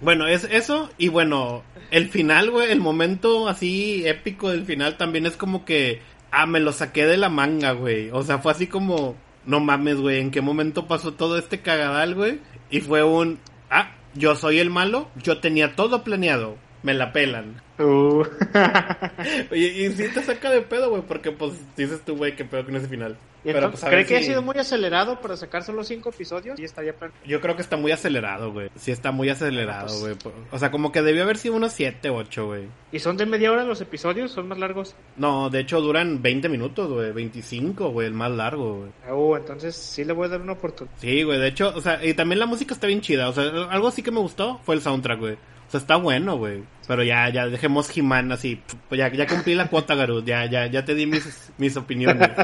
Bueno, 0.00 0.26
es 0.26 0.44
eso 0.44 0.88
y 0.96 1.08
bueno, 1.08 1.62
el 1.90 2.08
final, 2.08 2.50
güey, 2.50 2.72
el 2.72 2.80
momento 2.80 3.48
así 3.48 4.06
épico 4.06 4.48
del 4.48 4.64
final 4.64 4.96
también 4.96 5.26
es 5.26 5.36
como 5.36 5.66
que, 5.66 6.00
ah, 6.30 6.46
me 6.46 6.60
lo 6.60 6.72
saqué 6.72 7.04
de 7.04 7.18
la 7.18 7.28
manga, 7.28 7.72
güey. 7.72 8.08
O 8.12 8.22
sea, 8.22 8.38
fue 8.38 8.52
así 8.52 8.66
como, 8.66 9.14
no 9.44 9.60
mames, 9.60 9.96
güey, 9.96 10.20
¿en 10.20 10.30
qué 10.30 10.40
momento 10.40 10.86
pasó 10.86 11.12
todo 11.12 11.36
este 11.36 11.60
cagadal, 11.60 12.14
güey? 12.14 12.40
Y 12.70 12.80
fue 12.80 13.02
un, 13.02 13.40
ah, 13.68 13.92
yo 14.14 14.36
soy 14.36 14.58
el 14.58 14.70
malo, 14.70 15.10
yo 15.16 15.40
tenía 15.40 15.76
todo 15.76 16.02
planeado, 16.02 16.56
me 16.82 16.94
la 16.94 17.12
pelan. 17.12 17.62
Uh. 17.78 18.22
Oye, 19.50 19.66
y 19.86 19.92
sí 19.92 20.04
te 20.12 20.22
saca 20.22 20.50
de 20.50 20.60
pedo, 20.62 20.90
güey, 20.90 21.02
porque 21.02 21.30
pues 21.32 21.54
dices 21.76 22.00
tú, 22.04 22.16
güey, 22.16 22.36
qué 22.36 22.44
pedo 22.44 22.64
con 22.64 22.76
ese 22.76 22.88
final. 22.88 23.16
Pero 23.42 23.58
entonces, 23.58 23.80
pues 23.80 23.92
¿Cree 23.92 24.06
que 24.06 24.16
ha 24.16 24.20
si- 24.20 24.26
sido 24.28 24.40
muy 24.40 24.56
acelerado 24.56 25.20
para 25.20 25.36
sacar 25.36 25.62
solo 25.62 25.84
cinco 25.84 26.08
episodios? 26.08 26.58
Y 26.58 26.64
estaría 26.64 26.94
Yo 27.26 27.42
creo 27.42 27.54
que 27.56 27.60
está 27.60 27.76
muy 27.76 27.92
acelerado, 27.92 28.52
güey. 28.52 28.70
Sí 28.74 28.90
está 28.90 29.12
muy 29.12 29.28
acelerado, 29.28 29.88
Pues- 30.00 30.00
güey. 30.00 30.34
O 30.50 30.58
sea, 30.58 30.70
como 30.70 30.92
que 30.92 31.02
debió 31.02 31.24
haber 31.24 31.36
sido 31.36 31.54
unos 31.56 31.72
7, 31.74 32.08
8, 32.08 32.46
güey. 32.46 32.68
¿Y 32.90 33.00
son 33.00 33.18
de 33.18 33.26
media 33.26 33.52
hora 33.52 33.64
los 33.64 33.82
episodios? 33.82 34.32
¿Son 34.32 34.48
más 34.48 34.56
largos? 34.58 34.94
No, 35.16 35.50
de 35.50 35.60
hecho 35.60 35.82
duran 35.82 36.22
20 36.22 36.48
minutos, 36.48 36.90
güey. 36.90 37.12
25, 37.12 37.90
güey, 37.90 38.06
el 38.06 38.14
más 38.14 38.30
largo, 38.30 38.78
güey. 38.78 39.12
Uh, 39.14 39.36
entonces 39.36 39.76
sí 39.76 40.04
le 40.04 40.14
voy 40.14 40.24
a 40.26 40.30
dar 40.30 40.40
una 40.40 40.52
oportunidad. 40.52 40.96
Sí, 40.98 41.22
güey, 41.22 41.38
de 41.38 41.48
hecho, 41.48 41.70
o 41.76 41.82
sea, 41.82 42.02
y 42.02 42.14
también 42.14 42.38
la 42.38 42.46
música 42.46 42.72
está 42.72 42.86
bien 42.86 43.02
chida. 43.02 43.28
O 43.28 43.32
sea, 43.34 43.44
algo 43.68 43.88
así 43.88 44.02
que 44.02 44.10
me 44.10 44.20
gustó 44.20 44.58
fue 44.64 44.74
el 44.74 44.80
soundtrack, 44.80 45.18
güey. 45.20 45.34
O 45.34 45.70
sea, 45.70 45.80
está 45.80 45.96
bueno, 45.96 46.36
güey. 46.38 46.62
Pero 46.86 47.02
ya, 47.02 47.28
ya 47.30 47.46
dejemos 47.46 47.94
He-Man 47.96 48.32
así. 48.32 48.60
Pues 48.88 48.98
ya, 48.98 49.12
ya 49.12 49.26
cumplí 49.26 49.54
la 49.54 49.68
cuota, 49.68 49.94
Garud. 49.94 50.24
Ya, 50.24 50.46
ya, 50.46 50.66
ya 50.66 50.84
te 50.84 50.94
di 50.94 51.06
mis, 51.06 51.52
mis 51.58 51.76
opiniones. 51.76 52.30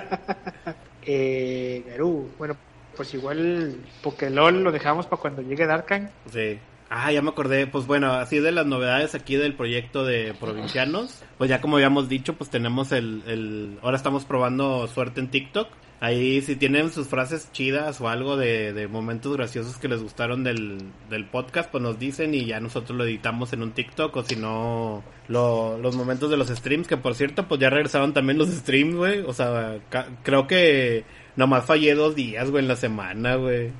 Eh, 1.02 1.82
Garú, 1.88 2.30
bueno, 2.36 2.56
pues 2.94 3.14
igual 3.14 3.74
Pokélol 4.02 4.62
lo 4.62 4.70
dejamos 4.70 5.06
para 5.06 5.20
cuando 5.20 5.40
llegue 5.40 5.66
Darkan. 5.66 6.10
Sí. 6.30 6.58
Ah, 6.90 7.10
ya 7.10 7.22
me 7.22 7.30
acordé. 7.30 7.66
Pues 7.66 7.86
bueno, 7.86 8.12
así 8.12 8.38
de 8.40 8.52
las 8.52 8.66
novedades 8.66 9.14
aquí 9.14 9.36
del 9.36 9.54
proyecto 9.54 10.04
de 10.04 10.34
Provincianos. 10.38 11.22
Pues 11.38 11.48
ya 11.48 11.60
como 11.60 11.76
habíamos 11.76 12.08
dicho, 12.08 12.34
pues 12.34 12.50
tenemos 12.50 12.92
el, 12.92 13.22
el... 13.26 13.78
Ahora 13.80 13.96
estamos 13.96 14.24
probando 14.24 14.86
suerte 14.88 15.20
en 15.20 15.30
TikTok. 15.30 15.68
Ahí 16.02 16.40
si 16.40 16.56
tienen 16.56 16.90
sus 16.90 17.08
frases 17.08 17.52
chidas 17.52 18.00
o 18.00 18.08
algo 18.08 18.38
de, 18.38 18.72
de 18.72 18.88
momentos 18.88 19.36
graciosos 19.36 19.76
que 19.76 19.86
les 19.86 20.02
gustaron 20.02 20.42
del, 20.44 20.78
del 21.10 21.26
podcast, 21.26 21.70
pues 21.70 21.82
nos 21.82 21.98
dicen 21.98 22.32
y 22.34 22.46
ya 22.46 22.58
nosotros 22.58 22.96
lo 22.96 23.04
editamos 23.04 23.52
en 23.52 23.62
un 23.62 23.72
TikTok 23.72 24.16
o 24.16 24.22
si 24.22 24.34
no, 24.36 25.02
lo- 25.28 25.76
los 25.76 25.96
momentos 25.96 26.30
de 26.30 26.38
los 26.38 26.48
streams, 26.48 26.88
que 26.88 26.96
por 26.96 27.14
cierto, 27.14 27.46
pues 27.46 27.60
ya 27.60 27.68
regresaron 27.68 28.14
también 28.14 28.38
los 28.38 28.48
streams, 28.48 28.94
güey. 28.96 29.20
O 29.20 29.34
sea, 29.34 29.76
creo 30.22 30.46
que 30.46 31.04
nomás 31.36 31.66
fallé 31.66 31.94
dos 31.94 32.14
días, 32.14 32.50
güey, 32.50 32.62
en 32.62 32.68
la 32.68 32.76
semana, 32.76 33.34
güey. 33.34 33.70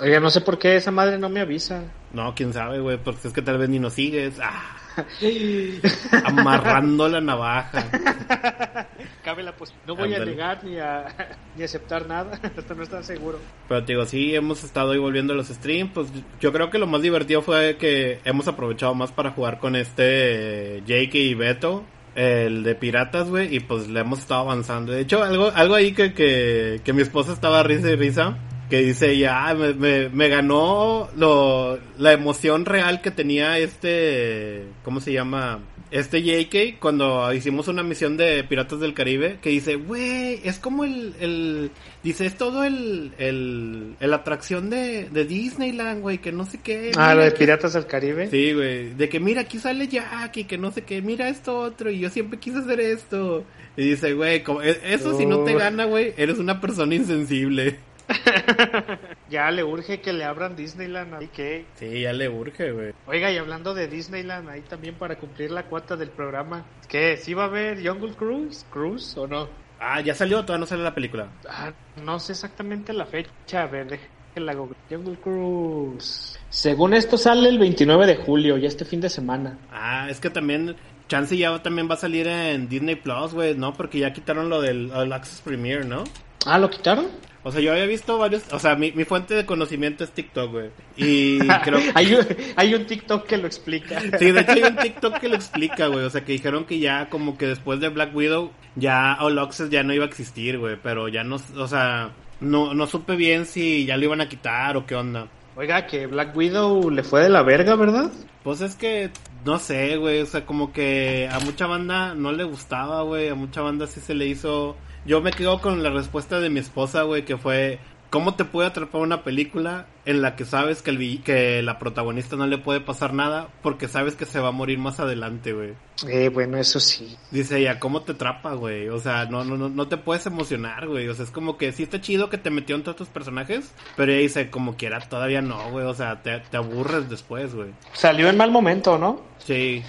Oiga, 0.00 0.20
no 0.20 0.30
sé 0.30 0.40
por 0.40 0.58
qué 0.58 0.76
esa 0.76 0.92
madre 0.92 1.18
no 1.18 1.28
me 1.28 1.40
avisa. 1.40 1.82
No, 2.12 2.34
quién 2.36 2.52
sabe, 2.52 2.78
güey, 2.80 2.98
porque 2.98 3.26
es 3.28 3.34
que 3.34 3.42
tal 3.42 3.58
vez 3.58 3.68
ni 3.68 3.78
nos 3.80 3.94
sigues. 3.94 4.38
Ah, 4.40 4.76
amarrando 6.24 7.08
la 7.08 7.20
navaja. 7.20 7.84
Cabe 9.24 9.42
la 9.42 9.52
posibilidad. 9.52 9.86
No 9.86 9.96
voy 9.96 10.14
a 10.14 10.24
negar 10.24 10.64
ni 10.64 10.78
a 10.78 11.06
ni 11.56 11.62
aceptar 11.64 12.06
nada. 12.06 12.38
Esto 12.56 12.74
no 12.74 12.82
es 12.82 12.88
tan 12.88 13.04
seguro. 13.04 13.38
Pero 13.68 13.84
te 13.84 13.92
digo, 13.92 14.06
sí, 14.06 14.34
hemos 14.34 14.64
estado 14.64 14.92
ahí 14.92 14.98
volviendo 14.98 15.32
a 15.32 15.36
los 15.36 15.48
streams. 15.48 15.92
Pues 15.92 16.08
yo 16.40 16.52
creo 16.52 16.70
que 16.70 16.78
lo 16.78 16.86
más 16.86 17.02
divertido 17.02 17.42
fue 17.42 17.76
que 17.76 18.20
hemos 18.24 18.48
aprovechado 18.48 18.94
más 18.94 19.12
para 19.12 19.30
jugar 19.30 19.58
con 19.58 19.76
este 19.76 20.82
Jake 20.86 21.18
y 21.18 21.34
Beto. 21.34 21.84
el 22.14 22.62
de 22.62 22.74
piratas, 22.74 23.28
güey, 23.28 23.54
y 23.54 23.60
pues 23.60 23.88
le 23.88 24.00
hemos 24.00 24.20
estado 24.20 24.40
avanzando. 24.40 24.92
De 24.92 25.00
hecho, 25.02 25.22
algo, 25.22 25.50
algo 25.54 25.74
ahí 25.74 25.92
que, 25.92 26.12
que, 26.12 26.80
que 26.84 26.92
mi 26.92 27.02
esposa 27.02 27.32
estaba 27.32 27.62
risa 27.62 27.90
y 27.90 27.96
risa, 27.96 28.36
que 28.70 28.78
dice 28.82 29.18
ya, 29.18 29.48
ah, 29.48 29.54
me, 29.54 29.74
me, 29.74 30.08
me, 30.08 30.28
ganó 30.28 31.10
lo, 31.16 31.78
la 31.98 32.12
emoción 32.12 32.64
real 32.64 33.02
que 33.02 33.10
tenía 33.10 33.58
este, 33.58 34.64
¿cómo 34.84 35.00
se 35.00 35.12
llama? 35.12 35.60
Este 35.90 36.22
JK 36.22 36.78
cuando 36.78 37.34
hicimos 37.34 37.66
una 37.66 37.82
misión 37.82 38.16
de 38.16 38.44
Piratas 38.44 38.78
del 38.78 38.94
Caribe, 38.94 39.38
que 39.42 39.50
dice, 39.50 39.74
güey, 39.74 40.40
es 40.44 40.60
como 40.60 40.84
el, 40.84 41.14
el, 41.18 41.72
dice, 42.04 42.26
es 42.26 42.36
todo 42.38 42.62
el, 42.62 43.12
el, 43.18 43.96
el 43.98 44.14
atracción 44.14 44.70
de, 44.70 45.08
de 45.10 45.24
Disneyland, 45.24 46.00
güey, 46.00 46.18
que 46.18 46.30
no 46.30 46.46
sé 46.46 46.60
qué. 46.62 46.92
Ah, 46.96 47.16
lo 47.16 47.24
de 47.24 47.32
Piratas 47.32 47.72
del 47.72 47.86
Caribe. 47.86 48.30
Sí, 48.30 48.52
güey, 48.52 48.94
de 48.94 49.08
que 49.08 49.18
mira, 49.18 49.40
aquí 49.40 49.58
sale 49.58 49.88
Jack 49.88 50.36
y 50.36 50.44
que 50.44 50.58
no 50.58 50.70
sé 50.70 50.82
qué, 50.82 51.02
mira 51.02 51.28
esto 51.28 51.58
otro, 51.58 51.90
y 51.90 51.98
yo 51.98 52.08
siempre 52.08 52.38
quise 52.38 52.58
hacer 52.58 52.78
esto. 52.78 53.44
Y 53.76 53.90
dice, 53.90 54.12
güey, 54.14 54.44
eso 54.84 55.18
si 55.18 55.26
no 55.26 55.40
te 55.40 55.54
gana, 55.54 55.86
güey, 55.86 56.14
eres 56.16 56.38
una 56.38 56.60
persona 56.60 56.94
insensible. 56.94 57.78
ya 59.30 59.50
le 59.50 59.64
urge 59.64 60.00
que 60.00 60.12
le 60.12 60.24
abran 60.24 60.56
Disneyland, 60.56 61.14
ahí 61.14 61.28
que. 61.28 61.66
Sí, 61.74 62.00
ya 62.02 62.12
le 62.12 62.28
urge, 62.28 62.72
güey. 62.72 62.92
Oiga, 63.06 63.30
y 63.30 63.38
hablando 63.38 63.74
de 63.74 63.88
Disneyland, 63.88 64.48
ahí 64.48 64.62
también 64.62 64.94
para 64.94 65.16
cumplir 65.16 65.50
la 65.50 65.64
cuota 65.64 65.96
del 65.96 66.10
programa, 66.10 66.64
¿qué? 66.88 67.16
¿Sí 67.16 67.34
va 67.34 67.44
a 67.44 67.46
haber 67.46 67.86
Jungle 67.86 68.14
Cruise? 68.14 68.66
¿Cruise 68.70 69.16
o 69.16 69.26
no? 69.26 69.48
Ah, 69.78 70.00
ya 70.00 70.14
salió, 70.14 70.42
todavía 70.42 70.60
no 70.60 70.66
sale 70.66 70.82
la 70.82 70.94
película. 70.94 71.28
Ah, 71.48 71.72
no 72.02 72.18
sé 72.18 72.32
exactamente 72.32 72.92
la 72.92 73.06
fecha, 73.06 73.62
a 73.62 73.66
ver, 73.66 73.98
la 74.36 74.54
Jungle 74.54 75.16
Cruise. 75.22 76.38
Según 76.48 76.94
esto 76.94 77.16
sale 77.16 77.48
el 77.48 77.58
29 77.58 78.06
de 78.06 78.16
julio, 78.16 78.58
ya 78.58 78.68
este 78.68 78.84
fin 78.84 79.00
de 79.00 79.08
semana. 79.08 79.58
Ah, 79.72 80.08
es 80.10 80.20
que 80.20 80.30
también 80.30 80.76
Chance 81.08 81.36
ya 81.36 81.60
también 81.62 81.88
va 81.90 81.94
a 81.94 81.98
salir 81.98 82.28
en 82.28 82.68
Disney 82.68 82.96
Plus, 82.96 83.32
güey, 83.32 83.56
¿no? 83.56 83.72
Porque 83.72 83.98
ya 83.98 84.12
quitaron 84.12 84.48
lo 84.48 84.60
del 84.60 84.92
Access 85.12 85.40
Premiere, 85.40 85.84
¿no? 85.84 86.04
Ah, 86.46 86.58
¿lo 86.58 86.70
quitaron? 86.70 87.08
O 87.42 87.50
sea, 87.50 87.60
yo 87.60 87.72
había 87.72 87.86
visto 87.86 88.18
varios, 88.18 88.42
o 88.52 88.58
sea, 88.58 88.76
mi, 88.76 88.92
mi 88.92 89.04
fuente 89.04 89.34
de 89.34 89.46
conocimiento 89.46 90.04
es 90.04 90.12
TikTok, 90.12 90.50
güey. 90.50 90.70
Y 90.96 91.38
creo 91.64 91.80
hay, 91.94 92.14
un, 92.14 92.26
hay 92.56 92.74
un 92.74 92.86
TikTok 92.86 93.26
que 93.26 93.38
lo 93.38 93.46
explica. 93.46 94.00
sí, 94.18 94.30
de 94.30 94.40
hecho 94.40 94.52
hay 94.52 94.62
un 94.62 94.76
TikTok 94.76 95.18
que 95.18 95.28
lo 95.28 95.36
explica, 95.36 95.86
güey. 95.86 96.04
O 96.04 96.10
sea, 96.10 96.24
que 96.24 96.32
dijeron 96.32 96.64
que 96.66 96.78
ya 96.78 97.08
como 97.08 97.38
que 97.38 97.46
después 97.46 97.80
de 97.80 97.88
Black 97.88 98.14
Widow 98.14 98.52
ya 98.76 99.16
All 99.20 99.38
Access 99.38 99.70
ya 99.70 99.82
no 99.82 99.94
iba 99.94 100.04
a 100.04 100.08
existir, 100.08 100.58
güey. 100.58 100.76
Pero 100.82 101.08
ya 101.08 101.24
no, 101.24 101.36
o 101.56 101.66
sea, 101.66 102.12
no, 102.40 102.74
no 102.74 102.86
supe 102.86 103.16
bien 103.16 103.46
si 103.46 103.86
ya 103.86 103.96
lo 103.96 104.04
iban 104.04 104.20
a 104.20 104.28
quitar 104.28 104.76
o 104.76 104.84
qué 104.84 104.94
onda. 104.94 105.28
Oiga, 105.56 105.86
que 105.86 106.06
Black 106.06 106.36
Widow 106.36 106.90
le 106.90 107.02
fue 107.02 107.22
de 107.22 107.28
la 107.28 107.42
verga, 107.42 107.74
¿verdad? 107.74 108.10
Pues 108.42 108.60
es 108.60 108.76
que, 108.76 109.10
no 109.44 109.58
sé, 109.58 109.96
güey, 109.96 110.22
o 110.22 110.26
sea, 110.26 110.46
como 110.46 110.72
que 110.72 111.28
a 111.30 111.40
mucha 111.40 111.66
banda 111.66 112.14
no 112.14 112.32
le 112.32 112.44
gustaba, 112.44 113.02
güey, 113.02 113.28
a 113.28 113.34
mucha 113.34 113.60
banda 113.60 113.86
sí 113.86 114.00
se 114.00 114.14
le 114.14 114.26
hizo 114.26 114.76
yo 115.06 115.20
me 115.20 115.32
quedo 115.32 115.60
con 115.60 115.82
la 115.82 115.90
respuesta 115.90 116.40
de 116.40 116.50
mi 116.50 116.60
esposa, 116.60 117.02
güey, 117.02 117.24
que 117.24 117.38
fue, 117.38 117.78
¿cómo 118.10 118.34
te 118.34 118.44
puede 118.44 118.68
atrapar 118.68 119.00
una 119.00 119.22
película 119.22 119.86
en 120.04 120.20
la 120.20 120.36
que 120.36 120.44
sabes 120.44 120.82
que, 120.82 120.90
el, 120.90 121.22
que 121.22 121.62
la 121.62 121.78
protagonista 121.78 122.36
no 122.36 122.46
le 122.46 122.58
puede 122.58 122.80
pasar 122.80 123.14
nada 123.14 123.48
porque 123.62 123.88
sabes 123.88 124.16
que 124.16 124.26
se 124.26 124.40
va 124.40 124.48
a 124.48 124.52
morir 124.52 124.78
más 124.78 125.00
adelante, 125.00 125.52
güey? 125.52 125.74
Eh, 126.08 126.28
bueno, 126.28 126.56
eso 126.58 126.80
sí. 126.80 127.16
Dice 127.30 127.58
ella, 127.58 127.78
¿cómo 127.78 128.02
te 128.02 128.12
atrapa, 128.12 128.54
güey? 128.54 128.88
O 128.88 128.98
sea, 128.98 129.26
no, 129.26 129.44
no, 129.44 129.56
no, 129.56 129.68
no 129.68 129.88
te 129.88 129.96
puedes 129.96 130.26
emocionar, 130.26 130.88
güey. 130.88 131.08
O 131.08 131.14
sea, 131.14 131.24
es 131.24 131.30
como 131.30 131.56
que 131.56 131.72
sí 131.72 131.84
está 131.84 132.00
chido 132.00 132.28
que 132.28 132.38
te 132.38 132.50
metió 132.50 132.74
entre 132.76 132.92
otros 132.92 133.08
personajes, 133.08 133.72
pero 133.96 134.12
ella 134.12 134.22
dice, 134.22 134.50
como 134.50 134.76
quiera, 134.76 135.00
todavía 135.00 135.42
no, 135.42 135.70
güey. 135.70 135.86
O 135.86 135.94
sea, 135.94 136.22
te, 136.22 136.40
te 136.40 136.56
aburres 136.56 137.08
después, 137.08 137.54
güey. 137.54 137.70
Salió 137.92 138.28
en 138.28 138.36
mal 138.36 138.50
momento, 138.50 138.98
¿no? 138.98 139.22
Sí. 139.38 139.82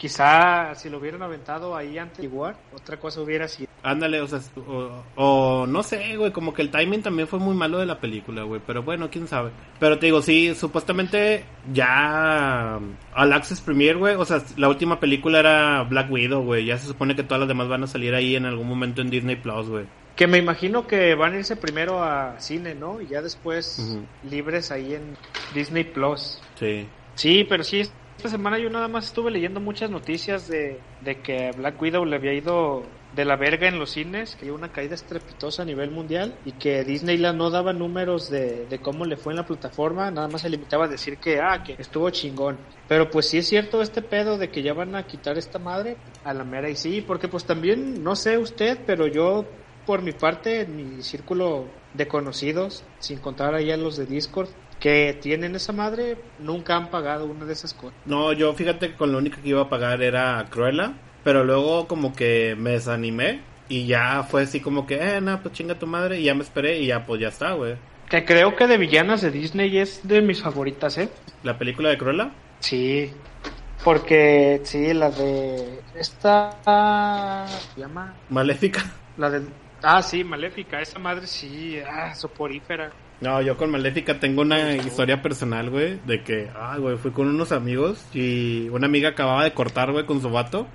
Quizá 0.00 0.74
si 0.76 0.88
lo 0.88 0.96
hubieran 0.96 1.22
aventado 1.22 1.76
ahí 1.76 1.98
antes 1.98 2.24
igual, 2.24 2.56
otra 2.74 2.96
cosa 2.98 3.20
hubiera 3.20 3.46
sido. 3.46 3.68
Ándale, 3.82 4.22
o 4.22 4.26
sea, 4.26 4.40
o, 5.14 5.66
no 5.66 5.82
sé, 5.82 6.16
güey, 6.16 6.32
como 6.32 6.54
que 6.54 6.62
el 6.62 6.70
timing 6.70 7.02
también 7.02 7.28
fue 7.28 7.38
muy 7.38 7.54
malo 7.54 7.76
de 7.76 7.84
la 7.84 8.00
película, 8.00 8.44
güey, 8.44 8.62
pero 8.66 8.82
bueno, 8.82 9.10
quién 9.10 9.28
sabe. 9.28 9.50
Pero 9.78 9.98
te 9.98 10.06
digo, 10.06 10.22
sí, 10.22 10.54
supuestamente 10.54 11.44
ya 11.70 12.80
al 13.12 13.32
Access 13.34 13.60
Premiere, 13.60 13.98
güey, 13.98 14.14
o 14.14 14.24
sea, 14.24 14.42
la 14.56 14.70
última 14.70 14.98
película 14.98 15.38
era 15.38 15.82
Black 15.82 16.10
Widow, 16.10 16.44
güey, 16.44 16.64
ya 16.64 16.78
se 16.78 16.86
supone 16.86 17.14
que 17.14 17.22
todas 17.22 17.40
las 17.40 17.48
demás 17.48 17.68
van 17.68 17.82
a 17.82 17.86
salir 17.86 18.14
ahí 18.14 18.36
en 18.36 18.46
algún 18.46 18.68
momento 18.68 19.02
en 19.02 19.10
Disney 19.10 19.36
Plus, 19.36 19.68
güey. 19.68 19.84
Que 20.16 20.26
me 20.26 20.38
imagino 20.38 20.86
que 20.86 21.14
van 21.14 21.34
a 21.34 21.36
irse 21.36 21.56
primero 21.56 22.02
a 22.02 22.40
cine, 22.40 22.74
¿no? 22.74 23.02
Y 23.02 23.08
ya 23.08 23.20
después 23.20 23.98
libres 24.22 24.70
ahí 24.70 24.94
en 24.94 25.14
Disney 25.52 25.84
Plus. 25.84 26.40
Sí. 26.58 26.88
Sí, 27.16 27.44
pero 27.46 27.64
sí, 27.64 27.82
esta 28.20 28.28
semana 28.28 28.58
yo 28.58 28.68
nada 28.68 28.86
más 28.86 29.06
estuve 29.06 29.30
leyendo 29.30 29.60
muchas 29.60 29.88
noticias 29.88 30.46
de, 30.46 30.78
que 31.22 31.52
Black 31.56 31.80
Widow 31.80 32.04
le 32.04 32.16
había 32.16 32.34
ido 32.34 32.82
de 33.16 33.24
la 33.24 33.36
verga 33.36 33.66
en 33.66 33.78
los 33.78 33.92
cines, 33.92 34.36
que 34.36 34.44
hay 34.44 34.50
una 34.50 34.70
caída 34.70 34.94
estrepitosa 34.94 35.62
a 35.62 35.64
nivel 35.64 35.90
mundial 35.90 36.36
y 36.44 36.52
que 36.52 36.84
Disneyland 36.84 37.38
no 37.38 37.48
daba 37.48 37.72
números 37.72 38.28
de, 38.28 38.66
de, 38.66 38.78
cómo 38.78 39.06
le 39.06 39.16
fue 39.16 39.32
en 39.32 39.38
la 39.38 39.46
plataforma, 39.46 40.10
nada 40.10 40.28
más 40.28 40.42
se 40.42 40.50
limitaba 40.50 40.84
a 40.84 40.88
decir 40.88 41.16
que, 41.16 41.40
ah, 41.40 41.62
que 41.64 41.76
estuvo 41.78 42.10
chingón. 42.10 42.58
Pero 42.88 43.10
pues 43.10 43.26
sí 43.26 43.38
es 43.38 43.48
cierto 43.48 43.80
este 43.80 44.02
pedo 44.02 44.36
de 44.36 44.50
que 44.50 44.62
ya 44.62 44.74
van 44.74 44.94
a 44.96 45.06
quitar 45.06 45.38
esta 45.38 45.58
madre 45.58 45.96
a 46.22 46.34
la 46.34 46.44
mera 46.44 46.68
y 46.68 46.76
sí, 46.76 47.00
porque 47.00 47.26
pues 47.26 47.46
también, 47.46 48.04
no 48.04 48.16
sé 48.16 48.36
usted, 48.36 48.80
pero 48.84 49.06
yo 49.06 49.46
por 49.86 50.02
mi 50.02 50.12
parte, 50.12 50.60
en 50.60 50.76
mi 50.76 51.02
círculo 51.02 51.68
de 51.94 52.06
conocidos, 52.06 52.84
sin 52.98 53.18
contar 53.18 53.54
ahí 53.54 53.70
a 53.70 53.78
los 53.78 53.96
de 53.96 54.04
Discord, 54.04 54.50
que 54.80 55.16
tienen 55.20 55.54
esa 55.54 55.72
madre 55.72 56.16
nunca 56.38 56.74
han 56.74 56.88
pagado 56.90 57.26
una 57.26 57.44
de 57.44 57.52
esas 57.52 57.74
cosas. 57.74 57.94
No, 58.06 58.32
yo 58.32 58.52
fíjate 58.54 58.88
que 58.90 58.96
con 58.96 59.12
lo 59.12 59.18
único 59.18 59.40
que 59.42 59.50
iba 59.50 59.62
a 59.62 59.68
pagar 59.68 60.02
era 60.02 60.44
Cruella, 60.50 60.94
pero 61.22 61.44
luego 61.44 61.86
como 61.86 62.14
que 62.14 62.56
me 62.58 62.70
desanimé 62.72 63.40
y 63.68 63.86
ya 63.86 64.24
fue 64.24 64.42
así 64.42 64.60
como 64.60 64.86
que, 64.86 64.96
eh, 64.96 65.20
no, 65.20 65.40
pues 65.40 65.54
chinga 65.54 65.78
tu 65.78 65.86
madre 65.86 66.18
y 66.18 66.24
ya 66.24 66.34
me 66.34 66.42
esperé 66.42 66.78
y 66.80 66.86
ya 66.86 67.04
pues 67.06 67.20
ya 67.20 67.28
está, 67.28 67.52
güey. 67.52 67.76
Que 68.08 68.24
creo 68.24 68.56
que 68.56 68.66
de 68.66 68.78
villanas 68.78 69.20
de 69.20 69.30
Disney 69.30 69.78
es 69.78 70.00
de 70.08 70.20
mis 70.20 70.42
favoritas, 70.42 70.98
¿eh? 70.98 71.08
¿La 71.44 71.56
película 71.56 71.90
de 71.90 71.98
Cruella? 71.98 72.30
Sí, 72.58 73.12
porque 73.84 74.60
sí, 74.64 74.92
la 74.94 75.10
de 75.10 75.80
esta 75.94 77.46
se 77.74 77.80
llama 77.80 78.14
Maléfica. 78.30 78.82
La 79.16 79.30
de 79.30 79.42
Ah, 79.82 80.02
sí, 80.02 80.24
Maléfica, 80.24 80.80
esa 80.80 80.98
madre 80.98 81.26
sí, 81.26 81.78
ah, 81.88 82.14
soporífera. 82.14 82.90
No, 83.20 83.42
yo 83.42 83.56
con 83.56 83.70
Maléfica 83.70 84.18
tengo 84.18 84.42
una 84.42 84.76
historia 84.76 85.20
personal, 85.20 85.68
güey, 85.68 86.00
de 86.06 86.22
que, 86.22 86.48
ah, 86.54 86.78
güey, 86.78 86.96
fui 86.96 87.10
con 87.10 87.28
unos 87.28 87.52
amigos 87.52 88.02
y 88.14 88.68
una 88.70 88.86
amiga 88.86 89.10
acababa 89.10 89.44
de 89.44 89.52
cortar, 89.52 89.92
güey, 89.92 90.06
con 90.06 90.22
su 90.22 90.30
vato. 90.30 90.66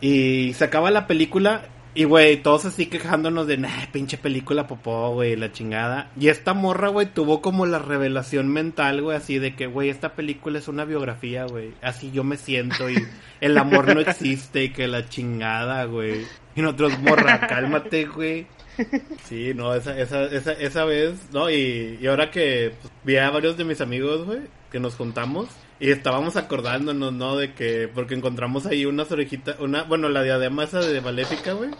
Y 0.00 0.52
se 0.54 0.64
acaba 0.64 0.92
la 0.92 1.06
película 1.08 1.68
y, 1.94 2.04
güey, 2.04 2.38
todos 2.38 2.64
así 2.64 2.86
quejándonos 2.86 3.46
de, 3.46 3.58
nah, 3.58 3.86
pinche 3.92 4.16
película 4.16 4.66
popó, 4.66 5.12
güey, 5.12 5.36
la 5.36 5.52
chingada. 5.52 6.10
Y 6.18 6.28
esta 6.28 6.54
morra, 6.54 6.88
güey, 6.88 7.06
tuvo 7.06 7.42
como 7.42 7.66
la 7.66 7.78
revelación 7.78 8.48
mental, 8.48 9.02
güey, 9.02 9.16
así 9.16 9.38
de 9.38 9.54
que, 9.54 9.66
güey, 9.66 9.90
esta 9.90 10.14
película 10.14 10.58
es 10.58 10.68
una 10.68 10.86
biografía, 10.86 11.44
güey. 11.44 11.74
Así 11.82 12.10
yo 12.10 12.24
me 12.24 12.38
siento 12.38 12.88
y 12.88 12.96
el 13.40 13.58
amor 13.58 13.94
no 13.94 14.00
existe 14.00 14.64
y 14.64 14.68
que 14.70 14.88
la 14.88 15.06
chingada, 15.08 15.84
güey. 15.84 16.24
Y 16.54 16.62
nosotros, 16.62 16.98
morra, 17.00 17.40
cálmate, 17.46 18.06
güey. 18.06 18.46
Sí, 19.28 19.52
no, 19.54 19.74
esa, 19.74 19.98
esa, 19.98 20.24
esa, 20.24 20.52
esa 20.52 20.84
vez, 20.84 21.14
¿no? 21.32 21.50
Y, 21.50 21.98
y 22.00 22.06
ahora 22.06 22.30
que 22.30 22.74
pues, 22.80 22.92
vi 23.04 23.16
a 23.16 23.30
varios 23.30 23.56
de 23.56 23.64
mis 23.64 23.80
amigos, 23.80 24.26
güey, 24.26 24.40
que 24.70 24.80
nos 24.80 24.94
juntamos 24.94 25.48
y 25.82 25.90
estábamos 25.90 26.36
acordándonos, 26.36 27.12
¿no? 27.12 27.36
De 27.36 27.54
que, 27.54 27.88
porque 27.92 28.14
encontramos 28.14 28.66
ahí 28.66 28.86
unas 28.86 29.10
orejitas, 29.10 29.58
una, 29.58 29.82
bueno, 29.82 30.08
la 30.08 30.22
diadema 30.22 30.64
esa 30.64 30.80
de 30.80 31.00
Maléfica, 31.00 31.54
güey. 31.54 31.70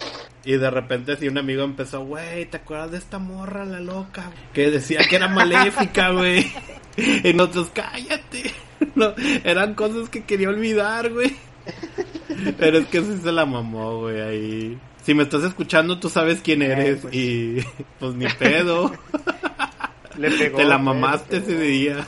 Y 0.45 0.57
de 0.57 0.71
repente 0.71 1.13
así 1.13 1.29
un 1.29 1.39
amigo 1.39 1.63
empezó, 1.63 2.05
güey, 2.05 2.47
¿te 2.47 2.57
acuerdas 2.57 2.91
de 2.91 2.99
esta 2.99 3.21
morra, 3.21 3.65
la 3.65 3.79
loca? 3.79 4.33
Que 4.53 4.73
decía 4.73 5.01
que 5.09 5.17
era 5.17 5.29
maléfica, 5.29 6.11
güey. 6.13 6.53
Y 6.97 7.33
nosotros, 7.33 7.71
cállate. 7.73 8.53
No, 8.97 9.15
eran 9.45 9.75
cosas 9.75 10.09
que 10.09 10.25
quería 10.25 10.49
olvidar, 10.49 11.09
güey. 11.13 11.37
Pero 12.59 12.79
es 12.79 12.87
que 12.89 13.01
sí 13.01 13.17
se 13.23 13.31
la 13.31 13.47
mamó, 13.47 14.01
güey, 14.01 14.21
ahí. 14.21 14.79
Si 15.03 15.15
me 15.15 15.25
estás 15.25 15.43
escuchando, 15.43 15.99
tú 15.99 16.09
sabes 16.09 16.41
quién 16.43 16.63
eres. 16.63 17.01
Pues. 17.01 17.15
Y 17.15 17.59
pues 17.99 18.15
ni 18.15 18.27
pedo. 18.27 18.93
Le 20.17 20.31
pegó, 20.31 20.59
Te 20.59 20.65
la 20.65 20.79
mamaste 20.79 21.39
ese 21.39 21.59
día. 21.59 22.07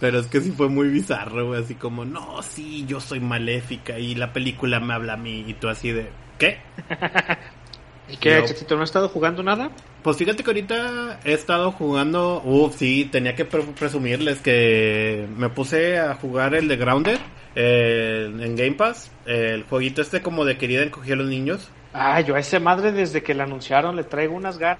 Pero 0.00 0.20
es 0.20 0.26
que 0.26 0.40
sí 0.40 0.52
fue 0.52 0.68
muy 0.68 0.88
bizarro, 0.88 1.48
güey. 1.48 1.62
Así 1.62 1.74
como, 1.74 2.04
no, 2.04 2.42
sí, 2.42 2.84
yo 2.86 3.00
soy 3.00 3.20
maléfica 3.20 3.98
y 3.98 4.14
la 4.14 4.32
película 4.32 4.80
me 4.80 4.94
habla 4.94 5.12
a 5.14 5.16
mí. 5.16 5.44
Y 5.46 5.54
tú 5.54 5.68
así 5.68 5.92
de, 5.92 6.10
¿qué? 6.38 6.58
¿Y 8.08 8.16
qué, 8.16 8.42
Chachito? 8.44 8.76
¿No 8.76 8.82
has 8.82 8.88
estado 8.88 9.08
jugando 9.08 9.42
nada? 9.42 9.70
Pues 10.02 10.16
fíjate 10.16 10.42
que 10.42 10.50
ahorita 10.50 11.20
he 11.24 11.32
estado 11.32 11.70
jugando. 11.70 12.42
Uf, 12.44 12.76
sí, 12.76 13.08
tenía 13.12 13.36
que 13.36 13.44
presumirles 13.44 14.40
que 14.40 15.28
me 15.36 15.50
puse 15.50 15.98
a 15.98 16.14
jugar 16.14 16.54
el 16.54 16.66
de 16.66 16.76
Grounded 16.76 17.18
eh, 17.54 18.26
en 18.26 18.56
Game 18.56 18.72
Pass. 18.72 19.10
el 19.26 19.64
jueguito 19.64 20.02
este 20.02 20.22
como 20.22 20.44
de 20.44 20.58
querida 20.58 20.82
encogía 20.82 21.14
a 21.14 21.18
los 21.18 21.28
niños. 21.28 21.70
Ah, 21.92 22.20
yo 22.20 22.36
a 22.36 22.38
ese 22.38 22.60
madre 22.60 22.92
desde 22.92 23.22
que 23.22 23.34
la 23.34 23.44
anunciaron 23.44 23.96
le 23.96 24.04
traigo 24.04 24.34
unas 24.34 24.58
ganas. 24.58 24.78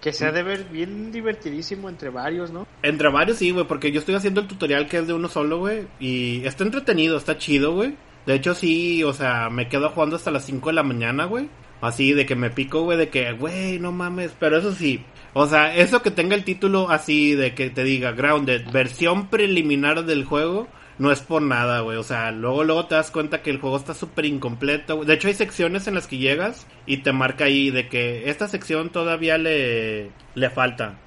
Que 0.00 0.12
se 0.12 0.26
ha 0.26 0.32
de 0.32 0.42
ver 0.42 0.64
bien 0.64 1.12
divertidísimo 1.12 1.88
entre 1.88 2.10
varios, 2.10 2.50
¿no? 2.50 2.66
Entre 2.82 3.08
varios 3.08 3.38
sí, 3.38 3.52
güey, 3.52 3.66
porque 3.66 3.90
yo 3.90 4.00
estoy 4.00 4.14
haciendo 4.14 4.40
el 4.40 4.48
tutorial 4.48 4.88
que 4.88 4.98
es 4.98 5.06
de 5.06 5.14
uno 5.14 5.28
solo, 5.28 5.58
güey. 5.58 5.86
Y 5.98 6.44
está 6.44 6.64
entretenido, 6.64 7.16
está 7.16 7.38
chido, 7.38 7.72
güey. 7.74 7.96
De 8.26 8.34
hecho, 8.34 8.54
sí, 8.54 9.02
o 9.04 9.12
sea, 9.12 9.48
me 9.48 9.68
quedo 9.68 9.88
jugando 9.90 10.16
hasta 10.16 10.30
las 10.30 10.44
5 10.44 10.68
de 10.70 10.74
la 10.74 10.82
mañana, 10.82 11.24
güey. 11.24 11.48
Así 11.80 12.12
de 12.12 12.26
que 12.26 12.34
me 12.34 12.50
pico, 12.50 12.82
güey, 12.82 12.98
de 12.98 13.08
que, 13.08 13.32
güey, 13.32 13.78
no 13.78 13.92
mames. 13.92 14.34
Pero 14.38 14.58
eso 14.58 14.74
sí, 14.74 15.04
o 15.38 15.46
sea, 15.46 15.76
eso 15.76 16.00
que 16.00 16.10
tenga 16.10 16.34
el 16.34 16.44
título 16.44 16.88
así 16.88 17.34
de 17.34 17.54
que 17.54 17.68
te 17.68 17.84
diga 17.84 18.12
Grounded, 18.12 18.70
versión 18.72 19.28
preliminar 19.28 20.06
del 20.06 20.24
juego, 20.24 20.66
no 20.98 21.12
es 21.12 21.20
por 21.20 21.42
nada, 21.42 21.80
güey. 21.80 21.96
O 21.98 22.02
sea, 22.02 22.30
luego, 22.30 22.64
luego 22.64 22.86
te 22.86 22.94
das 22.94 23.10
cuenta 23.10 23.42
que 23.42 23.50
el 23.50 23.60
juego 23.60 23.76
está 23.76 23.94
súper 23.94 24.24
incompleto. 24.24 25.04
De 25.04 25.14
hecho, 25.14 25.28
hay 25.28 25.34
secciones 25.34 25.86
en 25.86 25.94
las 25.94 26.06
que 26.06 26.18
llegas 26.18 26.66
y 26.86 26.98
te 26.98 27.12
marca 27.12 27.44
ahí 27.44 27.70
de 27.70 27.88
que 27.88 28.30
esta 28.30 28.48
sección 28.48 28.90
todavía 28.90 29.38
le, 29.38 30.10
le 30.34 30.50
falta. 30.50 30.98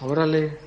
Órale. 0.00 0.58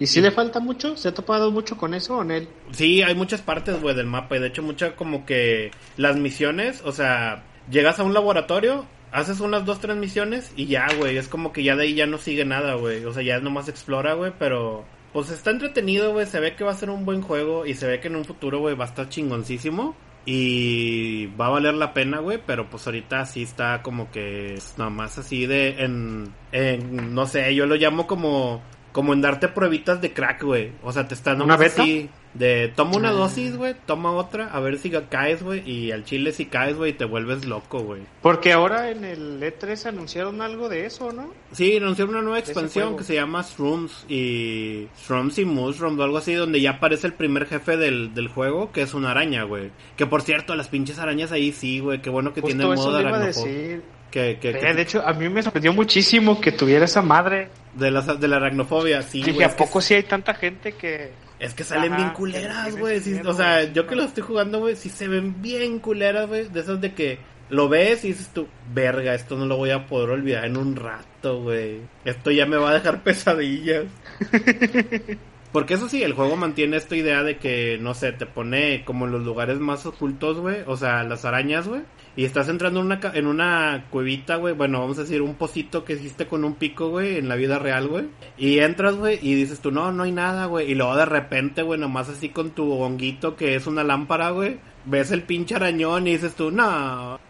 ¿Y 0.00 0.06
si 0.06 0.20
le 0.20 0.30
falta 0.30 0.60
mucho? 0.60 0.96
¿Se 0.96 1.08
ha 1.08 1.14
topado 1.14 1.50
mucho 1.50 1.76
con 1.76 1.92
eso 1.92 2.18
o 2.18 2.22
en 2.22 2.30
él? 2.30 2.48
Sí, 2.70 3.02
hay 3.02 3.16
muchas 3.16 3.42
partes, 3.42 3.80
güey, 3.80 3.96
del 3.96 4.06
mapa. 4.06 4.36
Y 4.36 4.40
de 4.40 4.46
hecho, 4.46 4.62
muchas 4.62 4.92
como 4.92 5.26
que 5.26 5.72
las 5.96 6.16
misiones, 6.16 6.82
o 6.84 6.92
sea, 6.92 7.42
llegas 7.68 7.98
a 7.98 8.04
un 8.04 8.14
laboratorio, 8.14 8.86
haces 9.10 9.40
unas 9.40 9.64
dos, 9.64 9.80
tres 9.80 9.96
misiones 9.96 10.52
y 10.54 10.66
ya, 10.66 10.86
güey. 10.96 11.16
Es 11.16 11.26
como 11.26 11.52
que 11.52 11.64
ya 11.64 11.74
de 11.74 11.82
ahí 11.84 11.94
ya 11.94 12.06
no 12.06 12.18
sigue 12.18 12.44
nada, 12.44 12.74
güey. 12.74 13.04
O 13.04 13.12
sea, 13.12 13.24
ya 13.24 13.40
nomás 13.40 13.68
explora, 13.68 14.14
güey, 14.14 14.32
pero... 14.38 14.84
Pues 15.18 15.30
está 15.30 15.50
entretenido, 15.50 16.12
güey. 16.12 16.26
Se 16.26 16.38
ve 16.38 16.54
que 16.54 16.62
va 16.62 16.70
a 16.70 16.76
ser 16.76 16.90
un 16.90 17.04
buen 17.04 17.22
juego 17.22 17.66
y 17.66 17.74
se 17.74 17.88
ve 17.88 17.98
que 17.98 18.06
en 18.06 18.14
un 18.14 18.24
futuro, 18.24 18.60
güey, 18.60 18.76
va 18.76 18.84
a 18.84 18.86
estar 18.86 19.08
chingoncísimo. 19.08 19.96
Y 20.24 21.26
va 21.34 21.46
a 21.46 21.50
valer 21.50 21.74
la 21.74 21.92
pena, 21.92 22.20
güey, 22.20 22.38
pero 22.46 22.70
pues 22.70 22.86
ahorita 22.86 23.26
sí 23.26 23.42
está 23.42 23.82
como 23.82 24.12
que 24.12 24.60
nada 24.76 24.90
más 24.90 25.18
así 25.18 25.44
de 25.46 25.82
en, 25.82 26.32
en 26.52 27.14
no 27.16 27.26
sé, 27.26 27.52
yo 27.52 27.66
lo 27.66 27.74
llamo 27.74 28.06
como 28.06 28.62
como 28.92 29.12
en 29.12 29.20
darte 29.20 29.48
pruebitas 29.48 30.00
de 30.00 30.12
crack, 30.12 30.44
güey. 30.44 30.70
O 30.84 30.92
sea, 30.92 31.08
te 31.08 31.14
están 31.14 31.42
¿Una 31.42 31.56
beta? 31.56 31.82
así 31.82 32.08
de 32.34 32.72
toma 32.76 32.96
una 32.96 33.08
Ah. 33.08 33.12
dosis, 33.12 33.56
güey, 33.56 33.74
toma 33.86 34.12
otra, 34.12 34.48
a 34.52 34.60
ver 34.60 34.78
si 34.78 34.90
caes, 34.90 35.42
güey, 35.42 35.68
y 35.68 35.90
al 35.92 36.04
chile 36.04 36.32
si 36.32 36.46
caes, 36.46 36.76
güey, 36.76 36.92
te 36.92 37.04
vuelves 37.04 37.44
loco, 37.46 37.80
güey. 37.80 38.02
Porque 38.22 38.52
ahora 38.52 38.90
en 38.90 39.04
el 39.04 39.42
E3 39.42 39.86
anunciaron 39.86 40.40
algo 40.42 40.68
de 40.68 40.86
eso, 40.86 41.12
¿no? 41.12 41.32
Sí, 41.52 41.76
anunciaron 41.76 42.14
una 42.14 42.22
nueva 42.22 42.38
expansión 42.38 42.96
que 42.96 43.04
se 43.04 43.14
llama 43.14 43.42
Shrooms 43.42 44.04
y 44.08 44.88
Shrooms 45.06 45.38
y 45.38 45.44
Mushrooms 45.44 45.98
o 45.98 46.02
algo 46.04 46.18
así, 46.18 46.34
donde 46.34 46.60
ya 46.60 46.72
aparece 46.72 47.06
el 47.06 47.14
primer 47.14 47.46
jefe 47.46 47.76
del, 47.76 48.14
del 48.14 48.28
juego, 48.28 48.72
que 48.72 48.82
es 48.82 48.94
una 48.94 49.10
araña, 49.10 49.44
güey. 49.44 49.70
Que 49.96 50.06
por 50.06 50.22
cierto, 50.22 50.54
las 50.54 50.68
pinches 50.68 50.98
arañas 50.98 51.32
ahí 51.32 51.52
sí, 51.52 51.80
güey, 51.80 52.00
qué 52.02 52.10
bueno 52.10 52.32
que 52.34 52.42
tiene 52.42 52.64
Justo 52.64 52.72
el 52.82 52.88
modo 52.88 52.98
de 52.98 53.06
aracnofobia. 53.08 53.52
decir. 53.52 53.82
Que, 54.10 54.38
que, 54.40 54.50
Eh, 54.50 54.58
que- 54.58 54.74
de 54.74 54.82
hecho, 54.82 55.02
a 55.06 55.12
mí 55.12 55.28
me 55.28 55.42
sorprendió 55.42 55.72
muchísimo 55.74 56.40
que 56.40 56.50
tuviera 56.52 56.84
esa 56.86 57.02
madre. 57.02 57.48
de, 57.74 57.90
la, 57.90 58.00
de 58.00 58.26
la 58.28 58.36
aracnofobia, 58.36 59.02
sí, 59.02 59.22
Dije. 59.22 59.44
¿a 59.44 59.54
poco 59.56 59.80
sí 59.80 59.94
hay 59.94 60.02
tanta 60.02 60.34
gente 60.34 60.72
que... 60.72 61.12
Es 61.38 61.54
que 61.54 61.64
salen 61.64 61.92
Ajá, 61.92 62.02
bien 62.02 62.14
culeras, 62.14 62.76
güey. 62.76 63.00
sí, 63.00 63.20
o 63.24 63.32
sea, 63.32 63.72
yo 63.72 63.86
que 63.86 63.94
lo 63.94 64.02
estoy 64.04 64.24
jugando, 64.24 64.58
güey, 64.58 64.74
sí 64.76 64.88
se 64.90 65.06
ven 65.06 65.40
bien 65.40 65.78
culeras, 65.78 66.26
güey. 66.26 66.48
De 66.48 66.60
esas 66.60 66.80
de 66.80 66.94
que 66.94 67.18
lo 67.48 67.68
ves 67.68 68.04
y 68.04 68.08
dices 68.08 68.28
tú, 68.28 68.48
verga, 68.72 69.14
esto 69.14 69.36
no 69.36 69.46
lo 69.46 69.56
voy 69.56 69.70
a 69.70 69.86
poder 69.86 70.10
olvidar 70.10 70.44
en 70.44 70.56
un 70.56 70.76
rato, 70.76 71.42
güey. 71.42 71.82
Esto 72.04 72.30
ya 72.30 72.46
me 72.46 72.56
va 72.56 72.70
a 72.70 72.74
dejar 72.74 73.02
pesadillas. 73.04 73.86
Porque 75.52 75.74
eso 75.74 75.88
sí, 75.88 76.02
el 76.02 76.12
juego 76.12 76.36
mantiene 76.36 76.76
esta 76.76 76.94
idea 76.94 77.22
de 77.22 77.38
que, 77.38 77.78
no 77.80 77.94
sé, 77.94 78.12
te 78.12 78.26
pone 78.26 78.84
como 78.84 79.06
en 79.06 79.12
los 79.12 79.24
lugares 79.24 79.58
más 79.58 79.86
ocultos, 79.86 80.38
güey. 80.38 80.58
O 80.66 80.76
sea, 80.76 81.02
las 81.04 81.24
arañas, 81.24 81.66
güey. 81.66 81.82
Y 82.16 82.24
estás 82.24 82.48
entrando 82.48 82.80
en 82.80 82.86
una, 82.86 83.00
en 83.14 83.26
una 83.26 83.86
cuevita, 83.90 84.36
güey. 84.36 84.52
Bueno, 84.52 84.80
vamos 84.80 84.98
a 84.98 85.02
decir, 85.02 85.22
un 85.22 85.36
pocito 85.36 85.84
que 85.84 85.94
hiciste 85.94 86.26
con 86.26 86.44
un 86.44 86.54
pico, 86.56 86.90
güey, 86.90 87.16
en 87.16 87.28
la 87.28 87.36
vida 87.36 87.58
real, 87.58 87.86
güey. 87.88 88.06
Y 88.36 88.58
entras, 88.58 88.96
güey, 88.96 89.18
y 89.22 89.34
dices 89.36 89.60
tú, 89.60 89.70
no, 89.70 89.90
no 89.92 90.02
hay 90.02 90.12
nada, 90.12 90.46
güey. 90.46 90.70
Y 90.70 90.74
luego 90.74 90.96
de 90.96 91.06
repente, 91.06 91.62
güey, 91.62 91.78
nomás 91.80 92.08
así 92.08 92.28
con 92.28 92.50
tu 92.50 92.70
honguito 92.72 93.36
que 93.36 93.54
es 93.54 93.66
una 93.66 93.84
lámpara, 93.84 94.30
güey. 94.30 94.58
Ves 94.84 95.12
el 95.12 95.22
pinche 95.22 95.54
arañón 95.54 96.06
y 96.08 96.12
dices 96.12 96.34
tú, 96.34 96.50
no. 96.50 96.62
a- 96.64 97.20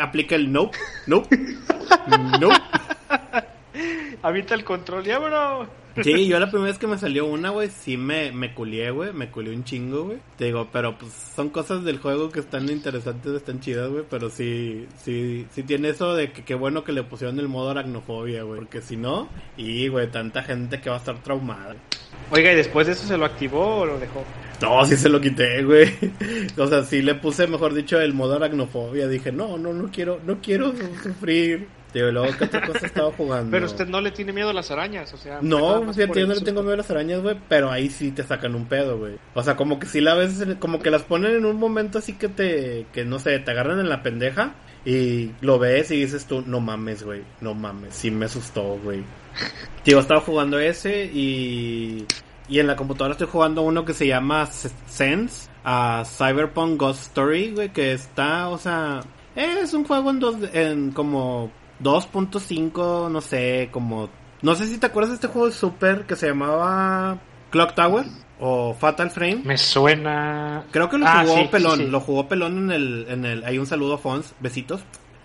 aplica 0.00 0.34
el 0.36 0.50
nope, 0.50 0.78
nope, 1.06 1.36
nope. 2.40 2.54
Habita 4.22 4.54
el 4.54 4.64
control, 4.64 5.04
ya, 5.04 5.18
bro. 5.18 5.66
Sí, 6.02 6.28
yo 6.28 6.38
la 6.38 6.46
primera 6.50 6.70
vez 6.70 6.78
que 6.78 6.86
me 6.86 6.98
salió 6.98 7.26
una, 7.26 7.50
güey, 7.50 7.68
sí 7.68 7.96
me, 7.96 8.30
me 8.32 8.54
culié, 8.54 8.90
güey, 8.90 9.12
me 9.12 9.30
culié 9.30 9.54
un 9.54 9.64
chingo, 9.64 10.04
güey. 10.04 10.18
Te 10.36 10.44
digo, 10.46 10.68
pero 10.72 10.96
pues 10.96 11.12
son 11.12 11.48
cosas 11.50 11.82
del 11.84 11.98
juego 11.98 12.28
que 12.30 12.40
están 12.40 12.68
interesantes, 12.70 13.32
están 13.32 13.60
chidas, 13.60 13.90
güey, 13.90 14.04
pero 14.08 14.30
sí, 14.30 14.86
sí, 15.02 15.46
sí 15.50 15.62
tiene 15.64 15.88
eso 15.88 16.14
de 16.14 16.32
que 16.32 16.44
qué 16.44 16.54
bueno 16.54 16.84
que 16.84 16.92
le 16.92 17.02
pusieron 17.02 17.38
el 17.40 17.48
modo 17.48 17.70
aracnofobia, 17.70 18.42
güey, 18.44 18.60
porque 18.60 18.82
si 18.82 18.96
no, 18.96 19.28
y, 19.56 19.88
güey, 19.88 20.10
tanta 20.10 20.42
gente 20.42 20.80
que 20.80 20.90
va 20.90 20.96
a 20.96 21.00
estar 21.00 21.18
traumada. 21.22 21.74
Oiga, 22.30 22.52
¿y 22.52 22.56
después 22.56 22.86
de 22.86 22.92
eso 22.92 23.06
se 23.06 23.16
lo 23.18 23.24
activó 23.24 23.78
o 23.78 23.86
lo 23.86 23.98
dejó? 23.98 24.22
No, 24.62 24.84
sí 24.84 24.96
se 24.96 25.08
lo 25.08 25.20
quité, 25.20 25.62
güey. 25.64 25.88
O 26.58 26.66
sea, 26.66 26.84
sí 26.84 27.00
le 27.02 27.14
puse, 27.14 27.46
mejor 27.46 27.72
dicho, 27.72 27.98
el 28.00 28.12
modo 28.12 28.36
aracnofobia. 28.36 29.08
Dije, 29.08 29.32
no, 29.32 29.56
no, 29.56 29.72
no 29.72 29.90
quiero, 29.90 30.20
no 30.26 30.38
quiero 30.42 30.72
su- 30.72 31.02
sufrir. 31.02 31.66
Y 31.98 32.12
luego, 32.12 32.36
¿qué 32.38 32.44
otra 32.44 32.66
cosa 32.66 32.86
estaba 32.86 33.10
jugando? 33.12 33.50
Pero 33.50 33.66
usted 33.66 33.86
no 33.88 34.00
le 34.00 34.10
tiene 34.10 34.32
miedo 34.32 34.50
a 34.50 34.52
las 34.52 34.70
arañas, 34.70 35.12
o 35.12 35.16
sea... 35.16 35.38
No, 35.42 35.92
yo 35.92 36.26
no 36.26 36.34
le 36.34 36.40
tengo 36.40 36.62
miedo 36.62 36.74
a 36.74 36.78
las 36.78 36.90
arañas, 36.90 37.20
güey, 37.22 37.36
pero 37.48 37.70
ahí 37.70 37.90
sí 37.90 38.10
te 38.10 38.22
sacan 38.22 38.54
un 38.54 38.66
pedo, 38.66 38.98
güey. 38.98 39.18
O 39.34 39.42
sea, 39.42 39.56
como 39.56 39.78
que 39.78 39.86
si 39.86 40.00
la 40.00 40.14
ves, 40.14 40.44
como 40.58 40.80
que 40.80 40.90
las 40.90 41.02
ponen 41.02 41.36
en 41.36 41.44
un 41.44 41.56
momento 41.56 41.98
así 41.98 42.14
que 42.14 42.28
te, 42.28 42.86
que 42.92 43.04
no 43.04 43.18
sé, 43.18 43.38
te 43.38 43.50
agarran 43.50 43.80
en 43.80 43.88
la 43.88 44.02
pendeja 44.02 44.54
y 44.84 45.32
lo 45.40 45.58
ves 45.58 45.90
y 45.90 46.00
dices 46.00 46.26
tú, 46.26 46.42
no 46.46 46.60
mames, 46.60 47.02
güey, 47.02 47.22
no 47.40 47.54
mames, 47.54 47.94
sí 47.94 48.10
me 48.10 48.26
asustó, 48.26 48.78
güey. 48.82 49.02
Tío, 49.84 49.98
estaba 49.98 50.20
jugando 50.20 50.58
ese 50.58 51.06
y, 51.06 52.06
y 52.48 52.58
en 52.60 52.66
la 52.66 52.76
computadora 52.76 53.12
estoy 53.12 53.28
jugando 53.28 53.62
uno 53.62 53.84
que 53.84 53.94
se 53.94 54.06
llama 54.06 54.46
Sense, 54.46 55.50
a 55.64 56.04
Cyberpunk 56.04 56.80
Ghost 56.80 57.02
Story, 57.08 57.52
güey, 57.52 57.72
que 57.72 57.92
está, 57.92 58.48
o 58.48 58.58
sea, 58.58 59.00
es 59.36 59.74
un 59.74 59.84
juego 59.84 60.10
en 60.10 60.20
dos, 60.20 60.36
en 60.52 60.90
como 60.92 61.50
2.5, 61.82 63.10
no 63.10 63.20
sé, 63.20 63.68
como... 63.72 64.08
No 64.42 64.54
sé 64.54 64.66
si 64.66 64.78
te 64.78 64.86
acuerdas 64.86 65.10
de 65.10 65.14
este 65.16 65.26
juego 65.28 65.46
de 65.48 65.52
Super 65.52 66.06
que 66.06 66.16
se 66.16 66.28
llamaba 66.28 67.18
Clock 67.50 67.74
Tower 67.74 68.06
o 68.38 68.74
Fatal 68.74 69.10
Frame. 69.10 69.42
Me 69.44 69.58
suena... 69.58 70.64
Creo 70.70 70.88
que 70.88 70.96
lo 70.98 71.06
Ah, 71.06 71.22
jugó 71.22 71.36
sí, 71.36 71.42
sí, 71.42 71.48
Pelón, 71.50 71.78
sí. 71.78 71.86
lo 71.88 72.00
jugó 72.00 72.26
Pelón 72.28 72.56
en 72.58 72.70
el, 72.70 73.06
en 73.08 73.24
el, 73.26 73.44
hay 73.44 73.58
un 73.58 73.66
saludo 73.66 73.94
a 73.94 73.98
Fons, 73.98 74.34
besitos, 74.40 74.82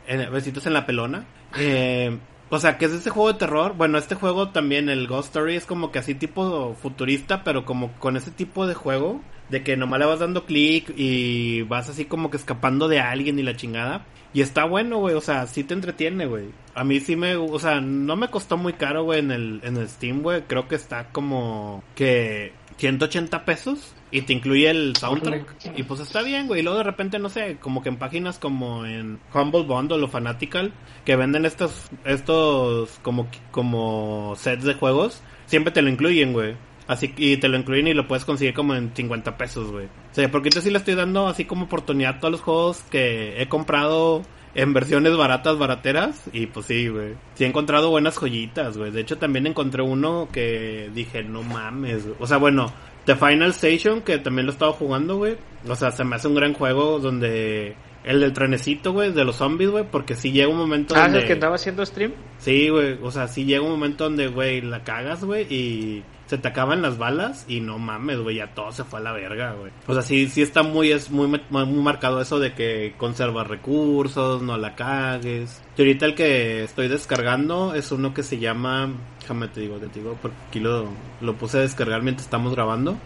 en- 0.08 0.30
besitos 0.32 0.66
en 0.66 0.74
la 0.74 0.86
pelona. 0.86 1.26
Eh, 1.58 2.18
o 2.50 2.60
sea, 2.60 2.78
que 2.78 2.86
es 2.86 2.92
este 2.92 3.10
juego 3.10 3.34
de 3.34 3.40
terror. 3.40 3.74
Bueno, 3.76 3.98
este 3.98 4.16
juego 4.16 4.50
también, 4.50 4.90
el 4.90 5.08
Ghost 5.08 5.30
Story, 5.30 5.56
es 5.56 5.66
como 5.66 5.92
que 5.92 6.00
así 6.00 6.16
tipo 6.16 6.76
futurista, 6.76 7.44
pero 7.44 7.66
como 7.66 7.92
con 7.94 8.18
ese 8.18 8.32
tipo 8.32 8.68
de 8.68 8.76
juego, 8.76 9.22
de 9.50 9.64
que 9.64 9.78
nomás 9.78 10.00
le 10.00 10.06
vas 10.06 10.20
dando 10.20 10.46
clic 10.46 10.94
y 10.96 11.64
vas 11.64 11.90
así 11.90 12.06
como 12.06 12.30
que 12.30 12.38
escapando 12.38 12.88
de 12.88 13.00
alguien 13.00 13.40
y 13.40 13.44
la 13.44 13.56
chingada. 13.56 14.06
Y 14.34 14.42
está 14.42 14.66
bueno, 14.66 14.98
güey, 14.98 15.16
o 15.16 15.22
sea, 15.22 15.48
sí 15.48 15.64
te 15.64 15.74
entretiene, 15.74 16.26
güey. 16.26 16.50
A 16.74 16.84
mí 16.84 17.00
sí 17.00 17.16
me, 17.16 17.36
o 17.38 17.58
sea, 17.58 17.80
no 17.80 18.18
me 18.18 18.28
costó 18.28 18.58
muy 18.58 18.74
caro, 18.74 19.04
güey, 19.04 19.20
en 19.20 19.32
el, 19.32 19.62
en 19.64 19.78
el 19.78 19.88
Steam, 19.88 20.22
güey. 20.22 20.42
Creo 20.42 20.68
que 20.68 20.76
está 20.76 21.08
como 21.14 21.84
que 21.96 22.52
180 22.78 23.46
pesos 23.46 23.94
y 24.12 24.22
te 24.22 24.34
incluye 24.34 24.70
el 24.70 24.96
soundtrack. 24.96 25.78
Y 25.78 25.84
pues 25.84 26.00
está 26.00 26.22
bien, 26.22 26.48
güey. 26.48 26.62
Y 26.62 26.64
luego 26.64 26.78
de 26.78 26.84
repente, 26.84 27.20
no 27.20 27.30
sé, 27.30 27.58
como 27.60 27.82
que 27.82 27.90
en 27.90 27.98
páginas 27.98 28.40
como 28.40 28.86
en 28.86 29.20
Humble 29.34 29.64
Bundle 29.64 30.04
o 30.04 30.08
Fanatical, 30.08 30.74
que 31.04 31.16
venden 31.16 31.46
estos, 31.46 31.90
estos 32.06 33.00
como, 33.02 33.28
como 33.52 34.36
sets 34.38 34.64
de 34.64 34.74
juegos, 34.74 35.22
siempre 35.46 35.72
te 35.72 35.82
lo 35.82 35.90
incluyen, 35.90 36.34
güey. 36.34 36.56
Así 36.88 37.14
y 37.18 37.38
te 37.38 37.48
lo 37.48 37.58
incluyen 37.58 37.88
y 37.88 37.94
lo 37.96 38.08
puedes 38.08 38.26
conseguir 38.26 38.54
como 38.54 38.76
en 38.76 38.96
50 38.96 39.38
pesos, 39.38 39.72
güey. 39.72 39.86
O 39.86 40.14
sea, 40.14 40.30
porque 40.30 40.52
yo 40.52 40.62
sí 40.62 40.70
le 40.70 40.78
estoy 40.78 40.94
dando 40.94 41.28
así 41.28 41.46
como 41.46 41.66
oportunidad 41.66 42.16
a 42.16 42.20
todos 42.20 42.32
los 42.34 42.42
juegos 42.42 42.84
que 42.92 43.42
he 43.42 43.50
comprado 43.50 44.22
en 44.56 44.74
versiones 44.74 45.16
baratas, 45.16 45.58
barateras. 45.58 46.24
Y 46.34 46.48
pues 46.48 46.66
sí, 46.66 46.88
güey. 46.88 47.14
Sí 47.36 47.44
he 47.44 47.48
encontrado 47.48 47.90
buenas 47.90 48.18
joyitas, 48.18 48.78
güey. 48.78 48.92
De 48.92 49.02
hecho, 49.02 49.18
también 49.18 49.46
encontré 49.46 49.84
uno 49.84 50.30
que 50.32 50.90
dije, 50.94 51.24
no 51.24 51.44
mames, 51.44 52.06
güey. 52.06 52.16
O 52.20 52.26
sea, 52.26 52.38
bueno, 52.38 52.74
The 53.06 53.16
Final 53.16 53.50
Station, 53.52 54.02
que 54.02 54.18
también 54.18 54.46
lo 54.48 54.52
he 54.52 54.56
estado 54.56 54.74
jugando, 54.74 55.18
güey. 55.18 55.38
O 55.68 55.76
sea, 55.76 55.92
se 55.92 56.04
me 56.04 56.16
hace 56.16 56.28
un 56.28 56.36
gran 56.36 56.54
juego 56.54 57.00
donde... 57.00 57.76
El 58.06 58.20
del 58.20 58.34
trenecito, 58.34 58.94
güey, 58.94 59.12
de 59.12 59.26
los 59.26 59.38
zombies, 59.38 59.72
güey, 59.72 59.84
porque 59.84 60.14
sí 60.14 60.32
llega 60.32 60.48
un 60.48 60.58
momento 60.58 60.94
Ah, 60.96 61.00
¿es 61.00 61.04
donde... 61.06 61.20
el 61.22 61.26
que 61.26 61.34
andaba 61.34 61.56
haciendo 61.56 61.84
stream? 61.84 62.14
Sí, 62.38 62.70
güey, 62.70 63.00
o 63.02 63.10
sea, 63.10 63.28
sí 63.28 63.46
llega 63.46 63.64
un 63.64 63.72
momento 63.72 64.04
donde, 64.04 64.28
güey, 64.28 64.62
la 64.62 64.84
cagas, 64.84 65.24
güey, 65.24 65.48
y 65.52 66.04
se 66.28 66.38
te 66.38 66.48
acaban 66.48 66.82
las 66.82 66.98
balas 66.98 67.46
y 67.48 67.60
no 67.60 67.78
mames, 67.78 68.20
güey, 68.20 68.38
ya 68.38 68.48
todo 68.54 68.72
se 68.72 68.84
fue 68.84 69.00
a 69.00 69.04
la 69.04 69.12
verga, 69.12 69.54
güey. 69.54 69.72
O 69.88 69.94
sea, 69.94 70.02
sí, 70.02 70.28
sí 70.28 70.42
está 70.42 70.64
muy, 70.64 70.92
es 70.92 71.12
muy, 71.12 71.28
muy 71.28 71.66
marcado 71.66 72.20
eso 72.20 72.40
de 72.40 72.54
que 72.54 72.96
conservas 72.98 73.48
recursos, 73.48 74.42
no 74.42 74.58
la 74.58 74.76
cagues. 74.76 75.62
Y 75.78 75.82
ahorita 75.82 76.06
el 76.06 76.16
que 76.16 76.64
estoy 76.64 76.88
descargando 76.88 77.76
es 77.76 77.92
uno 77.92 78.14
que 78.14 78.24
se 78.24 78.40
llama, 78.40 78.90
déjame 79.22 79.48
te 79.50 79.62
digo, 79.62 79.78
te 79.78 79.88
digo, 79.88 80.18
porque 80.22 80.38
aquí 80.50 80.60
lo, 80.60 80.90
lo 81.22 81.36
puse 81.36 81.60
a 81.60 81.62
descargar 81.62 82.02
mientras 82.02 82.26
estamos 82.26 82.54
grabando. 82.54 82.98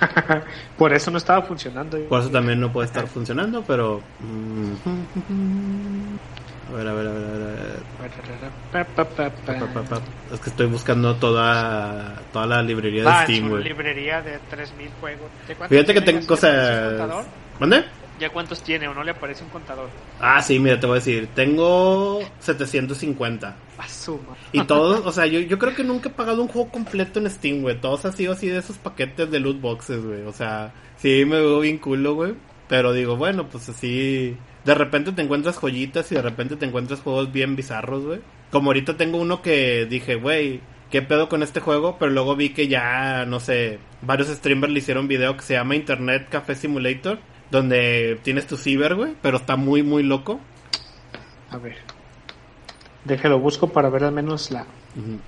Por 0.78 0.92
eso 0.92 1.10
no 1.10 1.18
estaba 1.18 1.42
funcionando. 1.42 1.98
Por 2.08 2.20
eso 2.20 2.30
también 2.30 2.60
no 2.60 2.72
puede 2.72 2.86
estar 2.86 3.06
funcionando, 3.06 3.64
pero... 3.66 4.02
A 6.70 6.76
ver, 6.76 6.88
a 6.88 6.92
ver, 6.94 7.06
a 7.06 7.12
ver, 7.12 7.24
a 7.24 7.36
ver. 7.38 9.04
Es 10.32 10.40
que 10.40 10.50
estoy 10.50 10.66
buscando 10.66 11.14
toda, 11.16 12.20
toda 12.32 12.46
la 12.46 12.62
librería 12.62 13.02
de 13.02 13.08
Ah, 13.08 13.22
Steam, 13.24 13.36
es 13.36 13.42
una 13.42 13.50
güey. 13.50 13.64
librería 13.64 14.22
de 14.22 14.38
3000 14.50 14.88
juegos. 15.00 15.30
¿De 15.46 15.54
cuánto 15.54 15.74
Fíjate 15.74 15.94
que 15.94 16.00
tengo 16.00 16.26
cosas. 16.26 17.26
¿Mande? 17.60 17.84
¿Ya 18.18 18.30
cuántos 18.30 18.62
tiene 18.62 18.86
o 18.86 18.94
no 18.94 19.02
le 19.02 19.10
aparece 19.10 19.42
un 19.44 19.50
contador? 19.50 19.88
Ah, 20.20 20.40
sí, 20.40 20.58
mira, 20.58 20.78
te 20.78 20.86
voy 20.86 20.94
a 20.94 21.00
decir. 21.00 21.28
Tengo 21.34 22.20
750. 22.38 23.56
Asuma. 23.76 24.36
Y 24.52 24.62
todos, 24.64 25.04
o 25.04 25.10
sea, 25.12 25.26
yo, 25.26 25.40
yo 25.40 25.58
creo 25.58 25.74
que 25.74 25.82
nunca 25.84 26.08
he 26.08 26.12
pagado 26.12 26.40
un 26.42 26.48
juego 26.48 26.68
completo 26.70 27.18
en 27.18 27.28
Steam, 27.28 27.62
güey. 27.62 27.80
Todos 27.80 28.04
han 28.04 28.12
sido 28.16 28.32
así 28.32 28.48
de 28.48 28.58
esos 28.58 28.78
paquetes 28.78 29.30
de 29.30 29.40
loot 29.40 29.60
boxes, 29.60 30.04
güey. 30.04 30.22
O 30.22 30.32
sea, 30.32 30.72
sí 30.96 31.24
me 31.24 31.36
veo 31.40 31.60
bien 31.60 31.78
culo, 31.78 32.14
güey. 32.14 32.34
Pero 32.74 32.92
digo, 32.92 33.16
bueno, 33.16 33.46
pues 33.48 33.68
así. 33.68 34.36
De 34.64 34.74
repente 34.74 35.12
te 35.12 35.22
encuentras 35.22 35.58
joyitas 35.58 36.10
y 36.10 36.16
de 36.16 36.22
repente 36.22 36.56
te 36.56 36.66
encuentras 36.66 37.02
juegos 37.02 37.30
bien 37.30 37.54
bizarros, 37.54 38.04
güey. 38.04 38.18
Como 38.50 38.70
ahorita 38.70 38.96
tengo 38.96 39.18
uno 39.18 39.42
que 39.42 39.86
dije, 39.88 40.16
güey, 40.16 40.60
¿qué 40.90 41.00
pedo 41.00 41.28
con 41.28 41.44
este 41.44 41.60
juego? 41.60 41.98
Pero 42.00 42.10
luego 42.10 42.34
vi 42.34 42.48
que 42.48 42.66
ya, 42.66 43.26
no 43.26 43.38
sé, 43.38 43.78
varios 44.02 44.26
streamers 44.26 44.72
le 44.72 44.80
hicieron 44.80 45.06
video 45.06 45.36
que 45.36 45.44
se 45.44 45.54
llama 45.54 45.76
Internet 45.76 46.26
Café 46.28 46.56
Simulator. 46.56 47.20
Donde 47.48 48.18
tienes 48.24 48.48
tu 48.48 48.56
ciber, 48.56 48.96
güey. 48.96 49.14
Pero 49.22 49.36
está 49.36 49.54
muy, 49.54 49.84
muy 49.84 50.02
loco. 50.02 50.40
A 51.50 51.58
ver. 51.58 51.76
Déjalo 53.04 53.38
busco 53.38 53.68
para 53.68 53.88
ver 53.88 54.02
al 54.02 54.12
menos 54.12 54.50
la. 54.50 54.66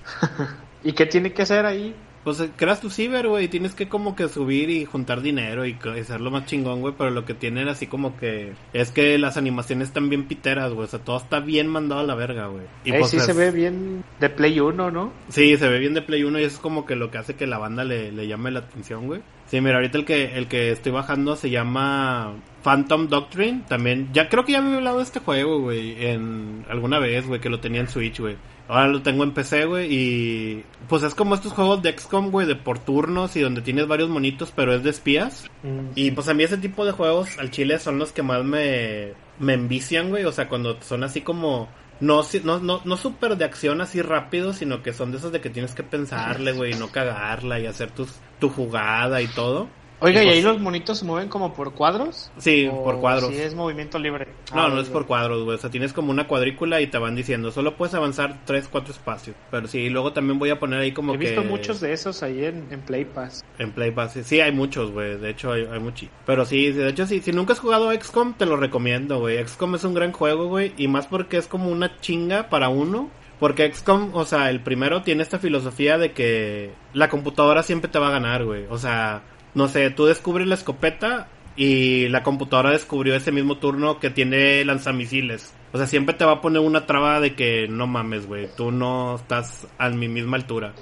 ¿Y 0.83 0.95
qué 0.95 1.07
tiene 1.07 1.33
que 1.33 1.43
hacer 1.43 1.65
ahí? 1.65 1.95
Pues 2.27 2.41
eh, 2.41 2.51
creas 2.57 2.81
tu 2.81 2.91
ciber, 2.91 3.29
güey, 3.29 3.45
y 3.45 3.49
tienes 3.49 3.77
que 3.77 3.89
como 3.89 4.17
que 4.17 4.27
subir 4.29 4.69
y 4.69 4.85
juntar 4.85 5.23
dinero 5.23 5.65
y 5.65 5.77
hacerlo 6.01 6.33
más 6.33 6.45
chingón, 6.47 6.81
güey, 6.81 6.93
pero 6.99 7.11
lo 7.11 7.25
que 7.25 7.35
tienen 7.35 7.69
así 7.69 7.87
como 7.87 8.17
que 8.17 8.53
es 8.73 8.91
que 8.91 9.17
las 9.17 9.37
animaciones 9.37 9.87
están 9.87 10.09
bien 10.09 10.25
piteras, 10.25 10.73
güey, 10.73 10.87
o 10.87 10.91
sea, 10.91 10.99
todo 10.99 11.19
está 11.19 11.39
bien 11.39 11.69
mandado 11.69 12.01
a 12.01 12.05
la 12.05 12.17
verga, 12.17 12.49
güey. 12.49 12.65
Y 12.85 12.91
Eh, 12.91 12.97
pues 12.99 13.13
sí 13.13 13.19
es- 13.19 13.27
se 13.27 13.33
ve 13.33 13.53
bien 13.53 14.03
de 14.19 14.29
Play 14.29 14.59
1, 14.59 14.91
¿no? 14.91 15.13
Sí, 15.29 15.57
se 15.57 15.69
ve 15.69 15.79
bien 15.79 15.95
de 15.95 16.03
Play 16.03 16.25
1 16.25 16.41
y 16.41 16.43
eso 16.43 16.57
es 16.57 16.61
como 16.61 16.85
que 16.85 16.97
lo 16.97 17.13
que 17.13 17.19
hace 17.19 17.37
que 17.37 17.47
la 17.47 17.59
banda 17.59 17.85
le, 17.85 18.11
le 18.11 18.27
llame 18.27 18.51
la 18.51 18.59
atención, 18.59 19.07
güey. 19.07 19.21
Sí, 19.47 19.61
mira, 19.61 19.77
ahorita 19.77 19.97
el 19.99 20.05
que 20.05 20.37
el 20.37 20.49
que 20.49 20.73
estoy 20.73 20.91
bajando 20.91 21.37
se 21.37 21.51
llama 21.51 22.33
Phantom 22.65 23.07
Doctrine, 23.07 23.63
también 23.69 24.09
ya 24.13 24.29
creo 24.29 24.45
que 24.45 24.51
ya 24.51 24.61
me 24.61 24.73
he 24.73 24.77
hablado 24.79 24.97
de 24.97 25.05
este 25.05 25.21
juego, 25.21 25.61
güey, 25.61 26.05
en 26.05 26.65
alguna 26.69 26.99
vez, 26.99 27.25
güey, 27.29 27.41
que 27.41 27.49
lo 27.49 27.61
tenía 27.61 27.81
en 27.81 27.89
Switch, 27.89 28.19
güey. 28.19 28.37
Ahora 28.69 28.89
lo 28.89 29.03
tengo 29.03 29.23
en 29.23 29.33
PC, 29.33 29.67
güey, 29.67 29.93
y 29.93 30.65
pues 30.89 31.03
es 31.05 31.15
como 31.15 31.35
estos 31.35 31.53
juegos 31.53 31.83
de 31.83 31.97
XCOM, 31.97 32.31
güey, 32.31 32.47
de 32.47 32.57
por 32.57 32.81
turnos 32.81 33.37
y 33.37 33.41
donde 33.41 33.63
tienes 33.63 33.87
varios 33.87 34.09
monitos, 34.09 34.53
pero 34.55 34.75
es 34.75 34.83
de 34.83 34.91
espías. 34.91 35.45
Mm. 35.63 35.91
Y 35.95 36.11
pues 36.11 36.29
a 36.29 36.35
mí 36.35 36.43
ese 36.43 36.59
tipo 36.59 36.85
de 36.85 36.93
juegos 36.93 37.39
al 37.39 37.51
chile 37.51 37.79
son 37.79 37.99
los 37.99 38.13
que 38.13 38.23
más 38.23 38.45
me, 38.45 39.13
me 39.39 39.55
envician, 39.55 40.11
güey. 40.11 40.25
O 40.25 40.33
sea, 40.33 40.49
cuando 40.49 40.81
son 40.83 41.05
así 41.05 41.21
como... 41.21 41.69
No, 41.99 42.23
no, 42.45 42.59
no, 42.59 42.83
no 42.85 42.97
súper 42.99 43.39
de 43.39 43.47
acción 43.47 43.81
así 43.81 44.03
rápido, 44.03 44.53
sino 44.53 44.83
que 44.83 44.93
son 44.93 45.13
de 45.13 45.17
esos 45.17 45.33
de 45.33 45.41
que 45.41 45.49
tienes 45.49 45.75
que 45.75 45.83
pensarle, 45.83 46.53
güey, 46.53 46.73
y 46.73 46.79
no 46.79 46.89
cagarla 46.89 47.59
y 47.59 47.65
hacer 47.65 47.91
tus, 47.91 48.13
tu 48.39 48.51
jugada 48.51 49.23
y 49.23 49.29
todo. 49.29 49.69
Oiga, 50.01 50.23
¿y 50.23 50.29
ahí 50.29 50.43
los 50.43 50.61
monitos 50.61 50.99
se 50.99 51.05
mueven 51.05 51.29
como 51.29 51.55
por 51.55 51.73
cuadros? 51.73 52.31
Sí, 52.37 52.69
¿O 52.71 52.85
por 52.85 53.01
cuadros. 53.01 53.31
Si 53.31 53.41
es 53.41 53.55
movimiento 53.55 53.99
libre. 53.99 54.29
No, 54.55 54.63
Ah, 54.63 54.69
no 54.69 54.81
es 54.81 54.89
por 54.89 55.07
cuadros, 55.07 55.45
güey. 55.45 55.57
O 55.57 55.61
sea, 55.61 55.71
tienes 55.71 55.93
como 55.93 56.11
una 56.11 56.27
cuadrícula 56.29 56.81
y 56.81 56.87
te 56.87 56.99
van 56.99 57.17
diciendo, 57.17 57.51
solo 57.51 57.77
puedes 57.77 57.95
avanzar 57.95 58.41
3, 58.45 58.69
4 58.71 58.93
espacios. 58.93 59.37
Pero 59.51 59.67
sí, 59.69 59.79
y 59.79 59.89
luego 59.89 60.13
también 60.13 60.39
voy 60.39 60.51
a 60.51 60.59
poner 60.59 60.81
ahí 60.81 60.93
como 60.93 61.15
He 61.15 61.19
que... 61.19 61.25
visto 61.27 61.43
muchos 61.43 61.81
de 61.81 61.93
esos 61.95 62.23
ahí 62.23 62.45
en, 62.45 62.67
en 62.71 62.81
Play 62.83 63.07
Pass. 63.07 63.45
En 63.59 63.73
Play 63.73 63.91
Pass. 63.91 64.19
Sí, 64.23 64.41
hay 64.41 64.53
muchos, 64.53 64.91
güey. 64.91 65.17
De 65.17 65.31
hecho, 65.31 65.53
hay, 65.53 65.67
hay 65.71 65.81
muchos. 65.81 66.09
Pero 66.27 66.45
sí, 66.45 66.73
de 66.73 66.89
hecho, 66.91 67.07
sí. 67.07 67.21
Si 67.23 67.33
nunca 67.33 67.55
has 67.55 67.61
jugado 67.61 67.91
XCOM, 67.93 68.35
te 68.35 68.45
lo 68.47 68.57
recomiendo, 68.57 69.19
güey. 69.21 69.43
XCOM 69.47 69.77
es 69.77 69.85
un 69.85 69.95
gran 69.95 70.13
juego, 70.13 70.47
güey. 70.49 70.73
Y 70.77 70.89
más 70.89 71.07
porque 71.07 71.39
es 71.39 71.47
como 71.47 71.71
una 71.71 71.99
chinga 72.01 72.49
para 72.51 72.69
uno. 72.69 73.11
Porque 73.41 73.71
XCOM, 73.73 74.15
o 74.15 74.25
sea, 74.25 74.51
el 74.51 74.61
primero 74.61 75.03
tiene 75.03 75.23
esta 75.23 75.39
filosofía 75.39 75.99
de 75.99 76.13
que 76.13 76.71
la 76.95 77.09
computadora 77.11 77.63
siempre 77.63 77.91
te 77.91 77.99
va 77.99 78.09
a 78.09 78.13
ganar, 78.13 78.45
güey. 78.45 78.65
O 78.71 78.79
sea, 78.79 79.23
no 79.57 79.69
sé, 79.69 79.89
tú 79.89 80.05
descubres 80.05 80.47
la 80.47 80.55
escopeta 80.55 81.29
y 81.57 82.09
la 82.09 82.23
computadora 82.23 82.73
descubrió 82.73 83.15
ese 83.17 83.33
mismo 83.33 83.57
turno 83.57 83.99
que 83.99 84.11
tiene 84.11 84.63
lanzamisiles. 84.67 85.55
O 85.73 85.79
sea, 85.79 85.87
siempre 85.87 86.15
te 86.15 86.27
va 86.27 86.33
a 86.33 86.41
poner 86.43 86.61
una 86.61 86.85
traba 86.85 87.21
de 87.21 87.35
que 87.35 87.67
no 87.67 87.87
mames, 87.87 88.27
güey. 88.27 88.51
Tú 88.55 88.71
no 88.71 89.17
estás 89.17 89.67
a 89.79 89.89
mi 89.89 90.09
misma 90.09 90.37
altura. 90.37 90.75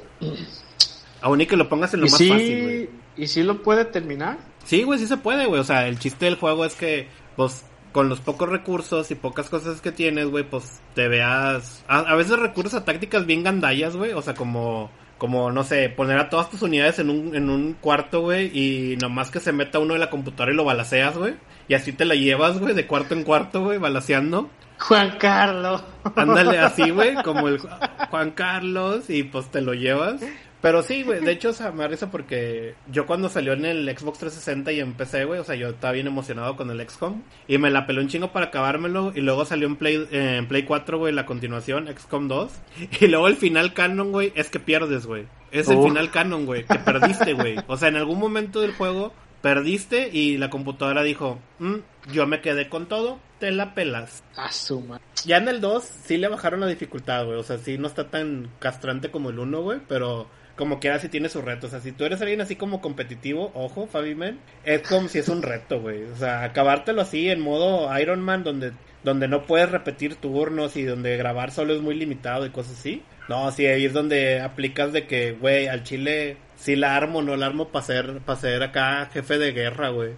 Aún 1.20 1.40
y 1.40 1.46
que 1.46 1.56
lo 1.56 1.68
pongas 1.68 1.94
en 1.94 2.00
lo 2.00 2.06
¿Y 2.06 2.10
más 2.10 2.18
sí, 2.18 2.28
fácil, 2.28 2.62
güey. 2.64 2.90
¿Y 3.16 3.28
si 3.28 3.44
lo 3.44 3.62
puede 3.62 3.84
terminar? 3.84 4.38
Sí, 4.64 4.82
güey, 4.82 4.98
sí 4.98 5.06
se 5.06 5.18
puede, 5.18 5.46
güey. 5.46 5.60
O 5.60 5.64
sea, 5.64 5.86
el 5.86 6.00
chiste 6.00 6.24
del 6.24 6.34
juego 6.34 6.64
es 6.64 6.74
que, 6.74 7.06
pues, 7.36 7.64
con 7.92 8.08
los 8.08 8.18
pocos 8.18 8.48
recursos 8.48 9.08
y 9.12 9.14
pocas 9.14 9.48
cosas 9.48 9.80
que 9.80 9.92
tienes, 9.92 10.26
güey, 10.26 10.42
pues 10.42 10.80
te 10.96 11.06
veas. 11.06 11.84
A, 11.86 12.00
a 12.00 12.16
veces 12.16 12.40
recurres 12.40 12.74
a 12.74 12.84
tácticas 12.84 13.24
bien 13.24 13.44
gandallas, 13.44 13.94
güey. 13.94 14.14
O 14.14 14.20
sea, 14.20 14.34
como, 14.34 14.90
como, 15.24 15.50
no 15.50 15.64
sé, 15.64 15.88
poner 15.88 16.18
a 16.18 16.28
todas 16.28 16.50
tus 16.50 16.60
unidades 16.60 16.98
en 16.98 17.08
un, 17.08 17.34
en 17.34 17.48
un 17.48 17.72
cuarto, 17.80 18.20
güey, 18.20 18.50
y 18.52 18.96
nomás 18.98 19.30
que 19.30 19.40
se 19.40 19.52
meta 19.52 19.78
uno 19.78 19.94
de 19.94 20.00
la 20.00 20.10
computadora 20.10 20.52
y 20.52 20.54
lo 20.54 20.64
balaceas, 20.64 21.16
güey. 21.16 21.34
Y 21.66 21.72
así 21.72 21.94
te 21.94 22.04
la 22.04 22.14
llevas, 22.14 22.58
güey, 22.58 22.74
de 22.74 22.86
cuarto 22.86 23.14
en 23.14 23.22
cuarto, 23.24 23.62
güey, 23.64 23.78
balaceando. 23.78 24.50
Juan 24.80 25.16
Carlos. 25.18 25.82
Ándale 26.14 26.58
así, 26.58 26.90
güey, 26.90 27.14
como 27.24 27.48
el 27.48 27.58
Ju- 27.58 28.08
Juan 28.10 28.32
Carlos 28.32 29.08
y 29.08 29.22
pues 29.22 29.50
te 29.50 29.62
lo 29.62 29.72
llevas. 29.72 30.20
Pero 30.64 30.82
sí, 30.82 31.02
güey, 31.02 31.20
de 31.20 31.30
hecho, 31.32 31.50
o 31.50 31.52
sea, 31.52 31.72
me 31.72 31.86
risa 31.86 32.10
porque 32.10 32.74
yo 32.90 33.04
cuando 33.04 33.28
salió 33.28 33.52
en 33.52 33.66
el 33.66 33.86
Xbox 33.96 34.18
360 34.18 34.72
y 34.72 34.80
en 34.80 34.94
PC, 34.94 35.26
güey, 35.26 35.38
o 35.38 35.44
sea, 35.44 35.56
yo 35.56 35.68
estaba 35.68 35.92
bien 35.92 36.06
emocionado 36.06 36.56
con 36.56 36.70
el 36.70 36.80
XCOM 36.88 37.20
y 37.46 37.58
me 37.58 37.70
la 37.70 37.86
peló 37.86 38.00
un 38.00 38.08
chingo 38.08 38.32
para 38.32 38.46
acabármelo 38.46 39.12
y 39.14 39.20
luego 39.20 39.44
salió 39.44 39.66
en 39.66 39.76
Play, 39.76 40.08
eh, 40.10 40.36
en 40.38 40.48
Play 40.48 40.62
4, 40.62 40.96
güey, 40.98 41.12
la 41.12 41.26
continuación, 41.26 41.86
XCOM 41.94 42.28
2 42.28 42.50
y 43.00 43.06
luego 43.08 43.28
el 43.28 43.36
final 43.36 43.74
canon, 43.74 44.10
güey, 44.10 44.32
es 44.34 44.48
que 44.48 44.58
pierdes, 44.58 45.04
güey. 45.06 45.26
Es 45.52 45.68
el 45.68 45.76
Oh. 45.76 45.84
final 45.86 46.10
canon, 46.10 46.46
güey, 46.46 46.64
que 46.64 46.78
perdiste, 46.78 47.34
güey. 47.34 47.56
O 47.66 47.76
sea, 47.76 47.90
en 47.90 47.96
algún 47.96 48.18
momento 48.18 48.62
del 48.62 48.72
juego 48.72 49.12
perdiste 49.42 50.08
y 50.10 50.38
la 50.38 50.48
computadora 50.48 51.02
dijo, 51.02 51.38
"Mm, 51.58 51.74
yo 52.10 52.26
me 52.26 52.40
quedé 52.40 52.70
con 52.70 52.86
todo, 52.86 53.20
te 53.38 53.50
la 53.50 53.74
pelas. 53.74 54.24
Asuma. 54.34 54.98
Ya 55.26 55.36
en 55.36 55.48
el 55.48 55.60
2 55.60 55.84
sí 55.84 56.16
le 56.16 56.28
bajaron 56.28 56.60
la 56.60 56.66
dificultad, 56.66 57.26
güey. 57.26 57.38
O 57.38 57.42
sea, 57.42 57.58
sí 57.58 57.76
no 57.76 57.86
está 57.86 58.08
tan 58.08 58.48
castrante 58.58 59.10
como 59.10 59.28
el 59.28 59.38
1, 59.38 59.60
güey. 59.60 59.80
Pero 59.86 60.28
como 60.56 60.80
quiera 60.80 60.98
sí 60.98 61.08
tiene 61.08 61.28
sus 61.28 61.44
retos. 61.44 61.68
O 61.68 61.70
sea, 61.70 61.80
si 61.80 61.92
tú 61.92 62.04
eres 62.04 62.20
alguien 62.20 62.40
así 62.40 62.56
como 62.56 62.80
competitivo, 62.80 63.50
ojo, 63.54 63.86
Fabi 63.86 64.14
Man, 64.14 64.38
es 64.64 64.82
como 64.88 65.08
si 65.08 65.18
es 65.18 65.28
un 65.28 65.42
reto, 65.42 65.80
güey. 65.80 66.04
O 66.04 66.16
sea, 66.16 66.44
acabártelo 66.44 67.02
así 67.02 67.28
en 67.28 67.40
modo 67.40 67.96
Iron 67.98 68.20
Man, 68.20 68.44
donde, 68.44 68.72
donde 69.02 69.28
no 69.28 69.46
puedes 69.46 69.70
repetir 69.70 70.16
turnos 70.16 70.76
y 70.76 70.84
donde 70.84 71.16
grabar 71.16 71.50
solo 71.50 71.74
es 71.74 71.80
muy 71.80 71.94
limitado 71.94 72.46
y 72.46 72.50
cosas 72.50 72.78
así. 72.78 73.02
No, 73.28 73.50
sí, 73.50 73.66
ahí 73.66 73.84
es 73.84 73.92
donde 73.92 74.40
aplicas 74.40 74.92
de 74.92 75.06
que, 75.06 75.32
güey, 75.32 75.66
al 75.66 75.82
chile 75.82 76.36
sí 76.56 76.76
la 76.76 76.96
armo, 76.96 77.22
no 77.22 77.36
la 77.36 77.46
armo 77.46 77.68
para 77.68 77.84
ser, 77.84 78.20
para 78.20 78.38
ser 78.38 78.62
acá 78.62 79.08
jefe 79.12 79.38
de 79.38 79.52
guerra, 79.52 79.88
güey. 79.88 80.12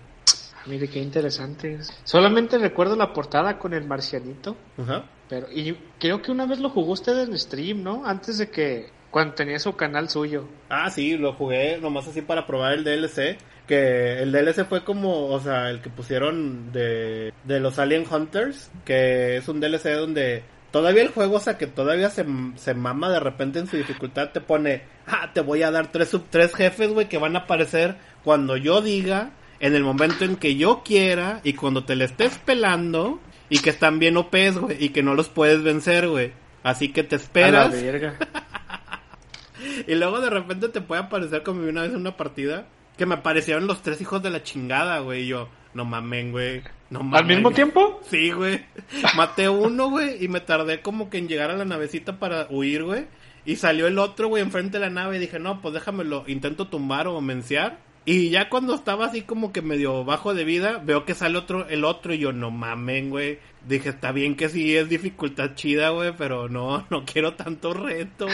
Mire 0.67 0.89
qué 0.89 0.99
interesante. 0.99 1.79
Solamente 2.03 2.59
recuerdo 2.59 2.97
la 2.97 3.13
portada 3.13 3.59
con 3.59 3.73
el 3.73 3.87
marcianito. 3.87 4.57
Ajá. 4.77 5.05
Pero, 5.29 5.51
y 5.53 5.77
creo 5.99 6.23
que 6.23 6.31
una 6.33 6.47
vez 6.47 6.59
lo 6.59 6.71
jugó 6.71 6.93
usted 6.93 7.19
en 7.19 7.39
stream, 7.39 7.83
¿no? 7.83 8.05
Antes 8.05 8.39
de 8.39 8.51
que, 8.51 8.91
cuando 9.11 9.35
tenía 9.35 9.59
su 9.59 9.77
canal 9.77 10.09
suyo. 10.09 10.47
Ah, 10.69 10.91
sí, 10.91 11.17
lo 11.17 11.33
jugué 11.33 11.79
nomás 11.81 12.07
así 12.09 12.23
para 12.23 12.47
probar 12.47 12.75
el 12.75 12.85
DLC. 12.85 13.39
Que 13.67 14.23
el 14.23 14.31
DLC 14.33 14.65
fue 14.67 14.85
como, 14.85 15.27
o 15.29 15.41
sea, 15.41 15.71
el 15.71 15.81
que 15.81 15.91
pusieron 15.91 16.73
de, 16.73 17.33
de 17.45 17.61
los 17.61 17.79
Alien 17.79 18.05
Hunters. 18.11 18.71
Que 18.85 19.37
es 19.37 19.49
un 19.49 19.61
DLC 19.61 19.95
donde 19.95 20.45
todavía 20.71 21.03
el 21.03 21.09
juego, 21.11 21.37
o 21.37 21.41
sea, 21.41 21.57
que 21.59 21.67
todavía 21.67 22.11
se, 22.11 22.25
se 22.57 22.75
mama 22.75 23.11
de 23.11 23.21
repente 23.21 23.59
en 23.59 23.67
su 23.67 23.77
dificultad. 23.77 24.31
Te 24.31 24.41
pone, 24.41 24.83
ah, 25.07 25.31
te 25.33 25.41
voy 25.41 25.63
a 25.63 25.71
dar 25.71 25.91
tres, 25.91 26.09
sub, 26.09 26.25
tres 26.31 26.55
jefes, 26.55 26.91
güey, 26.93 27.09
que 27.09 27.19
van 27.19 27.35
a 27.37 27.41
aparecer 27.41 27.97
cuando 28.23 28.57
yo 28.57 28.83
diga, 28.83 29.31
en 29.61 29.75
el 29.75 29.83
momento 29.83 30.25
en 30.25 30.37
que 30.37 30.57
yo 30.57 30.83
quiera 30.85 31.41
y 31.45 31.55
cuando 31.55 31.85
te 31.85 31.97
le 31.97 32.05
estés 32.05 32.39
pelando. 32.39 33.21
Y 33.49 33.61
que 33.61 33.71
están 33.71 34.01
bien 34.01 34.17
OPs, 34.17 34.59
güey, 34.59 34.85
y 34.85 34.89
que 34.89 35.05
no 35.05 35.15
los 35.15 35.29
puedes 35.29 35.63
vencer, 35.63 36.09
güey. 36.09 36.33
Así 36.65 36.93
que 36.93 37.05
te 37.05 37.15
A 37.15 37.19
la 37.19 37.25
esperas. 37.25 37.71
verga. 37.71 38.17
Y 39.87 39.95
luego 39.95 40.21
de 40.21 40.31
repente 40.31 40.69
te 40.69 40.81
puede 40.81 41.03
aparecer 41.03 41.43
como 41.43 41.63
una 41.63 41.83
vez 41.83 41.91
en 41.91 42.01
una 42.01 42.17
partida 42.17 42.67
que 42.97 43.07
me 43.07 43.15
aparecieron 43.15 43.67
los 43.67 43.83
tres 43.83 44.01
hijos 44.01 44.23
de 44.23 44.31
la 44.31 44.43
chingada, 44.43 45.01
güey. 45.01 45.23
Y 45.23 45.29
yo, 45.29 45.49
no 45.75 45.85
mamen, 45.85 46.33
güey. 46.33 46.63
No 46.91 47.01
mamen. 47.01 47.19
¿Al 47.19 47.27
mismo 47.27 47.51
tiempo? 47.51 48.01
Sí, 48.11 48.31
güey. 48.31 48.65
Maté 49.17 49.49
uno, 49.49 49.91
güey, 49.91 50.25
y 50.25 50.29
me 50.29 50.41
tardé 50.41 50.81
como 50.81 51.11
que 51.11 51.19
en 51.19 51.29
llegar 51.29 51.51
a 51.51 51.57
la 51.57 51.65
navecita 51.65 52.19
para 52.19 52.47
huir, 52.49 52.85
güey. 52.85 53.07
Y 53.45 53.57
salió 53.57 53.87
el 53.87 53.99
otro, 53.99 54.29
güey, 54.29 54.43
enfrente 54.43 54.79
de 54.79 54.85
la 54.87 54.91
nave 54.91 55.17
y 55.17 55.21
dije, 55.21 55.39
no, 55.39 55.61
pues 55.61 55.75
déjamelo, 55.75 56.25
intento 56.27 56.69
tumbar 56.69 57.07
o 57.09 57.21
menciar. 57.21 57.79
Y 58.05 58.31
ya 58.31 58.49
cuando 58.49 58.75
estaba 58.75 59.07
así 59.07 59.23
como 59.23 59.53
que 59.53 59.63
medio 59.63 60.05
bajo 60.05 60.33
de 60.33 60.45
vida, 60.45 60.81
veo 60.85 61.05
que 61.05 61.15
sale 61.15 61.39
otro, 61.39 61.69
el 61.69 61.85
otro 61.85 62.15
y 62.15 62.19
yo, 62.19 62.33
no 62.33 62.53
mamen, 62.53 63.11
güey. 63.11 63.41
Dije, 63.67 63.89
está 63.89 64.13
bien 64.13 64.37
que 64.37 64.49
sí 64.49 64.77
es 64.77 64.89
dificultad 64.89 65.55
chida, 65.57 65.91
güey, 65.91 66.13
pero 66.17 66.49
no, 66.49 66.87
no 66.91 67.05
quiero 67.05 67.35
tanto 67.35 67.75
reto. 67.75 68.29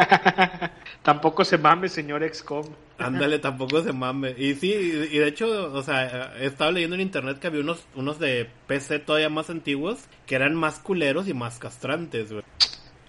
Tampoco 1.02 1.44
se 1.44 1.58
mame, 1.58 1.88
señor 1.88 2.22
XCOM. 2.28 2.66
Ándale, 2.98 3.38
tampoco 3.38 3.82
se 3.82 3.92
mame. 3.92 4.34
Y 4.36 4.54
sí, 4.54 4.72
y 4.72 5.18
de 5.18 5.28
hecho, 5.28 5.72
o 5.72 5.82
sea, 5.82 6.32
he 6.40 6.46
estado 6.46 6.72
leyendo 6.72 6.94
en 6.96 7.02
internet 7.02 7.38
que 7.38 7.46
había 7.46 7.60
unos, 7.60 7.86
unos 7.94 8.18
de 8.18 8.48
PC 8.66 8.98
todavía 9.00 9.28
más 9.28 9.50
antiguos 9.50 10.00
que 10.26 10.34
eran 10.34 10.54
más 10.54 10.78
culeros 10.78 11.28
y 11.28 11.34
más 11.34 11.58
castrantes, 11.58 12.32
güey. 12.32 12.44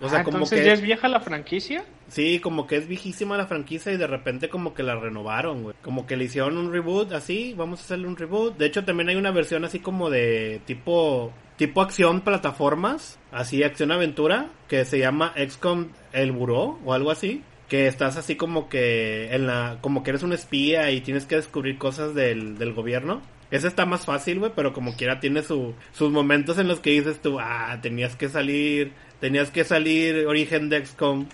O 0.02 0.10
sea, 0.10 0.20
Ah, 0.20 0.24
como 0.24 0.38
entonces 0.38 0.60
que... 0.60 0.66
ya 0.66 0.74
es 0.74 0.82
vieja 0.82 1.08
la 1.08 1.20
franquicia. 1.22 1.86
Sí, 2.10 2.40
como 2.40 2.68
que 2.68 2.78
es 2.78 2.88
viejísima 2.88 3.38
la 3.38 3.48
franquicia 3.48 3.92
y 3.92 3.98
de 3.98 4.08
repente 4.08 4.50
como 4.50 4.74
que 4.74 4.84
la 4.84 4.96
renovaron, 4.96 5.64
güey. 5.64 5.76
Como 5.82 6.06
que 6.06 6.16
le 6.16 6.26
hicieron 6.26 6.58
un 6.58 6.72
reboot 6.72 7.12
así, 7.12 7.54
vamos 7.58 7.80
a 7.80 7.84
hacerle 7.84 8.08
un 8.08 8.16
reboot. 8.16 8.58
De 8.58 8.66
hecho, 8.66 8.86
también 8.86 9.10
hay 9.10 9.16
una 9.16 9.32
versión 9.32 9.66
así 9.66 9.80
como 9.80 10.10
de 10.10 10.62
tipo 10.66 11.34
tipo 11.58 11.82
acción 11.82 12.22
plataformas, 12.22 13.20
así 13.32 13.64
acción 13.64 13.92
aventura, 13.92 14.50
que 14.68 14.86
se 14.86 15.00
llama 15.00 15.34
XCOM 15.36 15.88
El 16.14 16.32
Buró 16.32 16.80
o 16.86 16.94
algo 16.94 17.12
así, 17.12 17.44
que 17.68 17.88
estás 17.88 18.16
así 18.16 18.36
como 18.36 18.70
que 18.70 19.34
en 19.34 19.48
la 19.48 19.80
como 19.82 20.04
que 20.04 20.12
eres 20.12 20.24
un 20.24 20.34
espía 20.34 20.92
y 20.92 21.02
tienes 21.02 21.26
que 21.26 21.36
descubrir 21.36 21.78
cosas 21.78 22.14
del, 22.14 22.58
del 22.58 22.74
gobierno. 22.74 23.22
Ese 23.50 23.68
está 23.68 23.86
más 23.86 24.06
fácil, 24.06 24.40
güey, 24.40 24.52
pero 24.56 24.74
como 24.74 24.96
quiera 24.96 25.20
tiene 25.20 25.42
su, 25.42 25.74
sus 25.94 26.12
momentos 26.12 26.58
en 26.58 26.68
los 26.68 26.80
que 26.80 26.92
dices 26.92 27.22
tú, 27.22 27.40
ah, 27.40 27.80
tenías 27.82 28.16
que 28.16 28.28
salir, 28.28 28.92
tenías 29.22 29.52
que 29.52 29.64
salir 29.64 30.28
origen 30.28 30.70
de 30.70 30.86
XCOM. 30.86 31.28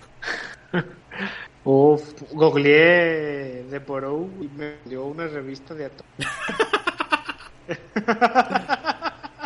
Uf, 1.65 2.01
googleé 2.33 3.63
de 3.69 3.79
Porou 3.79 4.29
y 4.41 4.49
me 4.57 4.75
dio 4.85 5.05
una 5.05 5.27
revista 5.27 5.73
de 5.73 5.85
ato. 5.85 6.03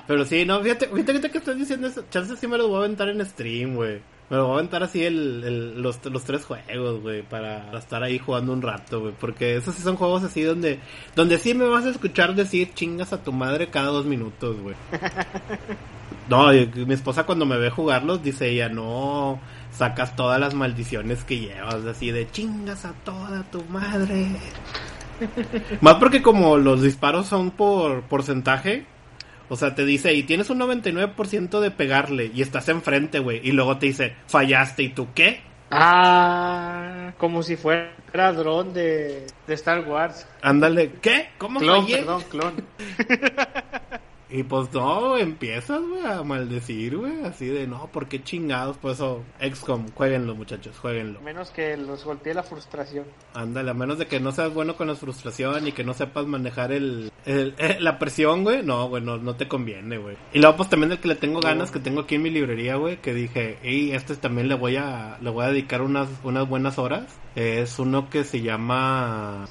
Pero 0.08 0.26
sí, 0.26 0.46
no, 0.46 0.62
fíjate, 0.62 0.88
fíjate 0.88 1.30
que 1.30 1.38
estás 1.38 1.58
diciendo 1.58 1.88
eso. 1.88 2.06
Chances 2.10 2.40
sí 2.40 2.48
me 2.48 2.58
lo 2.58 2.70
voy 2.70 2.78
a 2.78 2.80
aventar 2.80 3.10
en 3.10 3.24
stream, 3.26 3.76
güey. 3.76 4.00
Me 4.30 4.38
lo 4.38 4.44
voy 4.44 4.54
a 4.54 4.60
aventar 4.60 4.84
así 4.84 5.06
el, 5.06 5.44
el, 5.44 5.82
los, 5.82 6.04
los 6.06 6.24
tres 6.24 6.46
juegos, 6.46 7.02
güey, 7.02 7.22
para 7.22 7.78
estar 7.78 8.04
ahí 8.04 8.18
jugando 8.18 8.54
un 8.54 8.62
rato, 8.62 9.02
güey. 9.02 9.14
Porque 9.20 9.58
esos 9.58 9.76
sí 9.76 9.82
son 9.82 9.96
juegos 9.96 10.24
así 10.24 10.42
donde, 10.42 10.80
donde 11.16 11.38
sí 11.38 11.54
me 11.54 11.66
vas 11.66 11.86
a 11.86 11.90
escuchar 11.90 12.36
decir 12.36 12.74
chingas 12.74 13.14
a 13.14 13.24
tu 13.24 13.32
madre 13.32 13.68
cada 13.68 13.88
dos 13.88 14.06
minutos, 14.06 14.58
güey. 14.60 14.76
No, 16.30 16.52
mi 16.52 16.94
esposa 16.94 17.26
cuando 17.26 17.46
me 17.46 17.58
ve 17.58 17.70
jugarlos 17.70 18.22
dice 18.22 18.50
ella, 18.50 18.68
no, 18.68 19.40
sacas 19.78 20.16
todas 20.16 20.40
las 20.40 20.54
maldiciones 20.54 21.24
que 21.24 21.40
llevas, 21.40 21.86
así 21.86 22.12
de 22.12 22.30
chingas 22.32 22.86
a 22.86 22.94
toda 23.04 23.44
tu 23.44 23.64
madre. 23.66 24.28
Más 25.82 25.96
porque 25.96 26.22
como 26.22 26.58
los 26.58 26.82
disparos 26.82 27.28
son 27.28 27.52
por 27.52 28.04
porcentaje, 28.04 28.86
o 29.50 29.56
sea, 29.56 29.74
te 29.76 29.86
dice, 29.86 30.14
y 30.14 30.24
tienes 30.24 30.50
un 30.50 30.60
99% 30.60 31.60
de 31.60 31.72
pegarle 31.72 32.32
y 32.34 32.42
estás 32.42 32.70
enfrente, 32.70 33.20
güey, 33.20 33.40
y 33.44 33.52
luego 33.52 33.78
te 33.78 33.88
dice, 33.88 34.16
fallaste, 34.28 34.84
¿y 34.84 34.90
tú 34.90 35.08
qué? 35.16 35.42
Ah, 35.72 37.12
como 37.18 37.44
si 37.44 37.56
fuera 37.56 37.92
dron 38.34 38.74
de, 38.74 39.28
de 39.48 39.54
Star 39.54 39.82
Wars. 39.88 40.28
Ándale, 40.42 40.92
¿qué? 41.02 41.30
¿Cómo 41.38 41.60
Clon, 41.60 41.84
fallé? 41.84 41.98
perdón, 41.98 42.24
clon. 42.30 42.54
Y 44.30 44.44
pues 44.44 44.74
no, 44.74 45.18
empiezas, 45.18 45.80
güey, 45.82 46.06
a 46.06 46.22
maldecir, 46.22 46.98
güey, 46.98 47.24
así 47.24 47.46
de, 47.46 47.66
no, 47.66 47.88
¿por 47.88 48.10
qué 48.10 48.22
chingados? 48.22 48.76
Por 48.78 48.92
eso, 48.92 49.24
XCOM, 49.40 49.88
jueguenlo, 49.94 50.36
muchachos, 50.36 50.78
jueguenlo. 50.80 51.22
Menos 51.22 51.50
que 51.52 51.78
los 51.78 52.04
golpee 52.04 52.34
la 52.34 52.44
frustración. 52.44 53.06
Ándale, 53.34 53.72
a 53.72 53.74
menos 53.74 53.98
de 54.00 54.08
que 54.08 54.20
no 54.20 54.34
seas 54.34 54.54
bueno 54.54 54.76
con 54.76 54.88
la 54.88 54.96
frustración 54.96 55.66
y 55.68 55.72
que 55.72 55.86
no 55.86 55.94
sepas 55.94 56.26
manejar 56.26 56.74
el, 56.74 57.10
el- 57.26 57.56
eh, 57.58 57.78
la 57.80 58.00
presión, 58.00 58.44
güey, 58.44 58.64
no, 58.64 58.90
güey, 58.90 59.02
no, 59.02 59.16
no 59.18 59.36
te 59.38 59.48
conviene, 59.48 59.98
güey. 59.98 60.18
Y 60.34 60.40
luego, 60.40 60.58
pues 60.58 60.70
también 60.70 60.92
el 60.92 61.00
que 61.00 61.08
le 61.08 61.16
tengo 61.16 61.40
ganas, 61.40 61.72
que 61.72 61.80
tengo 61.80 62.02
aquí 62.02 62.16
en 62.16 62.24
mi 62.24 62.30
librería, 62.30 62.76
güey, 62.76 62.98
que 62.98 63.14
dije, 63.14 63.60
y 63.64 63.92
este 63.92 64.18
también 64.18 64.50
le 64.50 64.56
voy 64.56 64.76
a, 64.76 65.18
le 65.22 65.30
voy 65.30 65.46
a 65.46 65.50
dedicar 65.52 65.82
unas, 65.82 66.10
unas 66.26 66.50
buenas 66.50 66.78
horas. 66.78 67.06
Es 67.36 67.80
uno 67.80 68.10
que 68.10 68.26
se 68.26 68.42
llama 68.42 69.46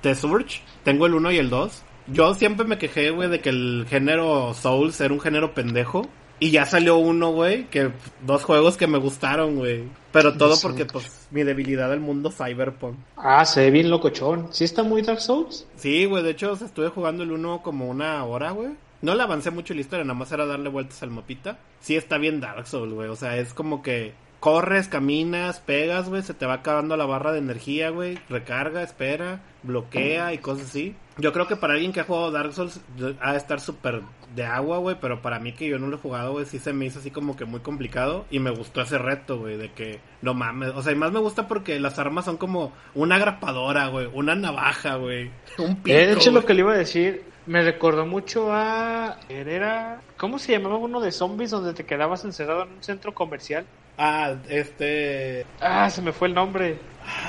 The 0.00 0.14
Surge. 0.14 0.62
Tengo 0.84 1.06
el 1.06 1.14
1 1.14 1.32
y 1.32 1.38
el 1.38 1.50
2. 1.50 1.82
Yo 2.06 2.34
siempre 2.34 2.66
me 2.66 2.78
quejé, 2.78 3.10
güey, 3.10 3.28
de 3.28 3.40
que 3.40 3.48
el 3.48 3.86
género 3.88 4.54
Souls 4.54 5.00
era 5.00 5.14
un 5.14 5.20
género 5.20 5.54
pendejo. 5.54 6.08
Y 6.40 6.50
ya 6.50 6.66
salió 6.66 6.96
uno, 6.96 7.30
güey, 7.30 7.64
que 7.70 7.92
dos 8.26 8.42
juegos 8.42 8.76
que 8.76 8.88
me 8.88 8.98
gustaron, 8.98 9.56
güey. 9.56 9.84
Pero 10.12 10.36
todo 10.36 10.56
porque, 10.60 10.84
pues, 10.84 11.28
mi 11.30 11.44
debilidad 11.44 11.92
al 11.92 12.00
mundo 12.00 12.30
cyberpunk. 12.30 12.96
Ah, 13.16 13.44
se 13.44 13.60
ve 13.62 13.70
bien 13.70 13.88
locochón. 13.88 14.48
¿Sí 14.50 14.64
está 14.64 14.82
muy 14.82 15.02
Dark 15.02 15.20
Souls? 15.20 15.66
Sí, 15.76 16.04
güey, 16.04 16.22
de 16.24 16.30
hecho, 16.30 16.52
o 16.52 16.56
sea, 16.56 16.66
estuve 16.66 16.88
jugando 16.88 17.22
el 17.22 17.30
1 17.30 17.62
como 17.62 17.88
una 17.88 18.24
hora, 18.24 18.50
güey. 18.50 18.70
No 19.00 19.14
le 19.14 19.22
avancé 19.22 19.50
mucho 19.50 19.74
la 19.74 19.80
historia, 19.80 20.04
nada 20.04 20.18
más 20.18 20.32
era 20.32 20.44
darle 20.44 20.68
vueltas 20.70 21.02
al 21.02 21.10
mapita. 21.10 21.58
Sí 21.80 21.94
está 21.94 22.18
bien 22.18 22.40
Dark 22.40 22.66
Souls, 22.66 22.92
güey. 22.92 23.08
O 23.08 23.16
sea, 23.16 23.36
es 23.36 23.54
como 23.54 23.82
que 23.82 24.12
corres, 24.40 24.88
caminas, 24.88 25.60
pegas, 25.60 26.08
güey, 26.08 26.22
se 26.22 26.34
te 26.34 26.46
va 26.46 26.54
acabando 26.54 26.96
la 26.96 27.06
barra 27.06 27.32
de 27.32 27.38
energía, 27.38 27.90
güey. 27.90 28.18
Recarga, 28.28 28.82
espera, 28.82 29.40
bloquea 29.62 30.32
y 30.32 30.38
cosas 30.38 30.68
así. 30.68 30.94
Yo 31.16 31.32
creo 31.32 31.46
que 31.46 31.56
para 31.56 31.74
alguien 31.74 31.92
que 31.92 32.00
ha 32.00 32.04
jugado 32.04 32.30
Dark 32.30 32.52
Souls 32.52 32.80
ha 33.20 33.32
de 33.32 33.38
estar 33.38 33.60
súper 33.60 34.02
de 34.34 34.44
agua, 34.44 34.78
güey, 34.78 34.96
pero 35.00 35.22
para 35.22 35.38
mí 35.38 35.52
que 35.52 35.68
yo 35.68 35.78
no 35.78 35.86
lo 35.86 35.96
he 35.96 36.00
jugado, 36.00 36.32
güey, 36.32 36.44
sí 36.44 36.58
se 36.58 36.72
me 36.72 36.86
hizo 36.86 36.98
así 36.98 37.10
como 37.10 37.36
que 37.36 37.44
muy 37.44 37.60
complicado 37.60 38.24
y 38.30 38.40
me 38.40 38.50
gustó 38.50 38.80
ese 38.80 38.98
reto, 38.98 39.38
güey, 39.38 39.56
de 39.56 39.70
que 39.72 40.00
no 40.22 40.34
mames, 40.34 40.72
o 40.74 40.82
sea, 40.82 40.92
y 40.92 40.96
más 40.96 41.12
me 41.12 41.20
gusta 41.20 41.46
porque 41.46 41.78
las 41.78 41.98
armas 42.00 42.24
son 42.24 42.36
como 42.36 42.72
una 42.94 43.18
grapadora, 43.18 43.86
güey, 43.88 44.08
una 44.12 44.34
navaja, 44.34 44.96
güey, 44.96 45.30
un 45.58 45.76
pico. 45.76 45.96
de 45.96 46.12
hecho, 46.12 46.32
lo 46.32 46.44
que 46.44 46.54
le 46.54 46.60
iba 46.60 46.72
a 46.72 46.78
decir, 46.78 47.22
me 47.46 47.62
recordó 47.62 48.06
mucho 48.06 48.52
a... 48.52 49.18
Era... 49.28 50.00
¿Cómo 50.16 50.38
se 50.38 50.52
llamaba 50.52 50.76
uno 50.76 51.00
de 51.00 51.12
zombies 51.12 51.50
donde 51.50 51.74
te 51.74 51.84
quedabas 51.84 52.24
encerrado 52.24 52.64
en 52.64 52.72
un 52.72 52.82
centro 52.82 53.14
comercial? 53.14 53.66
Ah, 53.98 54.34
este... 54.48 55.46
Ah, 55.60 55.88
se 55.90 56.02
me 56.02 56.12
fue 56.12 56.28
el 56.28 56.34
nombre. 56.34 56.78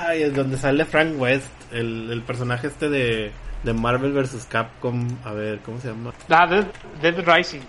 Ay, 0.00 0.22
es 0.22 0.34
donde 0.34 0.56
sale 0.56 0.84
Frank 0.84 1.14
West, 1.20 1.48
el, 1.72 2.10
el 2.10 2.22
personaje 2.22 2.66
este 2.66 2.88
de, 2.88 3.30
de 3.62 3.72
Marvel 3.72 4.12
vs. 4.12 4.46
Capcom. 4.50 5.06
A 5.24 5.32
ver, 5.32 5.60
¿cómo 5.60 5.80
se 5.80 5.88
llama? 5.88 6.12
Ah, 6.28 6.46
Dead, 6.46 6.66
Dead 7.00 7.24
Rising. 7.26 7.60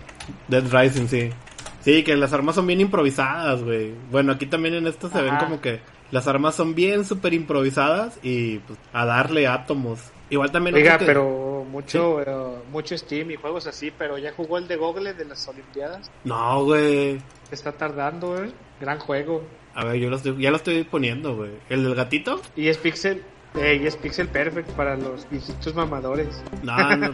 Dead 0.48 0.64
Rising, 0.72 1.08
sí. 1.08 1.30
Sí, 1.82 2.04
que 2.04 2.16
las 2.16 2.34
armas 2.34 2.56
son 2.56 2.66
bien 2.68 2.82
improvisadas, 2.82 3.64
güey. 3.64 3.94
Bueno, 4.12 4.34
aquí 4.34 4.46
también 4.46 4.74
en 4.76 4.88
esto 4.88 5.10
se 5.10 5.22
ven 5.22 5.36
como 5.38 5.62
que 5.62 5.80
las 6.12 6.28
armas 6.28 6.56
son 6.56 6.74
bien 6.76 7.06
súper 7.06 7.34
improvisadas 7.34 8.20
y 8.24 8.58
pues, 8.60 8.80
a 8.94 9.06
darle 9.06 9.48
átomos. 9.48 10.00
Igual 10.30 10.52
también... 10.52 10.76
Oiga, 10.76 10.98
que- 10.98 11.06
pero 11.06 11.66
mucho, 11.70 12.22
eh, 12.22 12.58
mucho 12.72 12.98
Steam 12.98 13.32
y 13.32 13.36
juegos 13.36 13.68
así, 13.68 13.92
pero 13.98 14.18
ya 14.18 14.34
jugó 14.34 14.58
el 14.58 14.68
de 14.68 14.76
Google 14.76 15.14
de 15.14 15.26
las 15.26 15.48
Olimpiadas. 15.48 16.10
No, 16.26 16.66
güey. 16.66 17.22
Está 17.52 17.72
tardando, 17.72 18.42
eh. 18.44 18.52
Gran 18.80 19.00
juego. 19.00 19.44
A 19.74 19.86
ver, 19.86 19.98
yo 19.98 20.10
lo 20.10 20.16
estoy, 20.16 20.42
ya 20.42 20.50
lo 20.50 20.58
estoy 20.58 20.84
poniendo, 20.84 21.36
güey. 21.36 21.52
¿El 21.70 21.84
del 21.84 21.96
gatito? 21.96 22.42
Y 22.56 22.68
es 22.68 22.78
Pixel, 22.78 23.24
eh, 23.56 23.80
y 23.82 23.88
es 23.88 23.96
Pixel 23.96 24.28
Perfect 24.28 24.70
para 24.72 24.96
los 24.96 25.30
viejitos 25.30 25.74
mamadores. 25.76 26.44
No, 26.64 26.96
no. 26.96 27.14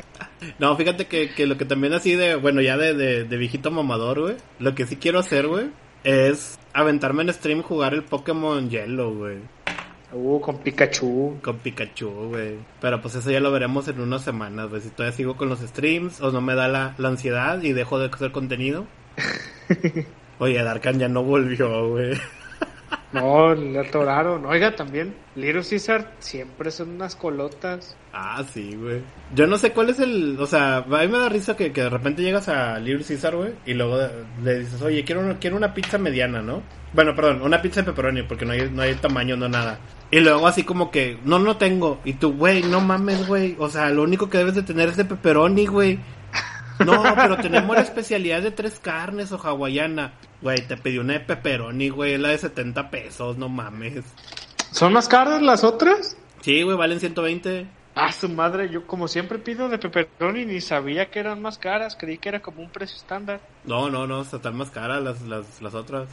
no, 0.58 0.76
fíjate 0.76 1.06
que, 1.06 1.30
que 1.30 1.46
lo 1.46 1.56
que 1.56 1.64
también 1.64 1.92
así 1.92 2.14
de, 2.14 2.36
bueno, 2.36 2.60
ya 2.60 2.76
de, 2.76 2.94
de, 2.94 3.24
de 3.24 3.36
viejito 3.36 3.70
mamador, 3.70 4.20
güey. 4.20 4.36
Lo 4.58 4.74
que 4.74 4.86
sí 4.86 4.96
quiero 4.96 5.18
hacer, 5.18 5.46
güey, 5.46 5.70
es 6.04 6.58
aventarme 6.72 7.22
en 7.22 7.32
stream 7.32 7.62
jugar 7.62 7.94
el 7.94 8.04
Pokémon 8.04 8.68
Yellow, 8.68 9.14
güey. 9.14 9.38
Uh, 10.12 10.40
con 10.40 10.58
Pikachu. 10.58 11.38
Con 11.42 11.58
Pikachu, 11.58 12.08
güey. 12.30 12.56
Pero 12.80 13.00
pues 13.02 13.14
eso 13.14 13.30
ya 13.30 13.40
lo 13.40 13.52
veremos 13.52 13.88
en 13.88 14.00
unas 14.00 14.22
semanas, 14.22 14.70
güey. 14.70 14.80
Si 14.80 14.88
todavía 14.88 15.16
sigo 15.16 15.36
con 15.36 15.48
los 15.48 15.60
streams 15.60 16.20
o 16.20 16.30
no 16.32 16.40
me 16.40 16.54
da 16.54 16.68
la, 16.68 16.94
la 16.98 17.08
ansiedad 17.08 17.62
y 17.62 17.72
dejo 17.72 17.98
de 17.98 18.06
hacer 18.06 18.32
contenido. 18.32 18.86
Oye, 20.38 20.62
Darkan 20.62 20.98
ya 20.98 21.08
no 21.08 21.22
volvió, 21.22 21.88
güey. 21.90 22.18
No, 23.12 23.54
le 23.54 23.78
atoraron. 23.78 24.44
Oiga, 24.44 24.76
también, 24.76 25.14
Little 25.34 25.62
Caesar 25.68 26.12
siempre 26.18 26.70
son 26.70 26.90
unas 26.90 27.16
colotas. 27.16 27.96
Ah, 28.12 28.42
sí, 28.52 28.76
güey. 28.76 29.00
Yo 29.34 29.46
no 29.46 29.56
sé 29.56 29.72
cuál 29.72 29.88
es 29.90 29.98
el... 29.98 30.36
O 30.38 30.46
sea, 30.46 30.78
a 30.78 30.82
mí 30.82 31.08
me 31.08 31.18
da 31.18 31.28
risa 31.30 31.56
que, 31.56 31.72
que 31.72 31.82
de 31.82 31.88
repente 31.90 32.22
llegas 32.22 32.48
a 32.48 32.78
Little 32.78 33.04
Caesar, 33.04 33.34
güey, 33.34 33.52
y 33.64 33.72
luego 33.74 33.98
le 34.42 34.58
dices, 34.58 34.80
oye, 34.82 35.04
quiero, 35.04 35.22
una- 35.22 35.38
quiero 35.38 35.56
una 35.56 35.72
pizza 35.72 35.96
mediana, 35.96 36.42
¿no? 36.42 36.62
Bueno, 36.92 37.14
perdón, 37.14 37.40
una 37.42 37.62
pizza 37.62 37.80
de 37.80 37.86
pepperoni, 37.86 38.22
porque 38.24 38.44
no 38.44 38.52
hay, 38.52 38.70
no 38.70 38.82
hay 38.82 38.94
tamaño, 38.94 39.36
no 39.36 39.48
nada. 39.48 39.78
Y 40.10 40.20
luego 40.20 40.46
así 40.46 40.64
como 40.64 40.90
que, 40.90 41.18
no, 41.24 41.38
no 41.38 41.56
tengo. 41.56 42.00
Y 42.04 42.14
tú, 42.14 42.34
güey, 42.34 42.62
no 42.62 42.80
mames, 42.80 43.26
güey. 43.26 43.56
O 43.58 43.68
sea, 43.70 43.88
lo 43.90 44.02
único 44.02 44.28
que 44.28 44.38
debes 44.38 44.54
de 44.54 44.62
tener 44.62 44.88
es 44.90 44.96
de 44.96 45.04
pepperoni, 45.06 45.66
güey. 45.66 45.98
No, 46.84 47.02
pero 47.14 47.36
tenemos 47.38 47.74
la 47.76 47.82
especialidad 47.82 48.42
de 48.42 48.50
tres 48.50 48.78
carnes 48.78 49.32
o 49.32 49.36
hawaiana. 49.42 50.12
Güey, 50.42 50.66
te 50.66 50.76
pedí 50.76 50.98
una 50.98 51.14
de 51.14 51.20
pepperoni, 51.20 51.88
güey, 51.88 52.16
la 52.18 52.28
de 52.28 52.38
70 52.38 52.90
pesos, 52.90 53.36
no 53.36 53.48
mames. 53.48 54.04
¿Son 54.70 54.92
más 54.92 55.08
caras 55.08 55.42
las 55.42 55.64
otras? 55.64 56.16
Sí, 56.40 56.62
güey, 56.62 56.76
valen 56.76 57.00
120. 57.00 57.66
Ah, 57.94 58.12
su 58.12 58.28
madre, 58.28 58.68
yo 58.70 58.86
como 58.86 59.08
siempre 59.08 59.38
pido 59.38 59.68
de 59.68 59.78
pepperoni 59.78 60.44
ni 60.44 60.60
sabía 60.60 61.10
que 61.10 61.18
eran 61.18 61.42
más 61.42 61.58
caras, 61.58 61.96
creí 61.98 62.18
que 62.18 62.28
era 62.28 62.40
como 62.40 62.62
un 62.62 62.70
precio 62.70 62.96
estándar. 62.96 63.40
No, 63.64 63.90
no, 63.90 64.06
no, 64.06 64.22
están 64.22 64.56
más 64.56 64.70
caras 64.70 65.02
las, 65.02 65.22
las, 65.22 65.60
las 65.60 65.74
otras. 65.74 66.08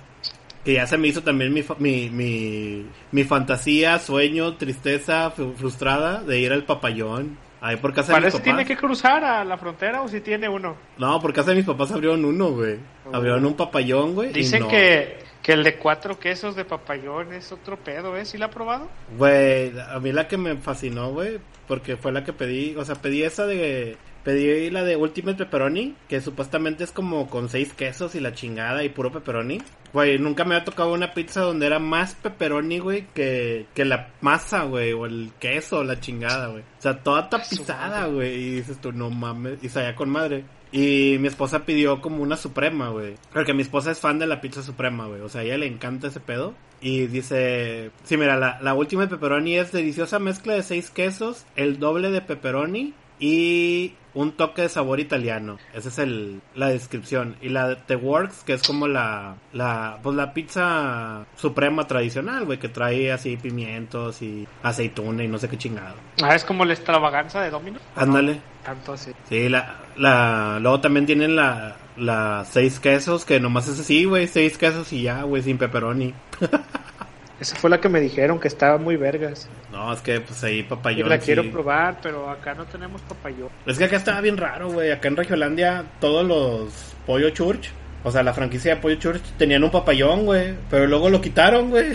Que 0.63 0.73
ya 0.73 0.87
se 0.87 0.97
me 0.97 1.07
hizo 1.09 1.21
también 1.21 1.53
mi, 1.53 1.61
fa- 1.61 1.75
mi, 1.77 2.09
mi, 2.09 2.87
mi 3.11 3.23
fantasía, 3.23 3.99
sueño, 3.99 4.55
tristeza 4.57 5.31
fru- 5.35 5.53
frustrada 5.53 6.23
de 6.23 6.39
ir 6.39 6.51
al 6.53 6.63
papayón. 6.63 7.37
Ahí 7.65 7.77
por 7.77 7.95
casa 7.95 8.13
de 8.13 8.21
mis 8.21 8.25
papás. 8.31 8.43
tiene 8.43 8.63
que 8.63 8.77
cruzar 8.77 9.23
a 9.23 9.43
la 9.43 9.57
frontera 9.57 10.03
o 10.03 10.07
si 10.07 10.21
tiene 10.21 10.47
uno. 10.47 10.75
No, 10.99 11.19
por 11.19 11.33
casa 11.33 11.49
de 11.49 11.55
mis 11.55 11.65
papás 11.65 11.91
abrieron 11.91 12.23
uno, 12.23 12.51
güey. 12.51 12.77
Oh. 13.05 13.15
Abrieron 13.15 13.43
un 13.43 13.55
papayón, 13.55 14.13
güey. 14.13 14.31
Dicen 14.31 14.61
no. 14.61 14.67
que, 14.67 15.17
que 15.41 15.53
el 15.53 15.63
de 15.63 15.75
cuatro 15.77 16.19
quesos 16.19 16.55
de 16.55 16.63
papayón 16.63 17.33
es 17.33 17.51
otro 17.51 17.77
pedo, 17.77 18.15
¿eh? 18.17 18.25
¿Sí 18.25 18.37
la 18.37 18.45
ha 18.45 18.49
probado? 18.51 18.87
Güey, 19.17 19.73
a 19.79 19.99
mí 19.99 20.11
la 20.11 20.27
que 20.27 20.37
me 20.37 20.57
fascinó, 20.57 21.09
güey, 21.11 21.39
porque 21.67 21.97
fue 21.97 22.11
la 22.11 22.23
que 22.23 22.33
pedí, 22.33 22.75
o 22.75 22.85
sea, 22.85 22.93
pedí 22.93 23.23
esa 23.23 23.47
de, 23.47 23.97
Pedí 24.25 24.71
la 24.71 24.83
de 24.83 24.97
Ultimate 24.97 25.37
Pepperoni, 25.37 25.93
que 26.09 26.19
supuestamente 26.19 26.83
es 26.83 26.91
como 26.91 27.29
con 27.29 27.47
seis 27.47 27.73
quesos 27.73 28.15
y 28.15 28.19
la 28.19 28.33
chingada 28.33 28.83
y 28.83 28.89
puro 28.89 29.11
pepperoni. 29.11 29.59
Güey, 29.93 30.17
nunca 30.17 30.43
me 30.45 30.55
ha 30.55 30.65
tocado 30.65 30.91
una 30.91 31.13
pizza 31.13 31.41
donde 31.41 31.67
era 31.67 31.77
más 31.77 32.15
pepperoni, 32.15 32.79
güey, 32.79 33.05
que, 33.13 33.67
que 33.75 33.85
la 33.85 34.09
masa, 34.21 34.63
güey, 34.63 34.93
o 34.93 35.05
el 35.05 35.29
queso, 35.39 35.83
la 35.83 35.99
chingada, 35.99 36.47
güey. 36.47 36.63
O 36.63 36.81
sea, 36.81 37.03
toda 37.03 37.29
tapizada, 37.29 38.07
güey. 38.07 38.33
Y 38.33 38.49
dices 38.55 38.81
tú, 38.81 38.91
no 38.91 39.11
mames, 39.11 39.63
y 39.63 39.69
salía 39.69 39.95
con 39.95 40.09
madre. 40.09 40.43
Y 40.71 41.17
mi 41.19 41.27
esposa 41.27 41.63
pidió 41.63 42.01
como 42.01 42.23
una 42.23 42.35
suprema, 42.35 42.89
güey. 42.89 43.13
Porque 43.31 43.53
mi 43.53 43.61
esposa 43.61 43.91
es 43.91 43.99
fan 43.99 44.17
de 44.17 44.25
la 44.25 44.41
pizza 44.41 44.63
suprema, 44.63 45.05
güey. 45.05 45.21
O 45.21 45.29
sea, 45.29 45.41
a 45.41 45.43
ella 45.43 45.59
le 45.59 45.67
encanta 45.67 46.07
ese 46.07 46.19
pedo. 46.19 46.55
Y 46.81 47.05
dice, 47.05 47.91
sí, 48.03 48.17
mira, 48.17 48.37
la, 48.37 48.59
la 48.59 48.73
última 48.73 49.03
de 49.03 49.09
pepperoni 49.09 49.55
es 49.55 49.71
deliciosa 49.71 50.17
mezcla 50.17 50.55
de 50.55 50.63
seis 50.63 50.89
quesos, 50.89 51.45
el 51.55 51.77
doble 51.77 52.09
de 52.09 52.21
pepperoni 52.21 52.95
y 53.19 53.93
un 54.15 54.31
toque 54.31 54.63
de 54.63 54.69
sabor 54.69 54.99
italiano. 54.99 55.59
Esa 55.73 55.89
es 55.89 55.99
el, 55.99 56.41
la 56.55 56.69
descripción. 56.69 57.35
Y 57.41 57.49
la 57.49 57.67
de 57.67 57.75
The 57.75 57.97
Works, 57.97 58.43
que 58.43 58.53
es 58.53 58.63
como 58.63 58.87
la, 58.87 59.35
la, 59.53 59.99
pues 60.01 60.15
la 60.15 60.33
pizza 60.33 61.25
suprema 61.35 61.85
tradicional, 61.85 62.45
güey, 62.45 62.57
que 62.57 62.69
trae 62.69 63.11
así 63.11 63.37
pimientos 63.37 64.21
y 64.21 64.47
aceituna 64.63 65.23
y 65.23 65.27
no 65.27 65.37
sé 65.37 65.49
qué 65.49 65.57
chingado. 65.57 65.95
Ah, 66.23 66.33
es 66.33 66.45
como 66.45 66.65
la 66.65 66.73
extravaganza 66.73 67.41
de 67.41 67.51
Domino. 67.51 67.79
Ándale. 67.95 68.39
Tanto 68.63 68.93
así. 68.93 69.11
Sí, 69.29 69.47
la, 69.49 69.75
la, 69.97 70.57
luego 70.59 70.79
también 70.79 71.05
tienen 71.05 71.35
la, 71.35 71.75
la 71.97 72.45
seis 72.49 72.79
quesos, 72.79 73.25
que 73.25 73.39
nomás 73.39 73.67
es 73.67 73.79
así, 73.79 74.05
güey, 74.05 74.27
seis 74.27 74.57
quesos 74.57 74.91
y 74.93 75.03
ya, 75.03 75.23
güey, 75.23 75.43
sin 75.43 75.57
pepperoni. 75.57 76.13
Esa 77.39 77.55
fue 77.57 77.69
la 77.69 77.81
que 77.81 77.89
me 77.89 77.99
dijeron 77.99 78.39
que 78.39 78.47
estaba 78.47 78.77
muy 78.77 78.95
vergas. 78.95 79.49
No, 79.71 79.91
es 79.91 79.99
que 80.01 80.21
pues 80.21 80.41
ahí 80.43 80.59
Y 80.59 80.63
papayón. 80.63 81.09
la 81.09 81.19
sí. 81.19 81.25
quiero 81.25 81.51
probar, 81.51 81.99
pero 82.01 82.29
acá 82.29 82.53
no 82.53 82.65
tenemos 82.65 83.01
papayón. 83.01 83.49
Es 83.65 83.77
que 83.77 83.83
acá 83.85 83.97
estaba 83.97 84.21
bien 84.21 84.37
raro, 84.37 84.69
güey. 84.71 84.91
Acá 84.91 85.09
en 85.09 85.17
Regiolandia 85.17 85.83
todos 85.99 86.25
los 86.25 86.95
Pollo 87.05 87.29
Church, 87.31 87.69
o 88.03 88.11
sea, 88.11 88.23
la 88.23 88.33
franquicia 88.33 88.75
de 88.75 88.81
Pollo 88.81 88.95
Church 88.95 89.21
tenían 89.37 89.63
un 89.63 89.71
papayón, 89.71 90.25
güey. 90.25 90.53
Pero 90.69 90.87
luego 90.87 91.09
lo 91.09 91.19
quitaron, 91.21 91.69
güey. 91.71 91.93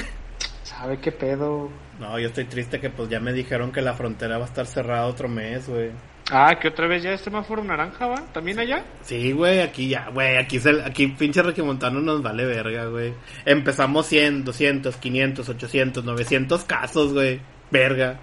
¿Sabe 0.62 0.98
qué 0.98 1.10
pedo? 1.12 1.70
No, 1.98 2.18
yo 2.18 2.28
estoy 2.28 2.44
triste 2.44 2.80
que 2.80 2.90
pues 2.90 3.08
ya 3.08 3.20
me 3.20 3.32
dijeron 3.32 3.72
que 3.72 3.82
la 3.82 3.94
frontera 3.94 4.38
va 4.38 4.44
a 4.44 4.48
estar 4.48 4.66
cerrada 4.66 5.06
otro 5.06 5.28
mes, 5.28 5.68
güey. 5.68 5.90
Ah, 6.30 6.54
que 6.60 6.68
otra 6.68 6.86
vez 6.86 7.02
ya 7.02 7.12
es 7.12 7.20
semáforo 7.20 7.64
naranja, 7.64 8.06
¿va? 8.06 8.16
¿También 8.32 8.58
allá? 8.58 8.84
Sí, 9.02 9.32
güey, 9.32 9.60
aquí 9.60 9.88
ya, 9.88 10.08
güey, 10.10 10.36
aquí, 10.36 10.58
es 10.58 10.66
el- 10.66 10.80
aquí 10.82 11.08
pinche 11.08 11.42
regiomontano 11.42 12.00
nos 12.00 12.22
vale 12.22 12.44
verga, 12.46 12.84
güey. 12.86 13.12
Empezamos 13.44 14.06
100, 14.06 14.44
200, 14.44 14.96
500, 14.96 15.48
800, 15.48 16.04
900 16.04 16.64
casos, 16.64 17.12
güey. 17.12 17.40
Verga. 17.70 18.18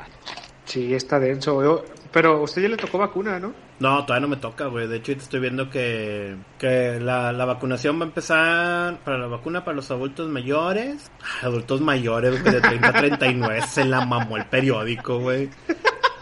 Sí, 0.65 0.93
está 0.93 1.19
denso. 1.19 1.61
Yo- 1.63 1.85
Pero 2.11 2.37
a 2.37 2.41
usted 2.41 2.61
ya 2.61 2.69
le 2.69 2.77
tocó 2.77 2.97
vacuna, 2.97 3.37
¿no? 3.39 3.53
No, 3.79 4.03
todavía 4.05 4.21
no 4.21 4.29
me 4.29 4.37
toca, 4.41 4.65
güey. 4.67 4.87
De 4.87 4.95
hecho, 4.97 5.11
ahorita 5.11 5.23
estoy 5.23 5.39
viendo 5.41 5.69
que, 5.69 6.35
que 6.57 6.99
la, 6.99 7.31
la 7.33 7.45
vacunación 7.45 7.99
va 7.99 8.05
a 8.05 8.07
empezar 8.07 8.97
para 9.03 9.17
la 9.17 9.27
vacuna 9.27 9.63
para 9.65 9.75
los 9.75 9.91
adultos 9.91 10.27
mayores. 10.29 11.11
Ah, 11.21 11.45
Adultos 11.47 11.81
mayores, 11.81 12.41
güey, 12.41 12.55
de 12.55 12.61
30 12.61 12.87
a 12.87 12.93
39. 12.93 13.61
Se 13.67 13.83
la 13.85 14.05
mamó 14.05 14.37
el 14.37 14.45
periódico, 14.45 15.19
güey. 15.19 15.49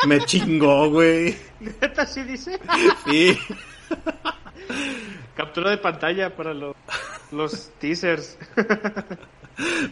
Me 0.07 0.19
chingó, 0.21 0.89
güey. 0.89 1.35
¿Neta 1.59 2.05
sí 2.05 2.23
dice? 2.23 2.59
Sí. 3.05 3.37
Captura 5.35 5.71
de 5.71 5.77
pantalla 5.77 6.35
para 6.35 6.53
los, 6.53 6.75
los 7.31 7.69
teasers. 7.79 8.37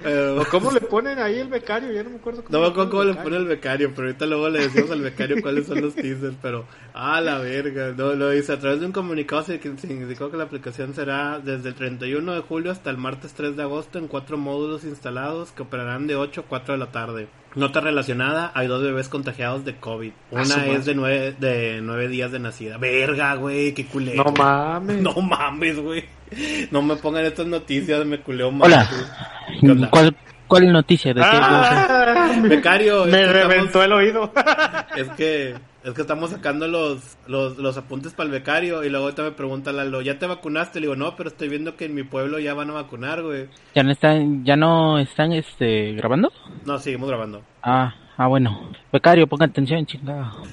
Pero- 0.01 0.41
¿O 0.41 0.45
cómo 0.45 0.71
le 0.71 0.81
ponen 0.81 1.19
ahí 1.19 1.39
el 1.39 1.47
becario? 1.47 1.91
Ya 1.91 2.03
no 2.03 2.09
me 2.09 2.17
acuerdo 2.17 2.43
No 2.49 2.59
me 2.59 2.67
acuerdo 2.67 2.91
cómo 2.91 3.03
le 3.03 3.13
pone 3.15 3.37
el 3.37 3.45
becario, 3.45 3.91
pero 3.95 4.07
ahorita 4.07 4.25
luego 4.25 4.49
le 4.49 4.59
decimos 4.61 4.91
al 4.91 5.01
becario 5.01 5.41
cuáles 5.41 5.67
son 5.67 5.81
los 5.81 5.95
teasers, 5.95 6.35
pero 6.41 6.65
ah, 6.93 7.21
la 7.21 7.39
verga, 7.39 7.93
no, 7.95 8.13
lo 8.13 8.29
dice 8.29 8.53
a 8.53 8.59
través 8.59 8.79
de 8.79 8.85
un 8.85 8.91
comunicado 8.91 9.43
se, 9.43 9.59
indicó 9.89 10.29
que 10.29 10.37
la 10.37 10.43
aplicación 10.43 10.93
será 10.93 11.39
desde 11.39 11.69
el 11.69 11.75
31 11.75 12.33
de 12.33 12.41
julio 12.41 12.71
hasta 12.71 12.89
el 12.89 12.97
martes 12.97 13.33
3 13.33 13.55
de 13.55 13.63
agosto 13.63 13.99
en 13.99 14.07
cuatro 14.07 14.37
módulos 14.37 14.83
instalados 14.83 15.51
que 15.51 15.63
operarán 15.63 16.07
de 16.07 16.15
8 16.15 16.41
a 16.41 16.43
4 16.45 16.73
de 16.73 16.79
la 16.79 16.91
tarde. 16.91 17.27
Nota 17.55 17.81
relacionada, 17.81 18.51
hay 18.55 18.65
dos 18.65 18.81
bebés 18.81 19.09
contagiados 19.09 19.63
de 19.63 19.75
COVID. 19.75 20.11
Ah, 20.31 20.41
Una 20.43 20.65
es 20.67 20.85
de 20.85 20.95
nueve, 20.95 21.35
de 21.39 21.81
nueve 21.83 22.07
días 22.07 22.31
de 22.31 22.39
nacida. 22.39 22.77
Verga, 22.79 23.35
güey, 23.35 23.75
qué 23.75 23.85
culero. 23.85 24.23
No 24.23 24.31
mames. 24.31 24.97
No 25.03 25.13
mames, 25.21 25.79
güey. 25.79 26.03
No 26.71 26.81
me 26.81 26.95
pongan 26.95 27.25
estas 27.25 27.45
noticias, 27.47 28.05
me 28.05 28.19
culeo 28.19 28.51
más. 28.51 28.67
Hola. 28.67 29.89
¿Cuál, 29.89 30.15
¿Cuál 30.47 30.71
noticia? 30.71 31.13
¿De 31.13 31.21
qué? 31.21 31.27
Ah, 31.31 32.35
Becario, 32.43 33.05
me 33.05 33.21
estamos- 33.23 33.33
reventó 33.33 33.83
el 33.83 33.93
oído. 33.93 34.31
Es 34.95 35.09
que, 35.17 35.55
es 35.83 35.93
que 35.93 36.01
estamos 36.01 36.29
sacando 36.29 36.67
los, 36.67 37.17
los, 37.25 37.57
los 37.57 37.77
apuntes 37.77 38.13
para 38.13 38.27
el 38.27 38.31
becario 38.31 38.83
y 38.83 38.89
luego 38.91 39.05
ahorita 39.05 39.23
me 39.23 39.31
pregunta 39.31 39.71
Lalo, 39.71 40.01
¿ya 40.01 40.19
te 40.19 40.27
vacunaste? 40.27 40.79
Le 40.79 40.85
digo, 40.85 40.95
no, 40.95 41.15
pero 41.15 41.29
estoy 41.29 41.49
viendo 41.49 41.75
que 41.75 41.85
en 41.85 41.95
mi 41.95 42.03
pueblo 42.03 42.37
ya 42.37 42.53
van 42.53 42.69
a 42.69 42.73
vacunar, 42.73 43.23
güey. 43.23 43.47
¿Ya 43.73 43.81
no 43.81 43.91
están, 43.91 44.45
ya 44.45 44.55
no 44.55 44.99
están 44.99 45.31
este, 45.33 45.93
grabando? 45.93 46.31
No, 46.65 46.77
seguimos 46.77 47.09
grabando. 47.09 47.41
Ah, 47.63 47.95
ah, 48.17 48.27
bueno. 48.27 48.71
Becario, 48.91 49.27
ponga 49.27 49.45
atención, 49.45 49.85
chingado. 49.85 50.43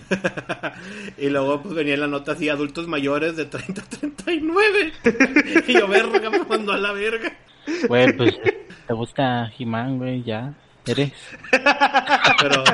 y 1.18 1.28
luego 1.28 1.60
pues 1.62 1.74
venía 1.74 1.96
la 1.96 2.06
nota 2.06 2.32
así, 2.32 2.48
adultos 2.48 2.86
mayores 2.88 3.36
de 3.36 3.44
30 3.46 3.82
a 3.82 3.84
39. 3.84 4.92
y 5.68 5.72
yo, 5.74 5.86
verga, 5.88 6.30
me 6.30 6.44
mandó 6.44 6.72
a 6.72 6.78
la 6.78 6.92
verga. 6.92 7.32
Güey, 7.88 8.16
pues, 8.16 8.38
te 8.86 8.94
gusta 8.94 9.52
He-Man, 9.58 9.98
güey, 9.98 10.22
ya. 10.22 10.54
Eres. 10.86 11.12
Pero... 12.40 12.64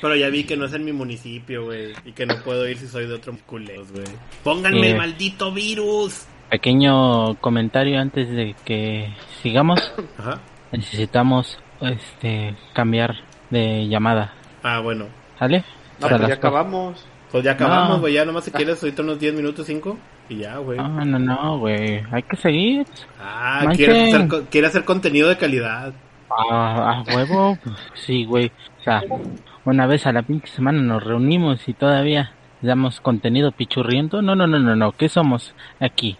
Pero 0.00 0.16
ya 0.16 0.30
vi 0.30 0.44
que 0.44 0.56
no 0.56 0.64
es 0.64 0.72
en 0.72 0.84
mi 0.84 0.92
municipio, 0.92 1.64
güey. 1.66 1.92
Y 2.06 2.12
que 2.12 2.24
no 2.24 2.34
puedo 2.42 2.66
ir 2.66 2.78
si 2.78 2.86
soy 2.88 3.06
de 3.06 3.14
otro 3.14 3.36
culeros, 3.44 3.92
güey. 3.92 4.06
Pónganme 4.42 4.90
Eh. 4.90 4.94
maldito 4.94 5.52
virus. 5.52 6.26
Pequeño 6.48 7.34
comentario 7.40 8.00
antes 8.00 8.30
de 8.30 8.54
que 8.64 9.12
sigamos. 9.42 9.92
Ajá. 10.18 10.40
Necesitamos, 10.72 11.58
este, 11.80 12.54
cambiar 12.72 13.14
de 13.50 13.88
llamada. 13.88 14.32
Ah, 14.62 14.80
bueno. 14.80 15.06
¿Sale? 15.38 15.64
No, 16.00 16.08
pues 16.08 16.28
ya 16.28 16.34
acabamos. 16.34 17.06
Pues 17.30 17.44
ya 17.44 17.52
acabamos, 17.52 17.96
No. 17.96 18.00
güey. 18.00 18.14
Ya 18.14 18.24
nomás 18.24 18.44
si 18.44 18.50
quieres, 18.50 18.82
ahorita 18.82 19.02
unos 19.02 19.18
10 19.20 19.34
minutos, 19.34 19.66
5. 19.66 19.96
Y 20.28 20.36
ya, 20.38 20.58
güey. 20.58 20.78
No, 20.78 21.04
no, 21.04 21.18
no, 21.18 21.58
güey. 21.58 22.02
Hay 22.10 22.22
que 22.22 22.36
seguir. 22.36 22.86
Ah, 23.20 23.64
quiere 23.74 24.12
hacer, 24.14 24.28
quiere 24.50 24.66
hacer 24.66 24.84
contenido 24.84 25.28
de 25.28 25.36
calidad. 25.36 25.92
A, 26.30 27.00
a 27.00 27.02
huevo, 27.14 27.58
pues, 27.62 27.76
sí, 27.94 28.24
güey. 28.24 28.52
O 28.78 28.82
sea, 28.82 29.02
una 29.64 29.86
vez 29.86 30.06
a 30.06 30.12
la 30.12 30.22
pinche 30.22 30.46
semana 30.48 30.80
nos 30.80 31.02
reunimos 31.02 31.68
y 31.68 31.72
todavía 31.74 32.32
damos 32.62 33.00
contenido 33.00 33.50
pichurriento. 33.52 34.22
No, 34.22 34.34
no, 34.36 34.46
no, 34.46 34.58
no, 34.58 34.76
no. 34.76 34.92
¿Qué 34.92 35.08
somos 35.08 35.54
aquí? 35.80 36.16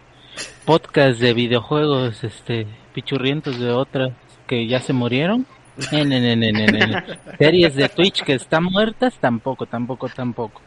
Podcast 0.64 1.20
de 1.20 1.32
videojuegos, 1.34 2.24
este, 2.24 2.66
pichurrientos 2.94 3.58
de 3.58 3.70
otras 3.70 4.12
que 4.50 4.66
ya 4.66 4.80
se 4.80 4.92
murieron. 4.92 5.46
Ne, 5.92 6.04
ne, 6.04 6.20
ne, 6.20 6.34
ne, 6.36 6.52
ne, 6.52 6.66
ne. 6.66 7.02
Series 7.38 7.74
de 7.76 7.88
Twitch 7.88 8.22
que 8.24 8.34
están 8.34 8.64
muertas, 8.64 9.16
tampoco, 9.20 9.66
tampoco, 9.66 10.08
tampoco. 10.08 10.60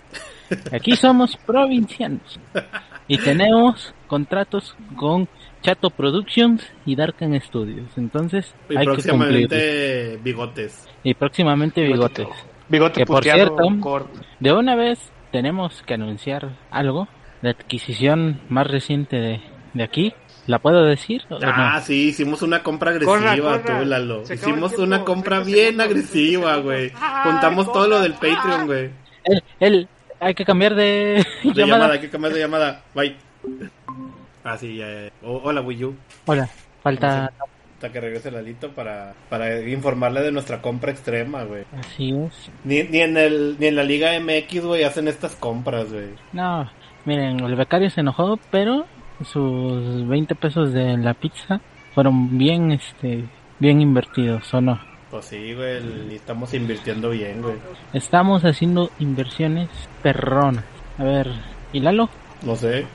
Aquí 0.71 0.95
somos 0.95 1.35
provincianos. 1.45 2.39
Y 3.09 3.17
tenemos 3.17 3.93
contratos 4.07 4.73
con 4.95 5.27
Chato 5.61 5.89
Productions 5.89 6.65
y 6.85 6.95
Darkan 6.95 7.39
Studios. 7.41 7.89
Entonces, 7.97 8.55
Y 8.69 8.77
hay 8.77 8.85
que 8.85 9.09
cumplir. 9.09 9.47
próximamente 9.49 10.19
bigotes. 10.23 10.87
Y 11.03 11.13
próximamente 11.13 11.81
bigotes. 11.83 12.27
Bigote 12.69 13.01
Que 13.01 13.05
por 13.05 13.23
cierto- 13.23 13.67
corp. 13.81 14.07
De 14.39 14.53
una 14.53 14.75
vez 14.75 15.11
tenemos 15.31 15.83
que 15.83 15.95
anunciar 15.95 16.57
algo. 16.71 17.07
La 17.41 17.49
adquisición 17.51 18.39
más 18.47 18.67
reciente 18.67 19.17
de, 19.17 19.41
de 19.73 19.83
aquí. 19.83 20.13
¿La 20.47 20.59
puedo 20.59 20.83
decir? 20.85 21.23
o 21.29 21.37
Ah, 21.41 21.75
no? 21.79 21.81
sí, 21.85 22.09
hicimos 22.09 22.41
una 22.41 22.61
compra 22.63 22.91
agresiva, 22.91 23.17
Corra, 23.17 23.61
corra. 23.61 23.79
tú, 23.79 23.85
Lalo. 23.85 24.25
Se 24.25 24.35
Hicimos 24.35 24.77
una 24.77 25.03
compra 25.05 25.41
30 25.41 25.45
bien 25.57 25.81
agresiva, 25.81 26.57
güey. 26.57 26.91
Ay, 27.01 27.31
Juntamos 27.31 27.71
todo 27.71 27.87
lo 27.87 28.01
del. 28.01 28.13
Patreon, 28.13 28.65
güey. 28.67 28.89
El, 29.23 29.43
el- 29.59 29.87
hay 30.19 30.33
que 30.35 30.45
cambiar 30.45 30.75
de, 30.75 31.25
De 31.43 31.49
llamada, 31.53 31.65
llamada. 31.65 31.93
hay 31.93 31.99
que 31.99 32.09
cambiar 32.09 32.33
de 32.33 32.39
llamada. 32.39 32.81
Bye. 32.93 33.15
Ah, 34.43 34.57
sí, 34.57 34.77
ya, 34.77 34.85
ya. 34.87 35.09
O- 35.27 35.41
hola, 35.43 35.61
Wii 35.61 35.83
U. 35.85 35.95
Hola, 36.25 36.49
falta... 36.81 37.31
Hasta 37.75 37.91
que 37.91 37.99
regrese 37.99 38.31
Lalito 38.31 38.69
para, 38.71 39.13
para 39.29 39.59
informarle 39.67 40.21
de 40.21 40.31
nuestra 40.31 40.61
compra 40.61 40.91
extrema, 40.91 41.43
güey. 41.43 41.63
Así 41.77 42.11
es. 42.11 42.49
Ni, 42.63 42.83
ni, 42.83 43.01
en 43.01 43.17
el, 43.17 43.57
ni 43.59 43.67
en 43.67 43.75
la 43.75 43.83
Liga 43.83 44.11
MX, 44.21 44.61
güey, 44.65 44.83
hacen 44.85 45.09
estas 45.09 45.35
compras, 45.35 45.91
güey. 45.91 46.11
No, 46.31 46.69
miren, 47.03 47.41
el 47.41 47.55
becario 47.57 47.89
se 47.89 47.99
enojó, 47.99 48.39
pero 48.51 48.85
sus 49.25 50.07
20 50.07 50.35
pesos 50.35 50.73
de 50.73 50.97
la 50.97 51.13
pizza 51.13 51.61
fueron 51.93 52.37
bien, 52.37 52.71
este, 52.71 53.25
bien 53.59 53.81
invertidos, 53.81 54.53
¿o 54.53 54.61
no? 54.61 54.79
Pues 55.11 55.25
sí, 55.25 55.53
güey, 55.53 56.15
estamos 56.15 56.53
invirtiendo 56.53 57.11
bien, 57.11 57.41
güey. 57.41 57.55
Estamos 57.93 58.43
haciendo 58.43 58.89
inversiones 58.99 59.69
perronas. 60.01 60.65
A 60.97 61.03
ver, 61.03 61.29
¿y 61.71 61.79
Lalo? 61.79 62.09
No 62.41 62.55
sé. 62.55 62.85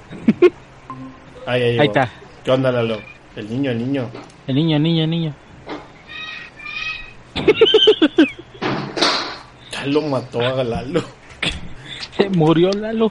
Ahí, 1.46 1.62
ahí, 1.62 1.78
Ahí 1.78 1.86
está. 1.86 2.10
¿Qué 2.44 2.50
onda, 2.50 2.70
Lalo? 2.70 2.98
El 3.34 3.48
niño, 3.48 3.70
el 3.70 3.78
niño. 3.78 4.10
El 4.46 4.56
niño, 4.56 4.78
niño, 4.78 5.06
niño. 5.06 5.34
Ya 9.70 9.86
lo 9.86 10.02
mató 10.02 10.40
a 10.40 10.64
Lalo. 10.64 11.02
Se 12.16 12.28
murió 12.30 12.70
Lalo. 12.72 13.08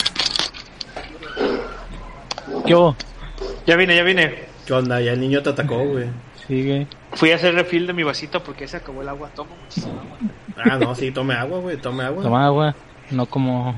¿Qué 2.68 2.76
hubo? 2.76 2.96
Ya 3.66 3.76
vine, 3.76 3.96
ya 3.96 4.04
vine. 4.04 4.36
¿Qué 4.66 4.74
onda? 4.74 5.00
Ya 5.02 5.14
el 5.14 5.20
niño 5.20 5.42
te 5.42 5.50
atacó, 5.50 5.78
güey. 5.86 6.08
Sigue. 6.48 6.88
Fui 7.14 7.32
a 7.32 7.36
hacer 7.36 7.56
refill 7.56 7.88
de 7.88 7.94
mi 7.94 8.04
vasito 8.04 8.44
porque 8.44 8.68
se 8.68 8.78
acabó 8.78 9.02
el 9.02 9.10
agua. 9.10 9.30
Tomo 9.36 9.56
muchísima 9.64 10.02
agua. 10.02 10.18
Ah, 10.58 10.78
no, 10.78 10.96
sí, 10.96 11.12
tome 11.12 11.34
agua, 11.34 11.60
güey, 11.60 11.78
tome 11.78 12.04
agua. 12.04 12.24
Toma 12.24 12.46
agua. 12.46 12.76
No 13.12 13.26
como 13.26 13.76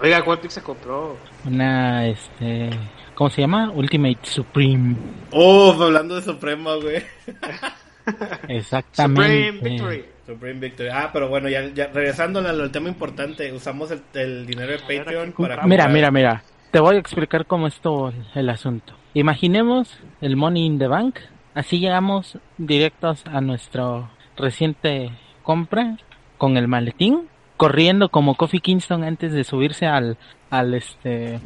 Oiga, 0.00 0.22
¿cuánto 0.22 0.48
se 0.48 0.62
compró? 0.62 1.16
una, 1.44 2.06
este... 2.06 2.70
¿Cómo 3.14 3.30
se 3.30 3.40
llama? 3.40 3.70
Ultimate 3.72 4.18
Supreme. 4.22 4.94
Oh, 5.32 5.76
hablando 5.80 6.14
de 6.14 6.22
Suprema, 6.22 6.76
güey. 6.76 7.02
Exactamente. 8.48 9.52
Supreme 9.52 9.70
Victory. 9.70 10.04
Supreme 10.26 10.60
Victory. 10.60 10.88
Ah, 10.92 11.10
pero 11.12 11.28
bueno, 11.28 11.48
ya, 11.48 11.66
ya 11.74 11.88
regresando 11.88 12.38
al, 12.38 12.70
tema 12.70 12.88
importante, 12.88 13.52
usamos 13.52 13.90
el, 13.90 14.02
el 14.14 14.46
dinero 14.46 14.70
de 14.72 14.78
Patreon 14.78 15.32
para... 15.32 15.64
Mira, 15.64 15.84
comprar- 15.86 15.92
mira, 15.92 16.10
mira. 16.10 16.42
Te 16.70 16.80
voy 16.80 16.96
a 16.96 16.98
explicar 16.98 17.46
cómo 17.46 17.66
es 17.66 17.80
todo 17.80 18.12
el 18.34 18.50
asunto. 18.50 18.92
Imaginemos 19.14 19.98
el 20.20 20.36
Money 20.36 20.66
in 20.66 20.78
the 20.78 20.86
Bank. 20.86 21.18
Así 21.54 21.80
llegamos 21.80 22.38
directos 22.58 23.24
a 23.26 23.40
nuestra 23.40 24.10
reciente 24.36 25.10
compra 25.42 25.96
con 26.36 26.58
el 26.58 26.68
maletín, 26.68 27.28
corriendo 27.56 28.10
como 28.10 28.34
Kofi 28.34 28.60
Kingston 28.60 29.02
antes 29.02 29.32
de 29.32 29.44
subirse 29.44 29.86
al, 29.86 30.18
al 30.50 30.74
este, 30.74 31.40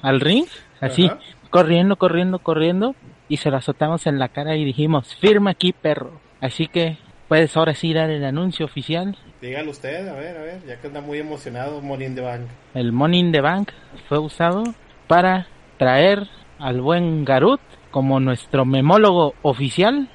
al 0.00 0.20
ring. 0.20 0.46
Así, 0.80 1.06
Ajá. 1.06 1.18
corriendo, 1.50 1.96
corriendo, 1.96 2.38
corriendo. 2.38 2.94
Y 3.28 3.36
se 3.36 3.50
lo 3.50 3.58
azotamos 3.58 4.06
en 4.06 4.18
la 4.18 4.28
cara 4.28 4.56
y 4.56 4.64
dijimos, 4.64 5.14
firma 5.16 5.50
aquí, 5.50 5.74
perro. 5.74 6.20
Así 6.40 6.68
que 6.68 6.96
puedes 7.28 7.54
ahora 7.56 7.74
sí 7.74 7.92
dar 7.92 8.08
el 8.08 8.24
anuncio 8.24 8.64
oficial 8.64 9.18
Dígalo 9.44 9.72
usted, 9.72 10.08
a 10.08 10.14
ver, 10.14 10.38
a 10.38 10.40
ver, 10.40 10.64
ya 10.66 10.80
que 10.80 10.86
anda 10.86 11.02
muy 11.02 11.18
emocionado, 11.18 11.82
Money 11.82 12.06
in 12.06 12.14
the 12.14 12.22
Bank. 12.22 12.46
El 12.72 12.92
Money 12.92 13.20
in 13.20 13.30
the 13.30 13.42
Bank 13.42 13.72
fue 14.08 14.18
usado 14.18 14.64
para 15.06 15.48
traer 15.76 16.26
al 16.58 16.80
buen 16.80 17.26
Garut 17.26 17.60
como 17.90 18.20
nuestro 18.20 18.64
memólogo 18.64 19.34
oficial. 19.42 20.08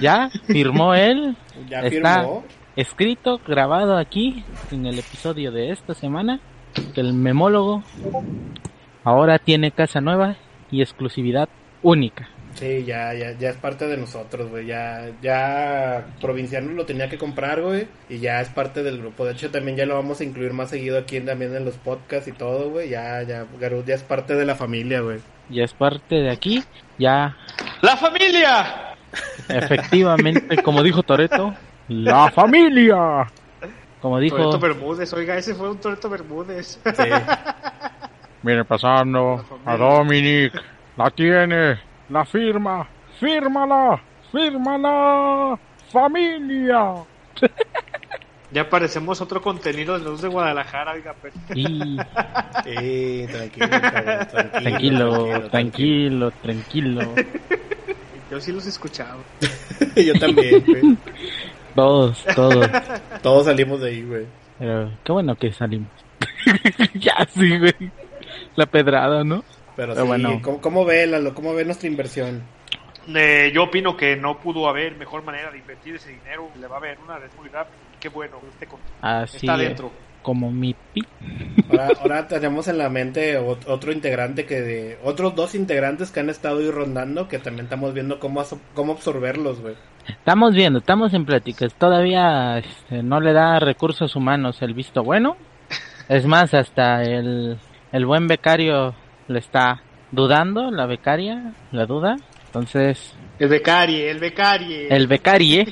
Ya 0.00 0.30
firmó 0.46 0.94
él. 0.94 1.36
Ya 1.68 1.80
Está 1.80 2.20
firmó. 2.20 2.44
escrito, 2.74 3.38
grabado 3.46 3.98
aquí 3.98 4.42
en 4.70 4.86
el 4.86 4.98
episodio 4.98 5.52
de 5.52 5.70
esta 5.70 5.92
semana 5.92 6.40
que 6.94 7.02
el 7.02 7.12
memólogo 7.12 7.82
ahora 9.04 9.38
tiene 9.38 9.72
casa 9.72 10.00
nueva 10.00 10.36
y 10.70 10.80
exclusividad 10.80 11.50
única. 11.82 12.30
Sí, 12.54 12.84
ya, 12.84 13.12
ya, 13.14 13.32
ya 13.38 13.50
es 13.50 13.56
parte 13.56 13.86
de 13.88 13.96
nosotros, 13.96 14.48
güey. 14.48 14.66
Ya, 14.66 15.10
ya 15.20 16.06
Provinciano 16.20 16.70
lo 16.72 16.86
tenía 16.86 17.08
que 17.08 17.18
comprar, 17.18 17.60
güey. 17.60 17.88
Y 18.08 18.18
ya 18.18 18.40
es 18.40 18.48
parte 18.48 18.82
del 18.82 18.98
grupo. 18.98 19.24
De 19.24 19.32
hecho, 19.32 19.50
también 19.50 19.76
ya 19.76 19.86
lo 19.86 19.94
vamos 19.96 20.20
a 20.20 20.24
incluir 20.24 20.52
más 20.52 20.70
seguido 20.70 20.98
aquí 20.98 21.16
en- 21.16 21.26
también 21.26 21.54
en 21.56 21.64
los 21.64 21.74
podcasts 21.76 22.28
y 22.28 22.32
todo, 22.32 22.70
güey. 22.70 22.88
Ya, 22.90 23.22
ya, 23.22 23.44
Garud 23.60 23.84
ya 23.84 23.94
es 23.96 24.02
parte 24.04 24.34
de 24.36 24.44
la 24.44 24.54
familia, 24.54 25.00
güey. 25.00 25.18
Ya 25.50 25.64
es 25.64 25.72
parte 25.72 26.14
de 26.16 26.30
aquí. 26.30 26.62
Ya 26.98 27.36
¡La 27.82 27.96
familia! 27.96 28.94
efectivamente, 29.48 30.62
como 30.62 30.82
dijo 30.82 31.02
Toreto, 31.02 31.54
la 31.88 32.30
familia. 32.30 33.26
Como 34.00 34.18
dijo 34.20 34.36
Toreto 34.36 34.58
Bermúdez, 34.60 35.12
oiga, 35.12 35.36
ese 35.36 35.54
fue 35.54 35.70
un 35.70 35.78
Toreto 35.78 36.08
Bermúdez. 36.08 36.78
Sí. 36.84 37.02
Viene 38.42 38.64
pasando 38.64 39.44
a 39.64 39.76
Dominic. 39.76 40.52
La 40.96 41.10
tiene. 41.10 41.78
La 42.08 42.24
firma. 42.24 42.86
Fírmala. 43.18 44.00
Fírmala. 44.30 45.58
Familia. 45.90 46.94
ya 48.50 48.68
parecemos 48.68 49.20
otro 49.20 49.40
contenido 49.40 49.98
de 49.98 50.04
los 50.04 50.22
de 50.22 50.28
Guadalajara, 50.28 50.92
oiga, 50.92 51.14
pero... 51.20 51.34
Y 51.54 51.96
Sí, 52.64 53.26
tranquilo, 53.30 53.68
cabrón, 53.80 54.28
tranquilo, 54.30 55.48
tranquilo, 55.50 56.30
tranquilo, 56.30 56.30
tranquilo. 56.30 57.14
Yo 58.30 58.40
sí 58.40 58.52
los 58.52 58.66
escuchaba. 58.66 59.18
Yo 59.96 60.14
también, 60.14 60.64
güey. 60.66 60.96
Todos, 61.74 62.24
todos. 62.34 62.68
Todos 63.22 63.44
salimos 63.46 63.80
de 63.80 63.90
ahí, 63.90 64.02
güey. 64.02 64.26
Pero 64.58 64.90
qué 65.04 65.12
bueno 65.12 65.36
que 65.36 65.52
salimos. 65.52 65.90
ya 66.94 67.26
sí, 67.28 67.58
güey. 67.58 67.92
La 68.56 68.66
pedrada, 68.66 69.24
¿no? 69.24 69.44
Pero 69.76 69.92
Pero 69.94 70.02
sí, 70.02 70.08
bueno. 70.08 70.40
¿cómo, 70.42 70.60
¿cómo 70.60 70.84
ve, 70.84 71.06
Lalo? 71.06 71.34
¿Cómo 71.34 71.54
ve 71.54 71.64
nuestra 71.64 71.88
inversión? 71.88 72.42
Eh, 73.14 73.50
yo 73.54 73.64
opino 73.64 73.96
que 73.96 74.16
no 74.16 74.38
pudo 74.38 74.68
haber 74.68 74.96
mejor 74.96 75.22
manera 75.24 75.50
de 75.50 75.58
invertir 75.58 75.96
ese 75.96 76.10
dinero. 76.10 76.48
Le 76.58 76.66
va 76.66 76.76
a 76.76 76.78
haber 76.78 76.98
una 77.04 77.18
vez 77.18 77.30
muy 77.38 77.48
rápido. 77.48 77.76
Qué 78.00 78.08
bueno, 78.08 78.36
con- 78.68 78.80
Así 79.02 79.36
está 79.38 79.54
es, 79.54 79.60
dentro. 79.68 79.90
como 80.22 80.50
mi 80.50 80.74
pi. 80.92 81.02
Ahora, 81.70 81.88
ahora 82.00 82.28
tenemos 82.28 82.68
en 82.68 82.78
la 82.78 82.88
mente 82.88 83.38
ot- 83.38 83.66
otro 83.66 83.92
integrante 83.92 84.46
que 84.46 84.60
de... 84.60 84.98
Otros 85.02 85.34
dos 85.34 85.54
integrantes 85.54 86.10
que 86.10 86.20
han 86.20 86.30
estado 86.30 86.58
ahí 86.60 86.70
rondando 86.70 87.28
que 87.28 87.38
también 87.38 87.64
estamos 87.64 87.92
viendo 87.94 88.18
cómo, 88.20 88.42
cómo 88.74 88.92
absorberlos, 88.92 89.60
güey. 89.60 89.74
Estamos 90.06 90.54
viendo, 90.54 90.78
estamos 90.80 91.12
en 91.14 91.24
pláticas. 91.24 91.74
Todavía 91.74 92.58
este, 92.58 93.02
no 93.02 93.20
le 93.20 93.32
da 93.32 93.58
recursos 93.58 94.14
humanos 94.16 94.60
el 94.62 94.72
visto 94.74 95.02
bueno. 95.02 95.36
Es 96.08 96.26
más, 96.26 96.52
hasta 96.54 97.02
el, 97.02 97.58
el 97.92 98.06
buen 98.06 98.26
becario 98.28 98.94
le 99.28 99.38
está 99.38 99.82
dudando, 100.12 100.70
la 100.70 100.86
becaria, 100.86 101.52
la 101.72 101.86
duda. 101.86 102.16
Entonces, 102.46 103.14
El 103.38 103.48
becarie, 103.48 104.10
el 104.10 104.18
becarie. 104.20 104.88
el 104.88 105.06
becarie, 105.06 105.66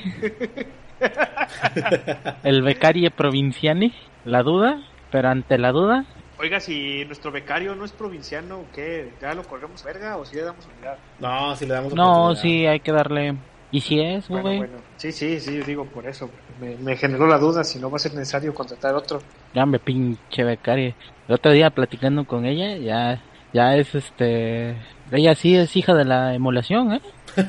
el 2.43 2.61
becarie 2.61 3.11
provinciani, 3.11 3.93
la 4.25 4.43
duda, 4.43 4.81
pero 5.11 5.29
ante 5.29 5.57
la 5.57 5.71
duda, 5.71 6.05
Oiga, 6.39 6.59
si 6.59 7.05
nuestro 7.05 7.31
becario 7.31 7.73
no 7.75 7.85
es 7.85 7.91
provinciano, 7.93 8.65
¿qué? 8.73 9.13
¿Ya 9.21 9.33
lo 9.33 9.43
corremos 9.43 9.81
verga 9.83 10.17
o 10.17 10.25
si 10.25 10.35
le 10.35 10.41
damos 10.41 10.65
unidad? 10.75 10.97
No, 11.19 11.55
si 11.55 11.65
le 11.65 11.73
damos 11.75 11.93
no, 11.93 12.35
sí, 12.35 12.65
hay 12.65 12.79
que 12.81 12.91
darle. 12.91 13.35
¿Y 13.71 13.79
si 13.79 13.99
es, 14.01 14.27
Bueno, 14.27 14.43
güey? 14.43 14.57
bueno. 14.57 14.73
Sí, 14.97 15.11
sí, 15.11 15.39
sí, 15.39 15.59
digo 15.59 15.85
por 15.85 16.05
eso. 16.05 16.29
Me, 16.59 16.75
me 16.77 16.97
generó 16.97 17.27
la 17.27 17.37
duda 17.37 17.63
si 17.63 17.79
no 17.79 17.89
va 17.89 17.95
a 17.95 17.99
ser 17.99 18.13
necesario 18.15 18.53
contratar 18.53 18.93
otro. 18.95 19.19
Ya 19.53 19.65
me 19.65 19.79
pinche 19.79 20.43
becaria. 20.43 20.93
El 21.27 21.35
otro 21.35 21.51
día 21.53 21.69
platicando 21.69 22.25
con 22.25 22.45
ella, 22.45 22.75
ya, 22.77 23.21
ya 23.53 23.75
es 23.75 23.93
este, 23.95 24.77
ella 25.11 25.35
sí 25.35 25.55
es 25.55 25.75
hija 25.75 25.93
de 25.93 26.05
la 26.05 26.33
emulación, 26.33 26.93
¿eh? 26.93 27.01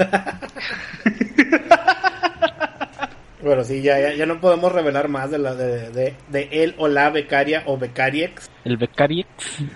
Bueno, 3.44 3.62
sí, 3.62 3.82
ya, 3.82 4.00
ya, 4.00 4.14
ya 4.14 4.24
no 4.24 4.40
podemos 4.40 4.72
revelar 4.72 5.08
más 5.10 5.30
de, 5.30 5.36
la, 5.36 5.54
de, 5.54 5.90
de, 5.90 6.14
de 6.30 6.48
él 6.50 6.74
o 6.78 6.88
la 6.88 7.10
becaria 7.10 7.62
o 7.66 7.76
becariex. 7.76 8.50
El 8.64 8.78
becariex. 8.78 9.28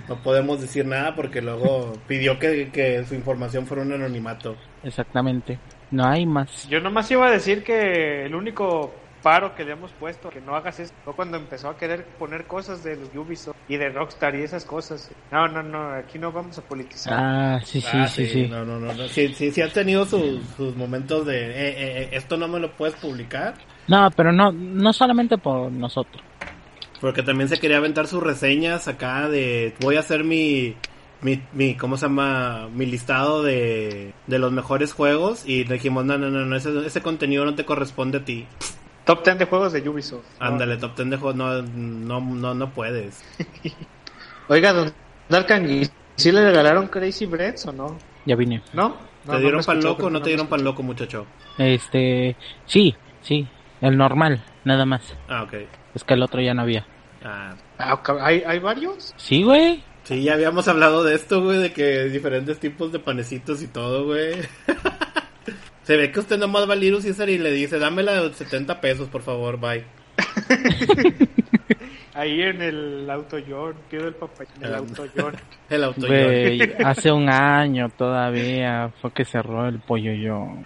No 0.09 0.17
podemos 0.23 0.63
decir 0.63 0.87
nada 0.87 1.15
porque 1.15 1.43
luego 1.43 1.93
pidió 2.07 2.39
que, 2.39 2.71
que 2.71 3.05
su 3.05 3.15
información 3.15 3.67
fuera 3.67 3.83
un 3.83 3.93
anonimato. 3.93 4.57
Exactamente. 4.83 5.59
No 5.91 6.07
hay 6.07 6.25
más. 6.25 6.67
Yo 6.71 6.81
nomás 6.81 7.11
iba 7.11 7.27
a 7.27 7.31
decir 7.31 7.63
que 7.63 8.25
el 8.25 8.35
único 8.35 8.95
paro 9.23 9.55
que 9.55 9.65
le 9.65 9.73
hemos 9.73 9.91
puesto, 9.93 10.31
que 10.31 10.41
no 10.41 10.55
hagas 10.57 10.81
esto, 10.81 10.95
fue 11.05 11.15
cuando 11.15 11.37
empezó 11.37 11.69
a 11.69 11.77
querer 11.77 12.05
poner 12.19 12.45
cosas 12.47 12.83
de 12.85 12.97
los 12.97 13.15
Ubisoft 13.15 13.57
y 13.69 13.77
de 13.77 13.89
Rockstar 13.91 14.35
y 14.35 14.43
esas 14.43 14.65
cosas. 14.65 15.11
No, 15.31 15.49
no, 15.49 15.63
no, 15.63 15.93
aquí 15.93 16.19
no 16.19 16.33
vamos 16.33 16.59
a 16.59 16.63
politizar. 16.63 17.15
Ah, 17.17 17.61
sí, 17.65 17.81
sí, 17.81 17.89
Ah, 17.93 18.09
sí, 18.09 18.27
sí. 18.27 18.47
No, 18.47 18.65
no, 18.65 18.79
no. 18.79 18.93
no. 18.93 19.09
Sí, 19.09 19.35
sí, 19.35 19.51
sí 19.51 19.61
han 19.61 19.71
tenido 19.73 20.05
sus, 20.05 20.41
sus 20.57 20.77
momentos 20.77 21.27
de, 21.27 21.37
eh, 21.51 21.69
eh, 21.69 22.03
eh, 22.03 22.09
esto 22.13 22.37
no 22.37 22.49
me 22.49 22.61
lo 22.61 22.73
puedes 22.73 22.95
publicar. 22.97 23.55
No, 23.89 24.11
pero 24.17 24.33
no, 24.33 24.53
no 24.53 24.93
solamente 24.93 25.39
por 25.39 25.71
nosotros. 25.73 26.23
Porque 27.01 27.23
también 27.23 27.49
se 27.49 27.59
quería 27.59 27.77
aventar 27.79 28.07
sus 28.07 28.23
reseñas 28.23 28.89
acá 28.89 29.29
de, 29.29 29.75
voy 29.81 29.97
a 29.97 30.01
hacer 30.01 30.25
mi, 30.25 30.75
mi, 31.21 31.41
mi 31.53 31.75
¿cómo 31.77 31.97
se 31.97 32.07
llama? 32.07 32.69
Mi 32.75 32.87
listado 32.87 33.43
de, 33.43 34.13
de 34.27 34.39
los 34.39 34.53
mejores 34.53 34.93
juegos. 34.93 35.45
Y 35.47 35.65
le 35.65 35.75
dijimos, 35.75 36.05
no, 36.05 36.19
no, 36.19 36.29
no, 36.29 36.45
no 36.45 36.57
ese, 36.57 36.87
ese 36.87 37.01
contenido 37.01 37.45
no 37.45 37.55
te 37.55 37.65
corresponde 37.65 38.19
a 38.19 38.25
ti. 38.25 38.47
Top 39.09 39.25
10 39.25 39.39
de 39.39 39.47
juegos 39.47 39.73
de 39.73 39.89
Ubisoft. 39.89 40.27
Ándale, 40.39 40.77
top 40.77 40.95
10 40.95 41.09
de 41.09 41.17
juegos, 41.17 41.35
no, 41.35 41.63
no, 41.63 42.21
no, 42.21 42.55
no 42.55 42.71
puedes. 42.75 43.25
Oiga, 44.49 44.75
don 44.75 44.93
Darkan, 45.31 45.71
¿y 45.71 45.89
si 46.17 46.31
le 46.31 46.45
regalaron 46.45 46.89
Crazy 46.89 47.25
Breads 47.25 47.65
o 47.69 47.73
no? 47.73 47.97
Ya 48.27 48.37
vine. 48.37 48.61
¿No? 48.75 48.99
No, 49.25 49.33
¿Te 49.33 49.41
dieron 49.41 49.65
pan 49.65 49.79
escuchó, 49.79 49.95
loco 49.95 50.07
o 50.09 50.11
no 50.11 50.21
te 50.21 50.29
dieron 50.29 50.47
pan 50.47 50.63
loco, 50.63 50.83
muchacho? 50.83 51.25
Este, 51.57 52.37
sí, 52.67 52.95
sí. 53.23 53.49
El 53.81 53.97
normal, 53.97 54.45
nada 54.65 54.85
más. 54.85 55.15
Ah, 55.27 55.45
ok. 55.45 55.55
Es 55.95 56.05
que 56.05 56.13
el 56.13 56.23
otro 56.23 56.43
ya 56.43 56.53
no 56.53 56.61
había. 56.61 56.85
Ah, 57.25 57.55
Ah, 57.79 57.99
¿Hay, 58.21 58.43
¿Hay 58.47 58.59
varios? 58.59 59.15
Sí, 59.17 59.43
güey. 59.43 59.83
Sí, 60.03 60.23
ya 60.23 60.35
habíamos 60.35 60.69
hablado 60.69 61.03
de 61.03 61.15
esto, 61.15 61.43
güey, 61.43 61.57
de 61.61 61.73
que 61.73 62.05
diferentes 62.11 62.61
tipos 62.61 62.93
de 62.93 62.99
panecitos 62.99 63.63
y 63.63 63.69
todo, 63.69 64.05
güey. 64.05 64.35
Se 65.89 65.97
ve 65.97 66.13
que 66.13 66.21
usted 66.21 66.37
nomás 66.37 66.69
va 66.69 66.75
al 66.75 66.81
Little 66.81 67.01
Caesar 67.01 67.31
y 67.31 67.39
le 67.39 67.51
dice, 67.51 67.79
dámela 67.79 68.21
de 68.23 68.35
70 68.35 68.79
pesos, 68.79 69.09
por 69.09 69.23
favor, 69.23 69.59
bye. 69.59 69.87
Ahí 72.13 72.43
en 72.43 72.61
el 72.61 73.09
auto 73.09 73.39
John, 73.49 73.73
pido 73.91 74.07
el 74.07 74.13
papel 74.13 74.49
en 74.59 74.65
el 74.67 74.75
Ah. 74.75 74.77
auto 74.77 75.07
John. 75.17 75.35
El 75.71 75.85
auto 75.85 76.07
Güey, 76.07 76.61
hace 76.85 77.11
un 77.11 77.31
año 77.31 77.89
todavía 77.89 78.93
fue 79.01 79.15
que 79.15 79.25
cerró 79.25 79.67
el 79.67 79.79
pollo 79.79 80.13
yo. 80.13 80.59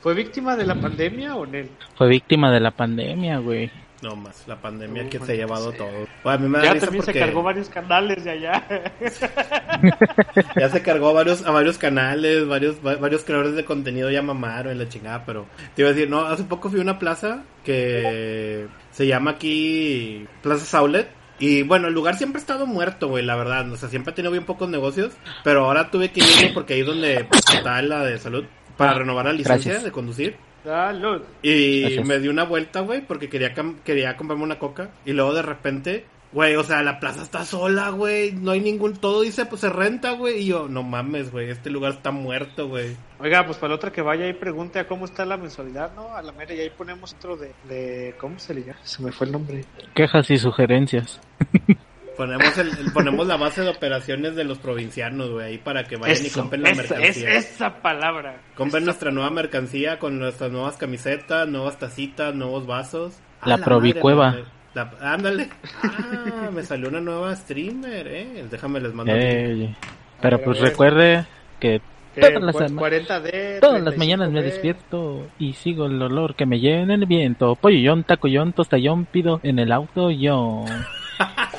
¿Fue 0.00 0.14
víctima 0.14 0.56
de 0.56 0.64
la 0.64 0.76
pandemia 0.76 1.34
o 1.34 1.44
no? 1.44 1.58
Fue 1.96 2.06
víctima 2.08 2.52
de 2.52 2.60
la 2.60 2.70
pandemia, 2.70 3.38
güey. 3.38 3.68
No 4.02 4.16
más, 4.16 4.44
la 4.48 4.56
pandemia 4.56 5.02
No, 5.02 5.10
que 5.10 5.18
se 5.18 5.32
ha 5.32 5.34
llevado 5.34 5.72
todo. 5.72 5.90
Bueno, 6.24 6.38
a 6.38 6.38
mí 6.38 6.48
me 6.48 6.58
da 6.58 6.64
Ya 6.64 6.72
risa 6.72 6.86
también 6.86 7.04
se 7.04 7.12
cargó 7.12 7.42
varios 7.42 7.68
canales 7.68 8.24
de 8.24 8.30
allá. 8.30 8.66
ya 10.58 10.68
se 10.68 10.82
cargó 10.82 11.10
a 11.10 11.12
varios, 11.12 11.44
a 11.46 11.50
varios 11.50 11.78
canales, 11.78 12.46
varios, 12.46 12.76
va- 12.84 12.96
varios 12.96 13.24
creadores 13.24 13.54
de 13.54 13.64
contenido 13.64 14.10
ya 14.10 14.22
mamaron 14.22 14.72
en 14.72 14.78
la 14.78 14.88
chingada, 14.88 15.24
pero 15.24 15.46
te 15.74 15.82
iba 15.82 15.90
a 15.90 15.92
decir, 15.92 16.08
no, 16.08 16.20
hace 16.22 16.44
poco 16.44 16.70
fui 16.70 16.78
a 16.80 16.82
una 16.82 16.98
plaza 16.98 17.42
que 17.64 18.66
se 18.90 19.06
llama 19.06 19.32
aquí 19.32 20.26
Plaza 20.42 20.64
Saulet. 20.64 21.08
Y 21.38 21.62
bueno, 21.62 21.88
el 21.88 21.94
lugar 21.94 22.16
siempre 22.16 22.38
ha 22.38 22.42
estado 22.42 22.66
muerto, 22.66 23.08
güey, 23.08 23.24
la 23.24 23.34
verdad. 23.34 23.70
O 23.72 23.76
sea, 23.76 23.88
siempre 23.88 24.12
ha 24.12 24.14
tenido 24.14 24.30
bien 24.30 24.44
pocos 24.44 24.68
negocios. 24.68 25.12
Pero 25.42 25.64
ahora 25.64 25.90
tuve 25.90 26.10
que 26.10 26.20
irme 26.20 26.50
porque 26.52 26.74
ahí 26.74 26.80
es 26.80 26.86
donde 26.86 27.26
está 27.54 27.80
la 27.80 28.04
de 28.04 28.18
salud 28.18 28.44
para 28.76 28.92
renovar 28.94 29.24
la 29.26 29.32
licencia 29.32 29.72
Gracias. 29.72 29.84
de 29.84 29.90
conducir. 29.92 30.36
Salud. 30.64 31.22
Y 31.42 31.80
Gracias. 31.82 32.06
me 32.06 32.18
di 32.18 32.28
una 32.28 32.44
vuelta, 32.44 32.80
güey, 32.80 33.00
porque 33.00 33.28
quería, 33.28 33.54
quería 33.84 34.16
comprarme 34.16 34.44
una 34.44 34.58
coca. 34.58 34.90
Y 35.04 35.12
luego 35.12 35.32
de 35.34 35.42
repente, 35.42 36.04
güey, 36.32 36.54
o 36.56 36.64
sea, 36.64 36.82
la 36.82 37.00
plaza 37.00 37.22
está 37.22 37.44
sola, 37.44 37.90
güey. 37.90 38.32
No 38.32 38.50
hay 38.52 38.60
ningún, 38.60 38.94
todo 38.94 39.22
dice, 39.22 39.46
pues 39.46 39.62
se 39.62 39.70
renta, 39.70 40.12
güey. 40.12 40.42
Y 40.42 40.46
yo, 40.46 40.68
no 40.68 40.82
mames, 40.82 41.30
güey, 41.30 41.50
este 41.50 41.70
lugar 41.70 41.92
está 41.92 42.10
muerto, 42.10 42.68
güey. 42.68 42.96
Oiga, 43.18 43.44
pues 43.46 43.58
para 43.58 43.70
la 43.70 43.76
otra 43.76 43.92
que 43.92 44.02
vaya 44.02 44.26
y 44.28 44.32
pregunte 44.34 44.78
a 44.78 44.86
cómo 44.86 45.04
está 45.04 45.24
la 45.24 45.36
mensualidad, 45.36 45.92
¿no? 45.94 46.14
A 46.14 46.22
la 46.22 46.32
mera 46.32 46.54
y 46.54 46.60
ahí 46.60 46.70
ponemos 46.70 47.14
otro 47.14 47.36
de, 47.36 47.52
de 47.68 48.14
¿cómo 48.18 48.38
se 48.38 48.54
le 48.54 48.62
llama? 48.64 48.78
Se 48.82 49.02
me 49.02 49.12
fue 49.12 49.26
el 49.26 49.32
nombre. 49.32 49.64
Quejas 49.94 50.30
y 50.30 50.38
sugerencias. 50.38 51.20
Ponemos, 52.20 52.58
el, 52.58 52.68
el- 52.78 52.92
ponemos 52.92 53.26
la 53.26 53.36
base 53.38 53.62
de 53.62 53.70
operaciones 53.70 54.36
de 54.36 54.44
los 54.44 54.58
provincianos, 54.58 55.30
güey, 55.30 55.46
ahí 55.52 55.58
para 55.58 55.84
que 55.84 55.96
vayan 55.96 56.26
y 56.26 56.28
compren 56.28 56.62
la 56.62 56.70
esa, 56.70 56.82
es 56.82 56.90
mercancía. 56.90 57.30
esa 57.34 57.76
palabra. 57.80 58.42
Compren 58.56 58.82
Esa- 58.82 58.90
nuestra 58.90 59.10
nueva 59.10 59.30
mercancía 59.30 59.98
con 59.98 60.18
nuestras 60.18 60.50
nuevas 60.52 60.76
camisetas, 60.76 61.48
nuevas 61.48 61.78
tacitas, 61.78 62.34
nuevos 62.34 62.66
vasos. 62.66 63.18
La 63.46 63.54
Ah, 63.54 63.58
Provicueva. 63.64 64.30
madre, 64.32 64.44
la- 64.74 64.92
ándale. 65.00 65.48
Ah, 65.82 66.50
me 66.52 66.62
salió 66.62 66.90
una 66.90 67.00
nueva 67.00 67.34
streamer, 67.36 68.06
eh. 68.06 68.44
Déjame 68.50 68.80
les 68.80 68.92
mando. 68.92 69.12
Eh, 69.16 69.74
pero 70.20 70.36
ver, 70.36 70.44
pues 70.44 70.60
recuerde 70.60 71.24
que 71.58 71.80
todas 72.20 72.42
las, 72.42 72.54
Cu- 72.54 72.62
sema- 72.68 72.80
40D, 72.82 73.60
todas 73.60 73.80
las 73.82 73.96
mañanas 73.96 74.30
me 74.30 74.40
35D. 74.40 74.44
despierto 74.44 75.26
y 75.38 75.54
sigo 75.54 75.86
el 75.86 76.02
olor 76.02 76.34
que 76.34 76.44
me 76.44 76.60
lleva 76.60 76.82
en 76.82 76.90
el 76.90 77.06
viento. 77.06 77.54
Pollollón, 77.54 78.04
tacollón, 78.04 78.52
tostallón, 78.52 79.06
pido 79.06 79.40
en 79.42 79.58
el 79.58 79.72
auto 79.72 80.10
yo. 80.10 80.66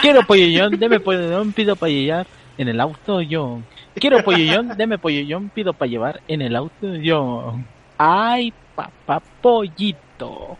Quiero 0.02 0.24
pollollón, 0.24 0.80
deme 0.80 1.00
pollollón, 1.00 1.54
pido 1.54 1.76
para 1.76 1.92
llevar 1.92 2.28
en 2.58 2.68
el 2.68 2.80
auto 2.80 3.22
yo. 3.22 3.60
Quiero 3.96 4.24
pollollón, 4.24 4.78
deme 4.78 4.98
pollollón, 4.98 5.50
pido 5.50 5.74
para 5.74 5.90
llevar 5.90 6.22
en 6.28 6.42
el 6.42 6.56
auto 6.56 6.96
yo. 6.96 7.60
Ay, 7.98 8.54
papá 8.76 9.22
pollito. 9.42 10.58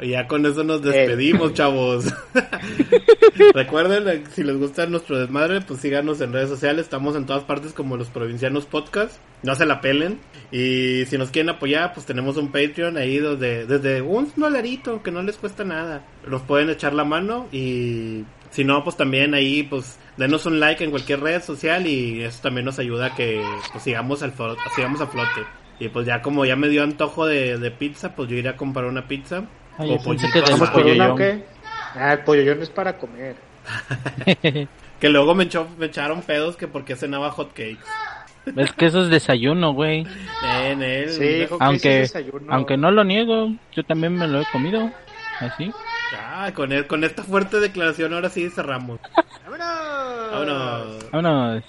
Y 0.00 0.08
ya 0.08 0.26
con 0.28 0.44
eso 0.44 0.60
Eh. 0.60 0.64
nos 0.64 0.82
despedimos, 0.82 1.54
chavos. 1.54 2.06
Recuerden, 3.54 4.08
eh, 4.08 4.24
si 4.32 4.42
les 4.42 4.56
gusta 4.58 4.86
nuestro 4.86 5.18
desmadre, 5.18 5.60
pues 5.62 5.80
síganos 5.80 6.20
en 6.20 6.32
redes 6.32 6.48
sociales. 6.48 6.82
Estamos 6.84 7.16
en 7.16 7.26
todas 7.26 7.44
partes 7.44 7.72
como 7.72 7.96
los 7.96 8.08
provincianos 8.08 8.66
podcast. 8.66 9.18
No 9.42 9.54
se 9.54 9.66
la 9.66 9.80
pelen. 9.80 10.18
Y 10.50 11.04
si 11.06 11.16
nos 11.18 11.30
quieren 11.30 11.50
apoyar, 11.50 11.92
pues 11.94 12.06
tenemos 12.06 12.36
un 12.36 12.52
Patreon 12.52 12.96
ahí 12.96 13.18
donde, 13.18 13.66
desde 13.66 14.02
un 14.02 14.30
dolarito, 14.36 15.02
que 15.02 15.10
no 15.10 15.22
les 15.22 15.36
cuesta 15.36 15.64
nada. 15.64 16.04
Nos 16.26 16.42
pueden 16.42 16.70
echar 16.70 16.92
la 16.92 17.04
mano 17.04 17.48
y 17.52 18.24
si 18.50 18.64
no, 18.64 18.82
pues 18.84 18.96
también 18.96 19.34
ahí, 19.34 19.62
pues 19.62 19.98
denos 20.16 20.46
un 20.46 20.60
like 20.60 20.82
en 20.82 20.90
cualquier 20.90 21.20
red 21.20 21.42
social 21.42 21.86
y 21.86 22.22
eso 22.22 22.40
también 22.42 22.64
nos 22.64 22.78
ayuda 22.78 23.06
a 23.06 23.14
que 23.14 23.42
pues, 23.72 23.82
sigamos, 23.82 24.22
al 24.22 24.32
sigamos 24.74 25.00
a 25.00 25.06
flote. 25.06 25.42
Y 25.78 25.88
pues 25.88 26.06
ya 26.06 26.22
como 26.22 26.44
ya 26.46 26.56
me 26.56 26.68
dio 26.68 26.82
antojo 26.82 27.26
de, 27.26 27.58
de 27.58 27.70
pizza, 27.70 28.14
pues 28.14 28.28
yo 28.30 28.36
iré 28.36 28.48
a 28.48 28.56
comprar 28.56 28.86
una 28.86 29.06
pizza. 29.06 29.44
Ay, 29.78 29.92
o 29.92 29.98
pollito 30.02 30.40
¿Vamos 30.50 30.70
por 30.70 30.82
una 30.86 30.90
o 31.10 31.14
pollollón. 31.14 31.16
qué? 31.16 31.44
Ah, 31.94 32.12
el 32.14 32.18
pollollón 32.20 32.62
es 32.62 32.70
para 32.70 32.96
comer. 32.98 33.36
Que 35.00 35.10
luego 35.10 35.34
me, 35.34 35.44
echó- 35.44 35.68
me 35.76 35.86
echaron 35.86 36.22
pedos 36.22 36.56
que 36.56 36.68
porque 36.68 36.96
cenaba 36.96 37.30
hot 37.30 37.48
cakes. 37.50 37.76
Es 38.56 38.72
que 38.72 38.86
eso 38.86 39.02
es 39.02 39.10
desayuno, 39.10 39.74
güey. 39.74 40.06
En 40.64 40.82
él. 40.82 41.10
Sí, 41.10 41.46
Aunque, 41.60 42.00
desayuno- 42.04 42.46
aunque 42.50 42.78
no 42.78 42.90
lo 42.90 43.04
niego, 43.04 43.52
yo 43.72 43.82
también 43.84 44.16
me 44.16 44.26
lo 44.26 44.40
he 44.40 44.46
comido. 44.52 44.90
Así. 45.40 45.70
Ah, 46.18 46.50
con, 46.54 46.72
el- 46.72 46.86
con 46.86 47.04
esta 47.04 47.22
fuerte 47.22 47.60
declaración 47.60 48.14
ahora 48.14 48.30
sí 48.30 48.48
cerramos. 48.48 48.98
¡Vámonos! 49.44 50.30
Vámonos. 50.30 51.10
Vámonos. 51.10 51.64